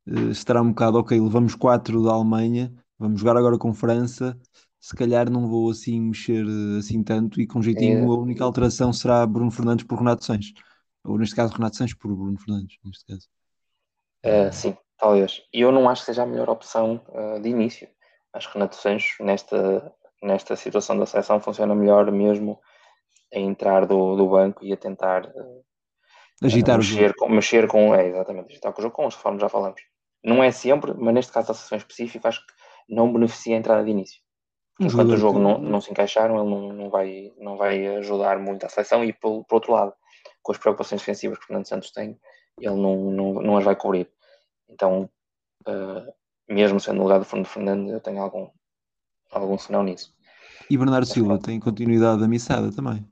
uh, 0.09 0.31
estará 0.31 0.63
um 0.63 0.71
bocado, 0.71 0.99
ok, 0.99 1.21
levamos 1.21 1.55
quatro 1.55 2.03
da 2.03 2.13
Alemanha, 2.13 2.73
vamos 2.99 3.21
jogar 3.21 3.37
agora 3.37 3.59
com 3.59 3.75
França, 3.75 4.35
se 4.81 4.97
calhar 4.97 5.29
não 5.29 5.47
vou 5.49 5.71
assim 5.71 6.01
mexer 6.01 6.47
eh, 6.47 6.79
assim 6.79 7.03
tanto 7.03 7.39
e 7.39 7.47
com 7.47 7.61
jeitinho 7.61 7.99
é. 7.99 8.03
a 8.03 8.19
única 8.19 8.43
alteração 8.43 8.93
será 8.93 9.27
Bruno 9.27 9.51
Fernandes 9.51 9.85
por 9.85 9.99
Renato 9.99 10.25
Sanches. 10.25 10.55
Ou 11.05 11.19
neste 11.19 11.37
caso 11.37 11.53
Renato 11.53 11.77
Sanches 11.77 11.99
por 11.99 12.15
Bruno 12.15 12.39
Fernandes, 12.39 12.79
neste 12.83 13.05
caso. 13.05 13.29
Uh, 14.25 14.53
sim, 14.53 14.77
talvez. 14.97 15.43
E 15.53 15.61
eu 15.61 15.73
não 15.73 15.89
acho 15.89 16.03
que 16.03 16.07
seja 16.07 16.23
a 16.23 16.27
melhor 16.27 16.49
opção 16.49 17.03
uh, 17.09 17.39
de 17.41 17.49
início. 17.51 17.87
Acho 18.33 18.49
que 18.49 18.55
Renato 18.55 18.77
Sanches, 18.77 19.17
nesta, 19.19 19.93
nesta 20.23 20.57
situação 20.57 20.99
da 20.99 21.07
seleção 21.07 21.41
funciona 21.41 21.75
melhor 21.75 22.11
mesmo 22.11 22.61
a 23.35 23.39
entrar 23.39 23.87
do, 23.87 24.17
do 24.17 24.29
banco 24.29 24.65
e 24.65 24.73
a 24.73 24.77
tentar 24.77 25.27
uh, 25.27 25.65
agitar 26.43 26.79
mexer, 26.79 27.15
com, 27.15 27.29
mexer 27.29 27.69
com, 27.69 27.95
é, 27.95 28.09
exatamente, 28.09 28.51
agitar 28.53 28.73
com 28.73 28.81
o 28.81 28.83
jogo, 28.83 28.95
com 28.95 29.07
os 29.07 29.15
reformas 29.15 29.41
já 29.41 29.49
falamos. 29.49 29.81
Não 30.25 30.43
é 30.43 30.51
sempre, 30.51 30.95
mas 30.95 31.15
neste 31.15 31.33
caso 31.33 31.49
da 31.49 31.55
seleção 31.55 31.79
específica 31.79 32.29
acho 32.29 32.41
que 32.47 32.53
não 32.89 33.13
beneficia 33.13 33.57
a 33.57 33.59
entrada 33.59 33.85
de 33.85 33.91
início. 33.91 34.21
Enquanto 34.79 35.13
o 35.13 35.17
jogo 35.17 35.39
não, 35.39 35.59
não 35.59 35.81
se 35.81 35.91
encaixaram, 35.91 36.39
ele 36.39 36.51
não, 36.51 36.73
não, 36.73 36.91
vai, 36.91 37.33
não 37.39 37.57
vai 37.57 37.87
ajudar 37.97 38.39
muito 38.39 38.67
a 38.67 38.69
seleção 38.69 39.03
e 39.03 39.13
por, 39.13 39.45
por 39.45 39.57
outro 39.57 39.73
lado, 39.73 39.95
com 40.43 40.53
as 40.53 40.59
preocupações 40.59 41.01
defensivas 41.01 41.39
que 41.39 41.45
o 41.45 41.47
Fernando 41.47 41.67
Santos 41.67 41.91
tem, 41.93 42.19
ele 42.61 42.75
não, 42.75 43.11
não, 43.11 43.33
não 43.35 43.57
as 43.57 43.65
vai 43.65 43.75
cobrir. 43.75 44.11
Então, 44.69 45.09
uh, 45.67 46.13
mesmo 46.49 46.79
sendo 46.79 46.97
no 46.97 47.05
lugar 47.05 47.19
do 47.19 47.25
Fernando 47.25 47.91
eu 47.91 48.01
tenho 48.01 48.21
algum, 48.21 48.51
algum 49.31 49.59
sinal 49.59 49.83
nisso. 49.83 50.15
E 50.71 50.77
Bernardo 50.77 51.07
Silva 51.07 51.39
tem 51.39 51.61
continuidade 51.61 52.21
da 52.21 52.29
missada 52.29 52.73
também? 52.73 53.07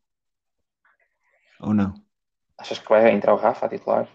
Ou 1.60 1.72
não? 1.72 1.94
Achas 2.58 2.78
que 2.78 2.88
vai 2.88 3.10
entrar 3.12 3.34
o 3.34 3.38
Rafa 3.38 3.66
a 3.66 3.68
titular? 3.68 4.08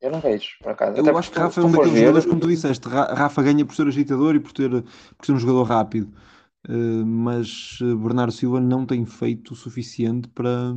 Eu 0.00 0.10
não 0.10 0.20
vejo, 0.20 0.56
por 0.62 0.72
acaso. 0.72 0.96
Eu 0.96 1.02
Até 1.02 1.18
acho 1.18 1.30
que 1.30 1.38
Rafa 1.38 1.60
é 1.60 1.64
um 1.64 1.70
daqueles 1.70 1.92
ver... 1.92 2.00
jogadores, 2.00 2.26
como 2.26 2.40
tu 2.40 2.48
disseste, 2.48 2.88
Rafa 2.88 3.42
ganha 3.42 3.66
por 3.66 3.74
ser 3.74 3.86
agitador 3.86 4.34
e 4.34 4.40
por, 4.40 4.52
ter, 4.52 4.70
por 4.70 5.26
ser 5.26 5.32
um 5.32 5.38
jogador 5.38 5.64
rápido. 5.64 6.10
Uh, 6.68 7.04
mas 7.06 7.78
eh, 7.80 7.94
Bernardo 7.94 8.32
Silva 8.32 8.60
não 8.60 8.84
tem 8.84 9.04
feito 9.06 9.52
o 9.52 9.56
suficiente 9.56 10.28
para, 10.28 10.74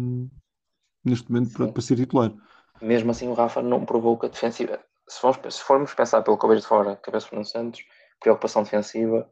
neste 1.04 1.30
momento, 1.32 1.54
para, 1.54 1.72
para, 1.72 1.82
ser 1.82 1.96
titular. 1.98 2.34
Mesmo 2.82 3.12
assim, 3.12 3.28
o 3.28 3.34
Rafa 3.34 3.62
não 3.62 3.86
provoca 3.86 4.30
defensiva. 4.30 4.80
Se 5.08 5.20
formos, 5.20 5.56
se 5.56 5.62
formos 5.62 5.94
pensar 5.94 6.22
pelo 6.22 6.38
vejo 6.38 6.62
de 6.62 6.68
fora, 6.68 6.96
cabeça 6.98 7.28
Fernando 7.28 7.48
Santos, 7.48 7.82
preocupação 8.24 8.64
defensiva, 8.64 9.30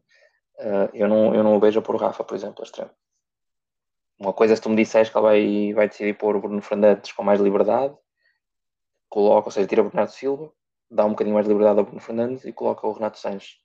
Uh, 0.62 0.90
eu, 0.94 1.08
não, 1.08 1.34
eu 1.34 1.44
não 1.44 1.56
o 1.56 1.60
vejo 1.60 1.82
o 1.86 1.98
Rafa, 1.98 2.24
por 2.24 2.36
exemplo, 2.36 2.62
a 2.62 2.64
extremo. 2.64 2.92
Uma 4.20 4.32
coisa, 4.32 4.56
se 4.56 4.62
tu 4.62 4.70
me 4.70 4.76
disseres 4.76 5.10
que 5.10 5.18
ele 5.18 5.24
vai, 5.24 5.74
vai 5.74 5.88
decidir 5.88 6.16
pôr 6.16 6.36
o 6.36 6.42
Bruno 6.42 6.62
Fernandes 6.62 7.12
com 7.12 7.24
mais 7.24 7.42
liberdade, 7.42 7.98
coloca, 9.10 9.48
ou 9.48 9.52
seja, 9.52 9.68
tira 9.68 9.82
o 9.82 9.86
Bernardo 9.86 10.12
Silva, 10.12 10.54
dá 10.90 11.04
um 11.04 11.12
bocadinho 11.12 11.34
mais 11.34 11.48
de 11.48 11.52
liberdade 11.52 11.80
ao 11.80 11.86
Bruno 11.86 12.00
Fernandes 12.00 12.46
e 12.46 12.54
coloca 12.54 12.86
o 12.86 12.92
Renato 12.92 13.18
Sanches. 13.18 13.58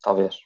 Talvez. 0.00 0.38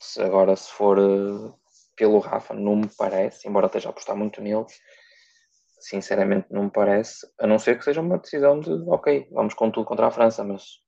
Se 0.00 0.22
agora, 0.22 0.54
se 0.54 0.70
for 0.70 1.00
uh, 1.00 1.58
pelo 1.96 2.20
Rafa, 2.20 2.54
não 2.54 2.76
me 2.76 2.88
parece, 2.96 3.48
embora 3.48 3.66
esteja 3.66 3.88
a 3.88 3.90
apostar 3.90 4.16
muito 4.16 4.40
nele, 4.40 4.66
sinceramente 5.80 6.46
não 6.48 6.64
me 6.64 6.70
parece, 6.70 7.26
a 7.40 7.46
não 7.46 7.58
ser 7.58 7.76
que 7.76 7.84
seja 7.84 8.00
uma 8.00 8.18
decisão 8.18 8.60
de, 8.60 8.70
ok, 8.88 9.28
vamos 9.32 9.54
com 9.54 9.68
tudo 9.68 9.84
contra 9.84 10.06
a 10.06 10.12
França, 10.12 10.44
mas 10.44 10.81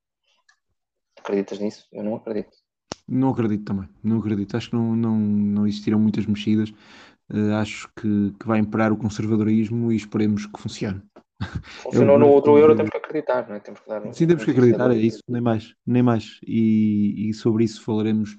acreditas 1.24 1.58
nisso? 1.58 1.86
Eu 1.90 2.04
não 2.04 2.16
acredito. 2.16 2.50
Não 3.08 3.30
acredito 3.30 3.64
também, 3.64 3.88
não 4.02 4.18
acredito. 4.18 4.56
Acho 4.56 4.70
que 4.70 4.76
não, 4.76 4.94
não, 4.94 5.18
não 5.18 5.66
existiram 5.66 5.98
muitas 5.98 6.26
mexidas. 6.26 6.70
Uh, 7.32 7.54
acho 7.54 7.88
que, 7.96 8.34
que 8.38 8.46
vai 8.46 8.58
imperar 8.58 8.92
o 8.92 8.96
conservadorismo 8.96 9.90
e 9.90 9.96
esperemos 9.96 10.46
que 10.46 10.60
funcione. 10.60 11.02
Funcionou 11.82 12.18
no 12.18 12.28
outro 12.28 12.58
euro, 12.58 12.76
temos 12.76 12.90
que 12.90 12.96
acreditar, 12.98 13.48
não 13.48 13.56
é? 13.56 13.60
Temos 13.60 13.80
que 13.80 13.88
dar 13.88 14.14
Sim, 14.14 14.26
temos 14.26 14.44
que 14.44 14.50
acreditar, 14.50 14.90
é 14.90 14.96
isso, 14.96 15.20
nem 15.28 15.40
mais, 15.40 15.74
nem 15.86 16.02
mais. 16.02 16.38
E, 16.46 17.28
e 17.28 17.34
sobre 17.34 17.64
isso 17.64 17.82
falaremos 17.82 18.36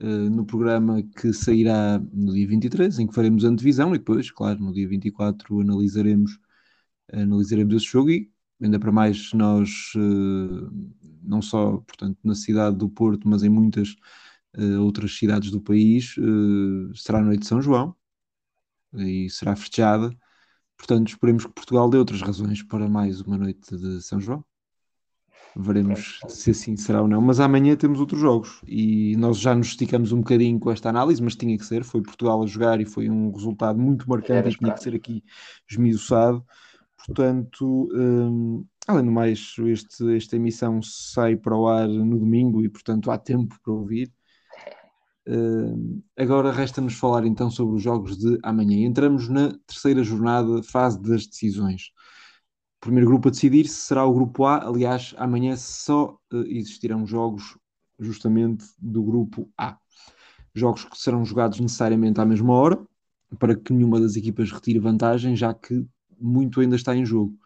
uh, 0.00 0.30
no 0.30 0.44
programa 0.44 1.02
que 1.02 1.32
sairá 1.32 2.00
no 2.12 2.32
dia 2.32 2.46
23, 2.46 2.98
em 3.00 3.06
que 3.06 3.14
faremos 3.14 3.44
a 3.44 3.50
divisão 3.50 3.94
e 3.94 3.98
depois, 3.98 4.30
claro, 4.30 4.60
no 4.60 4.72
dia 4.72 4.88
24 4.88 5.60
analisaremos, 5.60 6.38
analisaremos 7.12 7.74
esse 7.74 7.86
jogo 7.86 8.10
e 8.10 8.30
ainda 8.62 8.78
para 8.78 8.92
mais 8.92 9.32
nós, 9.32 9.92
uh, 9.96 10.70
não 11.22 11.42
só, 11.42 11.78
portanto, 11.78 12.18
na 12.24 12.34
cidade 12.34 12.76
do 12.76 12.88
Porto, 12.88 13.28
mas 13.28 13.42
em 13.42 13.48
muitas 13.48 13.96
uh, 14.56 14.80
outras 14.82 15.16
cidades 15.16 15.50
do 15.50 15.60
país, 15.60 16.14
será 16.94 17.18
a 17.18 17.22
noite 17.22 17.40
de 17.40 17.46
São 17.46 17.60
João 17.60 17.94
e 18.94 19.28
será 19.30 19.54
festejada. 19.56 20.14
Portanto, 20.76 21.08
esperemos 21.08 21.44
que 21.44 21.52
Portugal 21.52 21.90
dê 21.90 21.98
outras 21.98 22.22
razões 22.22 22.62
para 22.62 22.88
mais 22.88 23.20
uma 23.20 23.36
noite 23.36 23.76
de 23.76 24.02
São 24.02 24.20
João. 24.20 24.44
Veremos 25.56 26.20
se 26.28 26.52
assim 26.52 26.76
será 26.76 27.02
ou 27.02 27.08
não. 27.08 27.20
Mas 27.20 27.40
amanhã 27.40 27.76
temos 27.76 28.00
outros 28.00 28.20
jogos 28.20 28.62
e 28.66 29.16
nós 29.16 29.38
já 29.38 29.54
nos 29.54 29.68
esticamos 29.68 30.12
um 30.12 30.18
bocadinho 30.18 30.58
com 30.58 30.70
esta 30.70 30.88
análise, 30.88 31.22
mas 31.22 31.36
tinha 31.36 31.56
que 31.58 31.66
ser. 31.66 31.84
Foi 31.84 32.00
Portugal 32.00 32.42
a 32.42 32.46
jogar 32.46 32.80
e 32.80 32.84
foi 32.84 33.10
um 33.10 33.30
resultado 33.32 33.78
muito 33.78 34.08
marcante 34.08 34.48
e 34.48 34.56
tinha 34.56 34.72
que 34.72 34.82
ser 34.82 34.94
aqui 34.94 35.22
esmiuçado. 35.68 36.44
Portanto, 37.06 37.88
um, 37.94 38.64
além 38.86 39.04
do 39.04 39.10
mais, 39.10 39.54
este, 39.58 40.16
esta 40.16 40.36
emissão 40.36 40.80
sai 40.82 41.36
para 41.36 41.56
o 41.56 41.66
ar 41.66 41.88
no 41.88 42.18
domingo 42.18 42.62
e, 42.64 42.68
portanto, 42.68 43.10
há 43.10 43.18
tempo 43.18 43.56
para 43.62 43.72
ouvir. 43.72 44.12
Uh, 45.26 46.02
agora 46.16 46.50
resta-nos 46.50 46.94
falar 46.94 47.24
então 47.24 47.50
sobre 47.50 47.76
os 47.76 47.82
jogos 47.82 48.16
de 48.18 48.38
amanhã. 48.42 48.86
Entramos 48.86 49.28
na 49.28 49.52
terceira 49.66 50.02
jornada, 50.02 50.62
fase 50.62 51.00
das 51.00 51.26
decisões. 51.26 51.90
O 52.78 52.80
primeiro 52.80 53.08
grupo 53.08 53.28
a 53.28 53.30
decidir 53.30 53.68
será 53.68 54.04
o 54.04 54.12
grupo 54.12 54.44
A. 54.44 54.66
Aliás, 54.66 55.14
amanhã 55.18 55.56
só 55.56 56.18
uh, 56.32 56.42
existirão 56.46 57.06
jogos 57.06 57.56
justamente 57.98 58.64
do 58.78 59.02
grupo 59.02 59.50
A. 59.56 59.78
Jogos 60.54 60.84
que 60.84 60.98
serão 60.98 61.24
jogados 61.24 61.60
necessariamente 61.60 62.20
à 62.20 62.24
mesma 62.24 62.54
hora, 62.54 62.82
para 63.38 63.54
que 63.54 63.72
nenhuma 63.72 64.00
das 64.00 64.16
equipas 64.16 64.50
retire 64.50 64.78
vantagem, 64.78 65.36
já 65.36 65.54
que 65.54 65.86
muito 66.20 66.60
ainda 66.60 66.76
está 66.76 66.94
em 66.94 67.04
jogo. 67.04 67.38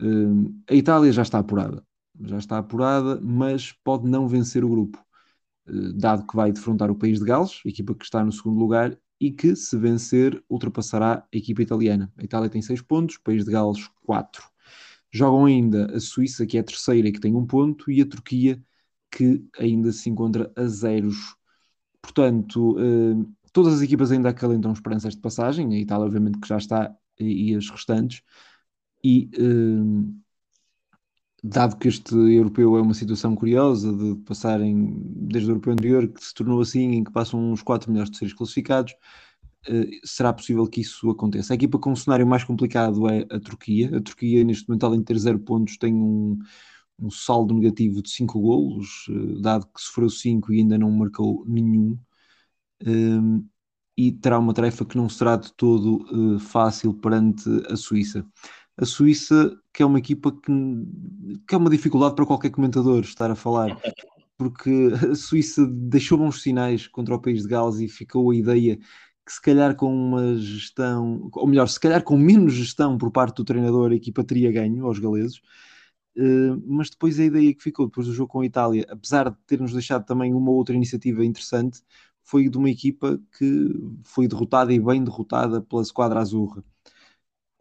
Uh, 0.00 0.54
a 0.68 0.74
Itália 0.74 1.12
já 1.12 1.22
está 1.22 1.38
apurada, 1.38 1.84
já 2.20 2.38
está 2.38 2.58
apurada, 2.58 3.20
mas 3.22 3.72
pode 3.72 4.08
não 4.08 4.28
vencer 4.28 4.64
o 4.64 4.68
grupo. 4.68 4.98
Eh, 5.66 5.92
dado 5.94 6.26
que 6.26 6.36
vai 6.36 6.52
defrontar 6.52 6.90
o 6.90 6.94
país 6.94 7.18
de 7.18 7.24
Gales, 7.24 7.60
equipa 7.64 7.94
que 7.94 8.04
está 8.04 8.24
no 8.24 8.32
segundo 8.32 8.58
lugar, 8.58 8.98
e 9.20 9.30
que, 9.30 9.54
se 9.54 9.76
vencer, 9.76 10.42
ultrapassará 10.48 11.24
a 11.32 11.36
equipa 11.36 11.62
italiana. 11.62 12.12
A 12.18 12.24
Itália 12.24 12.50
tem 12.50 12.60
6 12.60 12.82
pontos, 12.82 13.16
o 13.16 13.22
país 13.22 13.44
de 13.44 13.52
Gales 13.52 13.88
4. 14.04 14.44
Jogam 15.12 15.44
ainda 15.46 15.94
a 15.96 16.00
Suíça, 16.00 16.46
que 16.46 16.56
é 16.56 16.60
a 16.60 16.64
terceira 16.64 17.08
e 17.08 17.12
que 17.12 17.20
tem 17.20 17.34
um 17.36 17.46
ponto, 17.46 17.90
e 17.90 18.00
a 18.02 18.06
Turquia, 18.06 18.62
que 19.10 19.44
ainda 19.58 19.92
se 19.92 20.10
encontra 20.10 20.52
a 20.56 20.66
zeros. 20.66 21.36
Portanto, 22.02 22.76
eh, 22.78 23.26
todas 23.52 23.74
as 23.74 23.82
equipas 23.82 24.10
ainda 24.12 24.30
acalentam 24.30 24.72
esperanças 24.72 25.14
de 25.14 25.20
passagem, 25.20 25.74
a 25.74 25.78
Itália, 25.78 26.06
obviamente, 26.06 26.40
que 26.40 26.48
já 26.48 26.56
está, 26.58 26.96
e, 27.22 27.54
as 27.54 27.68
restantes, 27.70 28.22
e 29.04 29.28
eh, 29.34 30.22
dado 31.42 31.76
que 31.76 31.88
este 31.88 32.14
europeu 32.14 32.76
é 32.76 32.82
uma 32.82 32.94
situação 32.94 33.34
curiosa 33.34 33.92
de 33.92 34.14
passarem 34.24 34.94
desde 35.04 35.50
o 35.50 35.52
europeu 35.52 35.72
anterior, 35.72 36.08
que 36.08 36.24
se 36.24 36.34
tornou 36.34 36.60
assim, 36.60 36.92
em 36.92 37.04
que 37.04 37.12
passam 37.12 37.52
os 37.52 37.62
quatro 37.62 37.90
melhores 37.90 38.10
terceiros 38.10 38.36
classificados, 38.36 38.92
uh, 39.68 40.06
será 40.06 40.32
possível 40.32 40.66
que 40.68 40.80
isso 40.82 41.10
aconteça. 41.10 41.52
A 41.52 41.56
equipa 41.56 41.78
com 41.78 41.92
um 41.92 41.96
cenário 41.96 42.26
mais 42.26 42.44
complicado 42.44 43.08
é 43.08 43.26
a 43.30 43.40
Turquia. 43.40 43.96
A 43.96 44.00
Turquia, 44.00 44.44
neste 44.44 44.68
momento, 44.68 44.86
além 44.86 45.00
de 45.00 45.06
ter 45.06 45.18
zero 45.18 45.38
pontos, 45.40 45.76
tem 45.78 45.94
um, 45.94 46.38
um 46.98 47.10
saldo 47.10 47.54
negativo 47.54 48.02
de 48.02 48.10
cinco 48.10 48.40
golos, 48.40 49.06
uh, 49.08 49.40
dado 49.40 49.66
que 49.66 49.80
sofreu 49.80 50.10
cinco 50.10 50.52
e 50.52 50.60
ainda 50.60 50.78
não 50.78 50.90
marcou 50.92 51.44
nenhum. 51.46 51.98
Um, 52.86 53.46
e 53.96 54.12
terá 54.12 54.38
uma 54.38 54.54
tarefa 54.54 54.84
que 54.84 54.96
não 54.96 55.08
será 55.08 55.36
de 55.36 55.52
todo 55.54 56.04
uh, 56.10 56.38
fácil 56.38 56.94
perante 56.94 57.48
a 57.68 57.76
Suíça 57.76 58.26
a 58.76 58.84
Suíça, 58.84 59.56
que 59.72 59.82
é 59.82 59.86
uma 59.86 59.98
equipa 59.98 60.32
que, 60.32 60.52
que 61.46 61.54
é 61.54 61.58
uma 61.58 61.70
dificuldade 61.70 62.14
para 62.14 62.26
qualquer 62.26 62.50
comentador 62.50 63.00
estar 63.00 63.30
a 63.30 63.34
falar, 63.34 63.76
porque 64.36 64.90
a 65.10 65.14
Suíça 65.14 65.66
deixou 65.66 66.18
bons 66.18 66.42
sinais 66.42 66.86
contra 66.88 67.14
o 67.14 67.20
país 67.20 67.42
de 67.42 67.48
Gales 67.48 67.80
e 67.80 67.88
ficou 67.88 68.30
a 68.30 68.36
ideia 68.36 68.76
que 69.24 69.32
se 69.32 69.40
calhar 69.40 69.76
com 69.76 69.94
uma 69.94 70.36
gestão, 70.36 71.28
ou 71.32 71.46
melhor, 71.46 71.68
se 71.68 71.78
calhar 71.78 72.02
com 72.02 72.16
menos 72.18 72.54
gestão 72.54 72.98
por 72.98 73.10
parte 73.12 73.36
do 73.36 73.44
treinador, 73.44 73.92
a 73.92 73.94
equipa 73.94 74.24
teria 74.24 74.50
ganho 74.50 74.84
aos 74.84 74.98
galeses. 74.98 75.40
Uh, 76.16 76.60
mas 76.66 76.90
depois 76.90 77.18
a 77.18 77.24
ideia 77.24 77.54
que 77.54 77.62
ficou 77.62 77.86
depois 77.86 78.06
do 78.06 78.12
jogo 78.12 78.28
com 78.32 78.40
a 78.40 78.46
Itália, 78.46 78.84
apesar 78.90 79.30
de 79.30 79.36
ter-nos 79.46 79.72
deixado 79.72 80.04
também 80.04 80.34
uma 80.34 80.50
outra 80.50 80.74
iniciativa 80.74 81.24
interessante, 81.24 81.80
foi 82.24 82.48
de 82.48 82.58
uma 82.58 82.70
equipa 82.70 83.20
que 83.38 83.68
foi 84.04 84.28
derrotada 84.28 84.72
e 84.72 84.80
bem 84.80 85.02
derrotada 85.02 85.60
pela 85.60 85.82
Esquadra 85.82 86.20
Azurra 86.20 86.64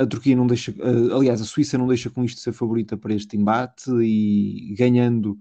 a 0.02 0.06
Turquia 0.06 0.36
não 0.36 0.48
deixa, 0.48 0.74
aliás, 1.16 1.42
a 1.42 1.46
Suíça 1.46 1.78
não 1.78 1.88
deixa 1.88 2.10
com 2.10 2.24
isto 2.24 2.42
ser 2.42 2.54
favorita 2.54 2.98
para 2.98 3.14
este 3.14 3.38
embate 3.38 3.92
e 4.02 4.74
ganhando, 4.76 5.40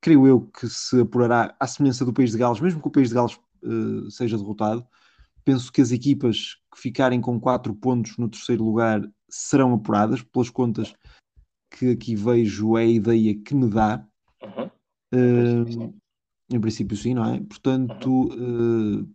creio 0.00 0.26
eu 0.26 0.42
que 0.42 0.68
se 0.68 1.00
apurará 1.00 1.56
à 1.58 1.66
semelhança 1.66 2.04
do 2.04 2.12
país 2.12 2.32
de 2.32 2.38
Gales, 2.38 2.60
mesmo 2.60 2.82
que 2.82 2.88
o 2.88 2.90
país 2.90 3.08
de 3.08 3.14
Gales 3.14 3.38
uh, 3.62 4.10
seja 4.10 4.36
derrotado. 4.36 4.86
Penso 5.44 5.72
que 5.72 5.80
as 5.80 5.90
equipas 5.90 6.56
que 6.74 6.80
ficarem 6.80 7.20
com 7.20 7.40
quatro 7.40 7.74
pontos 7.74 8.18
no 8.18 8.28
terceiro 8.28 8.62
lugar 8.62 9.00
serão 9.28 9.72
apuradas, 9.72 10.22
pelas 10.22 10.50
contas 10.50 10.94
que 11.70 11.90
aqui 11.90 12.14
vejo 12.14 12.76
é 12.76 12.82
a 12.82 12.86
ideia 12.86 13.34
que 13.34 13.54
me 13.54 13.70
dá. 13.70 14.06
Uhum. 14.42 14.70
Uh, 15.14 15.94
em 16.50 16.60
princípio, 16.60 16.96
sim, 16.96 17.14
não 17.14 17.24
é? 17.24 17.40
Portanto, 17.40 18.08
uhum. 18.08 19.12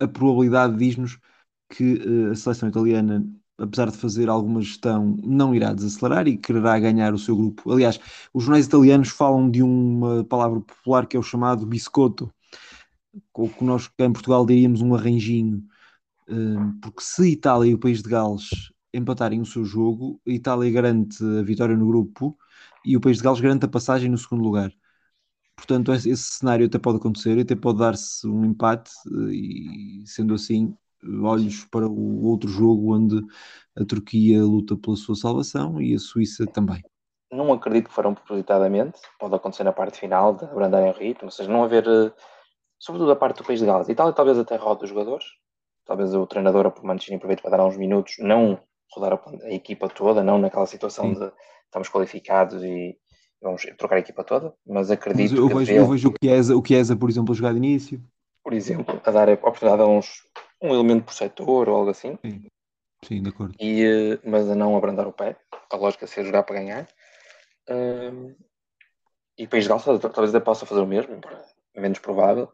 a 0.00 0.06
probabilidade 0.06 0.76
diz-nos 0.76 1.18
que 1.70 1.94
uh, 1.94 2.30
a 2.32 2.34
seleção 2.34 2.68
italiana, 2.68 3.26
apesar 3.58 3.90
de 3.90 3.96
fazer 3.96 4.28
alguma 4.28 4.60
gestão, 4.60 5.16
não 5.22 5.54
irá 5.54 5.72
desacelerar 5.72 6.28
e 6.28 6.36
quererá 6.36 6.78
ganhar 6.78 7.14
o 7.14 7.18
seu 7.18 7.36
grupo. 7.36 7.72
Aliás, 7.72 7.98
os 8.32 8.44
jornais 8.44 8.66
italianos 8.66 9.08
falam 9.08 9.50
de 9.50 9.62
uma 9.62 10.24
palavra 10.24 10.60
popular 10.60 11.06
que 11.06 11.16
é 11.16 11.20
o 11.20 11.22
chamado 11.22 11.66
biscotto, 11.66 12.32
ou 13.34 13.48
que 13.48 13.64
nós 13.64 13.90
em 13.98 14.12
Portugal 14.12 14.44
diríamos 14.46 14.80
um 14.82 14.94
arranjinho, 14.94 15.64
uh, 16.28 16.80
porque 16.82 17.02
se 17.02 17.22
a 17.22 17.26
Itália 17.26 17.70
e 17.70 17.74
o 17.74 17.78
país 17.78 18.02
de 18.02 18.10
Gales 18.10 18.72
empatarem 18.92 19.40
o 19.40 19.46
seu 19.46 19.64
jogo, 19.64 20.20
a 20.26 20.30
Itália 20.30 20.70
garante 20.70 21.22
a 21.24 21.42
vitória 21.42 21.76
no 21.76 21.86
grupo 21.86 22.36
e 22.84 22.96
o 22.96 23.00
país 23.00 23.18
de 23.18 23.22
Gales 23.22 23.40
garante 23.40 23.64
a 23.64 23.68
passagem 23.68 24.10
no 24.10 24.18
segundo 24.18 24.42
lugar. 24.42 24.72
Portanto, 25.58 25.92
esse 25.92 26.16
cenário 26.16 26.66
até 26.66 26.78
pode 26.78 26.98
acontecer, 26.98 27.36
até 27.40 27.56
pode 27.56 27.78
dar-se 27.78 28.26
um 28.28 28.44
empate, 28.44 28.92
eh, 29.08 29.34
e 29.34 30.02
sendo 30.06 30.34
assim, 30.34 30.72
olhos 31.20 31.64
para 31.64 31.86
o 31.86 32.24
outro 32.24 32.48
jogo 32.48 32.94
onde 32.94 33.20
a 33.76 33.84
Turquia 33.84 34.40
luta 34.40 34.76
pela 34.76 34.96
sua 34.96 35.16
salvação 35.16 35.82
e 35.82 35.94
a 35.94 35.98
Suíça 35.98 36.46
também. 36.46 36.80
Não 37.30 37.52
acredito 37.52 37.88
que 37.88 37.94
foram 37.94 38.14
propositadamente, 38.14 39.00
pode 39.18 39.34
acontecer 39.34 39.64
na 39.64 39.72
parte 39.72 39.98
final 39.98 40.32
de 40.32 40.44
abrandarem 40.44 40.90
o 40.90 40.94
ritmo, 40.94 41.26
ou 41.26 41.30
seja, 41.32 41.50
não 41.50 41.64
haver, 41.64 41.86
eh, 41.88 42.12
sobretudo 42.78 43.10
a 43.10 43.16
parte 43.16 43.38
do 43.38 43.44
país 43.44 43.58
de 43.58 43.66
Gales. 43.66 43.88
Itália 43.88 44.12
talvez 44.12 44.38
até 44.38 44.54
rode 44.54 44.84
os 44.84 44.90
jogadores, 44.90 45.26
talvez 45.84 46.14
o 46.14 46.24
treinador, 46.24 46.72
o 46.72 46.86
Mancini, 46.86 47.16
aproveite 47.16 47.42
para 47.42 47.56
dar 47.56 47.66
uns 47.66 47.76
minutos, 47.76 48.14
não 48.20 48.60
rodar 48.94 49.12
a, 49.12 49.46
a 49.46 49.52
equipa 49.52 49.88
toda, 49.88 50.22
não 50.22 50.38
naquela 50.38 50.66
situação 50.66 51.12
Sim. 51.12 51.20
de 51.20 51.32
estamos 51.64 51.88
qualificados 51.88 52.62
e 52.62 52.96
vamos 53.40 53.62
trocar 53.76 53.96
a 53.96 54.00
equipa 54.00 54.24
toda, 54.24 54.52
mas 54.66 54.90
acredito 54.90 55.30
mas 55.30 55.40
eu, 55.40 55.48
que 55.48 55.54
vejo, 55.54 55.72
eu 55.72 55.86
vejo 55.86 56.08
o 56.10 56.14
Chiesa, 56.22 56.56
o 56.56 56.64
Chiesa, 56.64 56.96
por 56.96 57.08
exemplo, 57.08 57.32
a 57.32 57.36
jogar 57.36 57.52
de 57.52 57.58
início. 57.58 58.02
Por 58.42 58.52
exemplo, 58.52 59.00
a 59.04 59.10
dar 59.10 59.28
a 59.28 59.34
oportunidade 59.34 59.82
a 59.82 59.86
uns 59.86 60.22
um 60.60 60.74
elemento 60.74 61.04
por 61.04 61.14
setor 61.14 61.68
ou 61.68 61.76
algo 61.76 61.90
assim. 61.90 62.18
Sim, 62.24 62.46
Sim 63.04 63.22
de 63.22 63.28
acordo. 63.28 63.54
E, 63.60 63.84
eh, 63.84 64.18
mas 64.24 64.48
a 64.50 64.54
não 64.54 64.76
abrandar 64.76 65.06
o 65.06 65.12
pé. 65.12 65.36
A 65.70 65.76
lógica 65.76 66.04
é 66.04 66.08
ser 66.08 66.24
jogar 66.24 66.42
para 66.42 66.56
ganhar. 66.56 66.88
Um, 67.68 68.34
e 69.36 69.44
o 69.44 69.48
País 69.48 69.64
de 69.64 69.68
Gales 69.68 69.84
talvez 69.84 70.34
até 70.34 70.40
possa 70.40 70.66
fazer 70.66 70.80
o 70.80 70.86
mesmo, 70.86 71.20
menos 71.76 71.98
provável. 71.98 72.50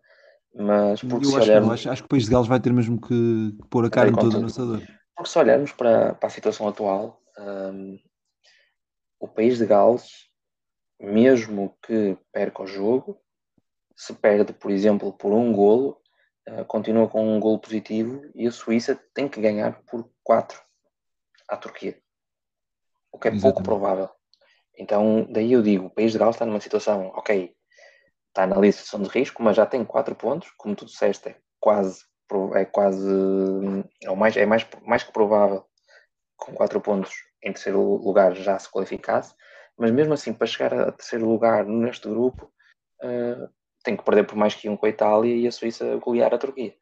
Mas 0.55 1.01
porque 1.01 1.27
Eu 1.27 1.31
se 1.31 1.37
acho, 1.37 1.51
olharmos... 1.51 1.73
acho, 1.73 1.91
acho, 1.91 2.03
que 2.03 2.07
o 2.07 2.09
País 2.09 2.25
de 2.25 2.31
Gales 2.31 2.47
vai 2.47 2.61
ter 2.61 2.73
mesmo 2.73 3.01
que, 3.01 3.53
que 3.61 3.69
pôr 3.69 3.87
a 3.87 3.91
cara 3.91 4.11
em 4.11 4.15
todo 4.15 4.37
o 4.37 4.41
lançador. 4.41 4.83
Porque 5.17 5.31
se 5.31 5.39
olharmos 5.39 5.73
para, 5.73 6.15
para 6.15 6.27
a 6.27 6.31
situação 6.31 6.69
atual, 6.69 7.23
um, 7.39 7.99
o 9.19 9.27
País 9.27 9.59
de 9.59 9.67
Gales, 9.67 10.29
mesmo 11.01 11.77
que 11.83 12.17
perca 12.33 12.63
o 12.63 12.67
jogo, 12.67 13.21
se 13.97 14.13
perde, 14.15 14.53
por 14.53 14.71
exemplo, 14.71 15.13
por 15.13 15.33
um 15.33 15.53
golo, 15.53 16.01
uh, 16.49 16.65
continua 16.65 17.09
com 17.09 17.37
um 17.37 17.41
gol 17.41 17.59
positivo 17.59 18.23
e 18.35 18.47
a 18.47 18.53
Suíça 18.53 19.01
tem 19.15 19.29
que 19.29 19.41
ganhar 19.41 19.83
por 19.85 20.11
4 20.23 20.61
à 21.49 21.57
Turquia, 21.57 21.99
o 23.13 23.19
que 23.19 23.29
é 23.29 23.31
Exatamente. 23.31 23.43
pouco 23.43 23.63
provável. 23.63 24.09
Então, 24.77 25.27
daí 25.31 25.53
eu 25.53 25.63
digo, 25.63 25.87
o 25.87 25.91
país 25.91 26.13
de 26.13 26.19
Gales 26.19 26.35
está 26.35 26.45
numa 26.45 26.61
situação, 26.61 27.09
ok, 27.15 27.55
está 28.29 28.47
na 28.47 28.57
lista 28.57 28.99
de 28.99 29.09
risco, 29.09 29.43
mas 29.43 29.57
já 29.57 29.65
tem 29.65 29.85
4 29.85 30.15
pontos, 30.17 30.51
como 30.57 30.75
tu 30.75 30.85
disseste, 30.85 31.29
é 31.29 31.37
quase, 31.61 32.03
é 32.55 32.65
quase, 32.65 33.09
é, 34.03 34.15
mais, 34.17 34.37
é 34.37 34.45
mais, 34.45 34.67
mais 34.83 35.05
que 35.05 35.13
provável 35.13 35.65
com 36.37 36.53
4 36.53 36.81
pontos 36.81 37.13
em 37.43 37.53
terceiro 37.53 37.81
lugar 37.81 38.35
já 38.35 38.59
se 38.59 38.69
qualificasse, 38.69 39.35
mas 39.77 39.91
mesmo 39.91 40.15
assim, 40.15 40.33
para 40.33 40.47
chegar 40.47 40.75
a 40.75 40.93
terceiro 40.93 41.29
lugar 41.29 41.65
neste 41.67 42.09
grupo, 42.09 42.53
uh, 43.03 43.49
tem 43.83 43.97
que 43.97 44.05
perder 44.05 44.25
por 44.25 44.37
mais 44.37 44.55
que 44.55 44.69
um 44.69 44.77
com 44.77 44.87
a 44.87 44.89
Itália 44.89 45.35
e 45.35 45.47
a 45.47 45.53
Suíça 45.53 45.97
golear 45.97 46.33
a 46.33 46.39
Turquia. 46.39 46.75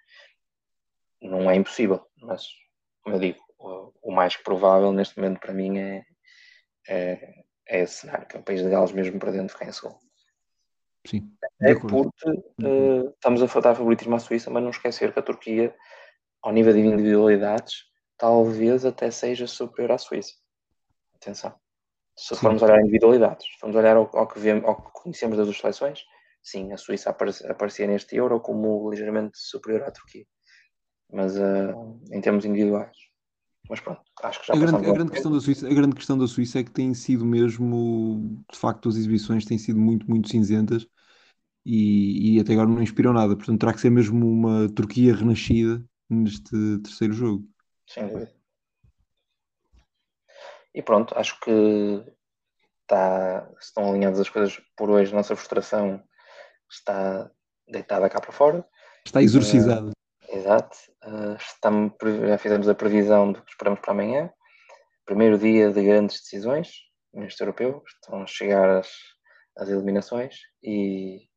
Não 1.20 1.50
é 1.50 1.56
impossível, 1.56 2.06
mas, 2.16 2.48
como 3.02 3.16
eu 3.16 3.20
digo, 3.20 3.40
o, 3.58 3.92
o 4.02 4.12
mais 4.12 4.36
provável 4.36 4.92
neste 4.92 5.18
momento 5.18 5.40
para 5.40 5.54
mim 5.54 5.78
é, 5.78 6.04
é, 6.88 7.44
é 7.68 7.82
esse 7.82 7.98
cenário, 8.00 8.26
que 8.26 8.36
é 8.36 8.40
o 8.40 8.42
país 8.42 8.62
de 8.62 8.68
Gales 8.68 8.92
mesmo 8.92 9.18
perdendo 9.18 9.50
ficar 9.50 9.66
em 9.66 9.72
segundo. 9.72 9.98
Sim. 11.06 11.32
É 11.60 11.74
porque 11.74 12.28
uh, 12.28 13.10
estamos 13.10 13.42
a 13.42 13.48
faltar 13.48 13.74
favoritismo 13.74 14.14
à 14.14 14.18
Suíça, 14.18 14.50
mas 14.50 14.62
não 14.62 14.70
esquecer 14.70 15.12
que 15.12 15.18
a 15.18 15.22
Turquia, 15.22 15.74
ao 16.40 16.52
nível 16.52 16.72
de 16.72 16.80
individualidades, 16.80 17.84
talvez 18.16 18.84
até 18.84 19.10
seja 19.10 19.46
superior 19.46 19.92
à 19.92 19.98
Suíça. 19.98 20.34
Atenção. 21.14 21.54
Se 22.16 22.34
sim. 22.34 22.40
formos 22.40 22.62
olhar 22.62 22.80
individualidades, 22.80 23.46
se 23.46 23.58
formos 23.58 23.76
olhar 23.76 23.96
ao, 23.96 24.10
ao, 24.16 24.26
que 24.26 24.38
vemos, 24.38 24.64
ao 24.64 24.76
que 24.76 24.90
conhecemos 24.92 25.36
das 25.36 25.46
duas 25.46 25.58
seleções, 25.58 26.04
sim, 26.42 26.72
a 26.72 26.76
Suíça 26.76 27.10
aparecia, 27.10 27.50
aparecia 27.50 27.86
neste 27.86 28.16
Euro 28.16 28.40
como 28.40 28.90
ligeiramente 28.90 29.38
superior 29.38 29.82
à 29.84 29.90
Turquia. 29.90 30.24
Mas 31.10 31.36
uh, 31.36 32.00
em 32.10 32.20
termos 32.20 32.44
individuais. 32.44 32.96
Mas 33.68 33.80
pronto, 33.80 34.02
acho 34.22 34.40
que 34.40 34.46
já 34.48 34.54
a 34.54 34.56
grande, 34.56 34.88
a 34.88 34.92
grande 34.92 35.12
questão 35.12 35.32
da 35.32 35.40
Suíça 35.40 35.68
A 35.68 35.74
grande 35.74 35.94
questão 35.94 36.18
da 36.18 36.26
Suíça 36.26 36.58
é 36.58 36.64
que 36.64 36.70
tem 36.70 36.92
sido 36.94 37.24
mesmo, 37.24 38.44
de 38.50 38.58
facto, 38.58 38.88
as 38.88 38.96
exibições 38.96 39.44
têm 39.44 39.56
sido 39.56 39.78
muito, 39.78 40.08
muito 40.10 40.28
cinzentas 40.28 40.86
e, 41.64 42.34
e 42.36 42.40
até 42.40 42.52
agora 42.52 42.68
não 42.68 42.82
inspiram 42.82 43.12
nada. 43.12 43.36
Portanto, 43.36 43.60
terá 43.60 43.72
que 43.72 43.80
ser 43.80 43.90
mesmo 43.90 44.26
uma 44.26 44.68
Turquia 44.74 45.14
renascida 45.14 45.82
neste 46.10 46.50
terceiro 46.82 47.14
jogo. 47.14 47.48
Sem 47.86 48.08
dúvida. 48.08 48.41
E 50.74 50.82
pronto, 50.82 51.16
acho 51.18 51.38
que 51.40 52.04
está, 52.82 53.48
estão 53.60 53.88
alinhadas 53.88 54.20
as 54.20 54.28
coisas 54.28 54.60
por 54.76 54.90
hoje. 54.90 55.14
Nossa 55.14 55.36
frustração 55.36 56.02
está 56.70 57.30
deitada 57.68 58.08
cá 58.08 58.20
para 58.20 58.32
fora. 58.32 58.66
Está 59.04 59.22
exorcizada. 59.22 59.90
Uh, 59.90 60.36
exato. 60.36 60.76
Uh, 61.04 61.36
estamos, 61.36 61.92
já 62.28 62.38
fizemos 62.38 62.68
a 62.68 62.74
previsão 62.74 63.32
do 63.32 63.42
que 63.42 63.50
esperamos 63.50 63.80
para 63.80 63.92
amanhã. 63.92 64.30
Primeiro 65.04 65.38
dia 65.38 65.70
de 65.70 65.84
grandes 65.84 66.20
decisões 66.20 66.70
neste 67.12 67.40
europeu. 67.42 67.82
Estão 67.86 68.22
a 68.22 68.26
chegar 68.26 68.78
as, 68.78 68.90
as 69.56 69.68
eliminações 69.68 70.36
e 70.62 71.28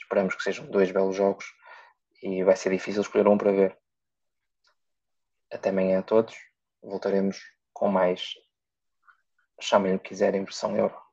esperamos 0.00 0.34
que 0.34 0.42
sejam 0.42 0.66
dois 0.70 0.90
belos 0.90 1.16
jogos 1.16 1.44
e 2.22 2.42
vai 2.42 2.56
ser 2.56 2.70
difícil 2.70 3.02
escolher 3.02 3.28
um 3.28 3.36
para 3.36 3.52
ver. 3.52 3.76
Até 5.52 5.70
amanhã 5.70 5.98
a 5.98 6.02
todos. 6.02 6.34
Voltaremos 6.82 7.38
com 7.72 7.88
mais 7.88 8.32
chamem 9.60 9.94
o 9.94 9.98
que 9.98 10.10
quiserem, 10.10 10.44
versão 10.44 10.76
euro. 10.76 11.07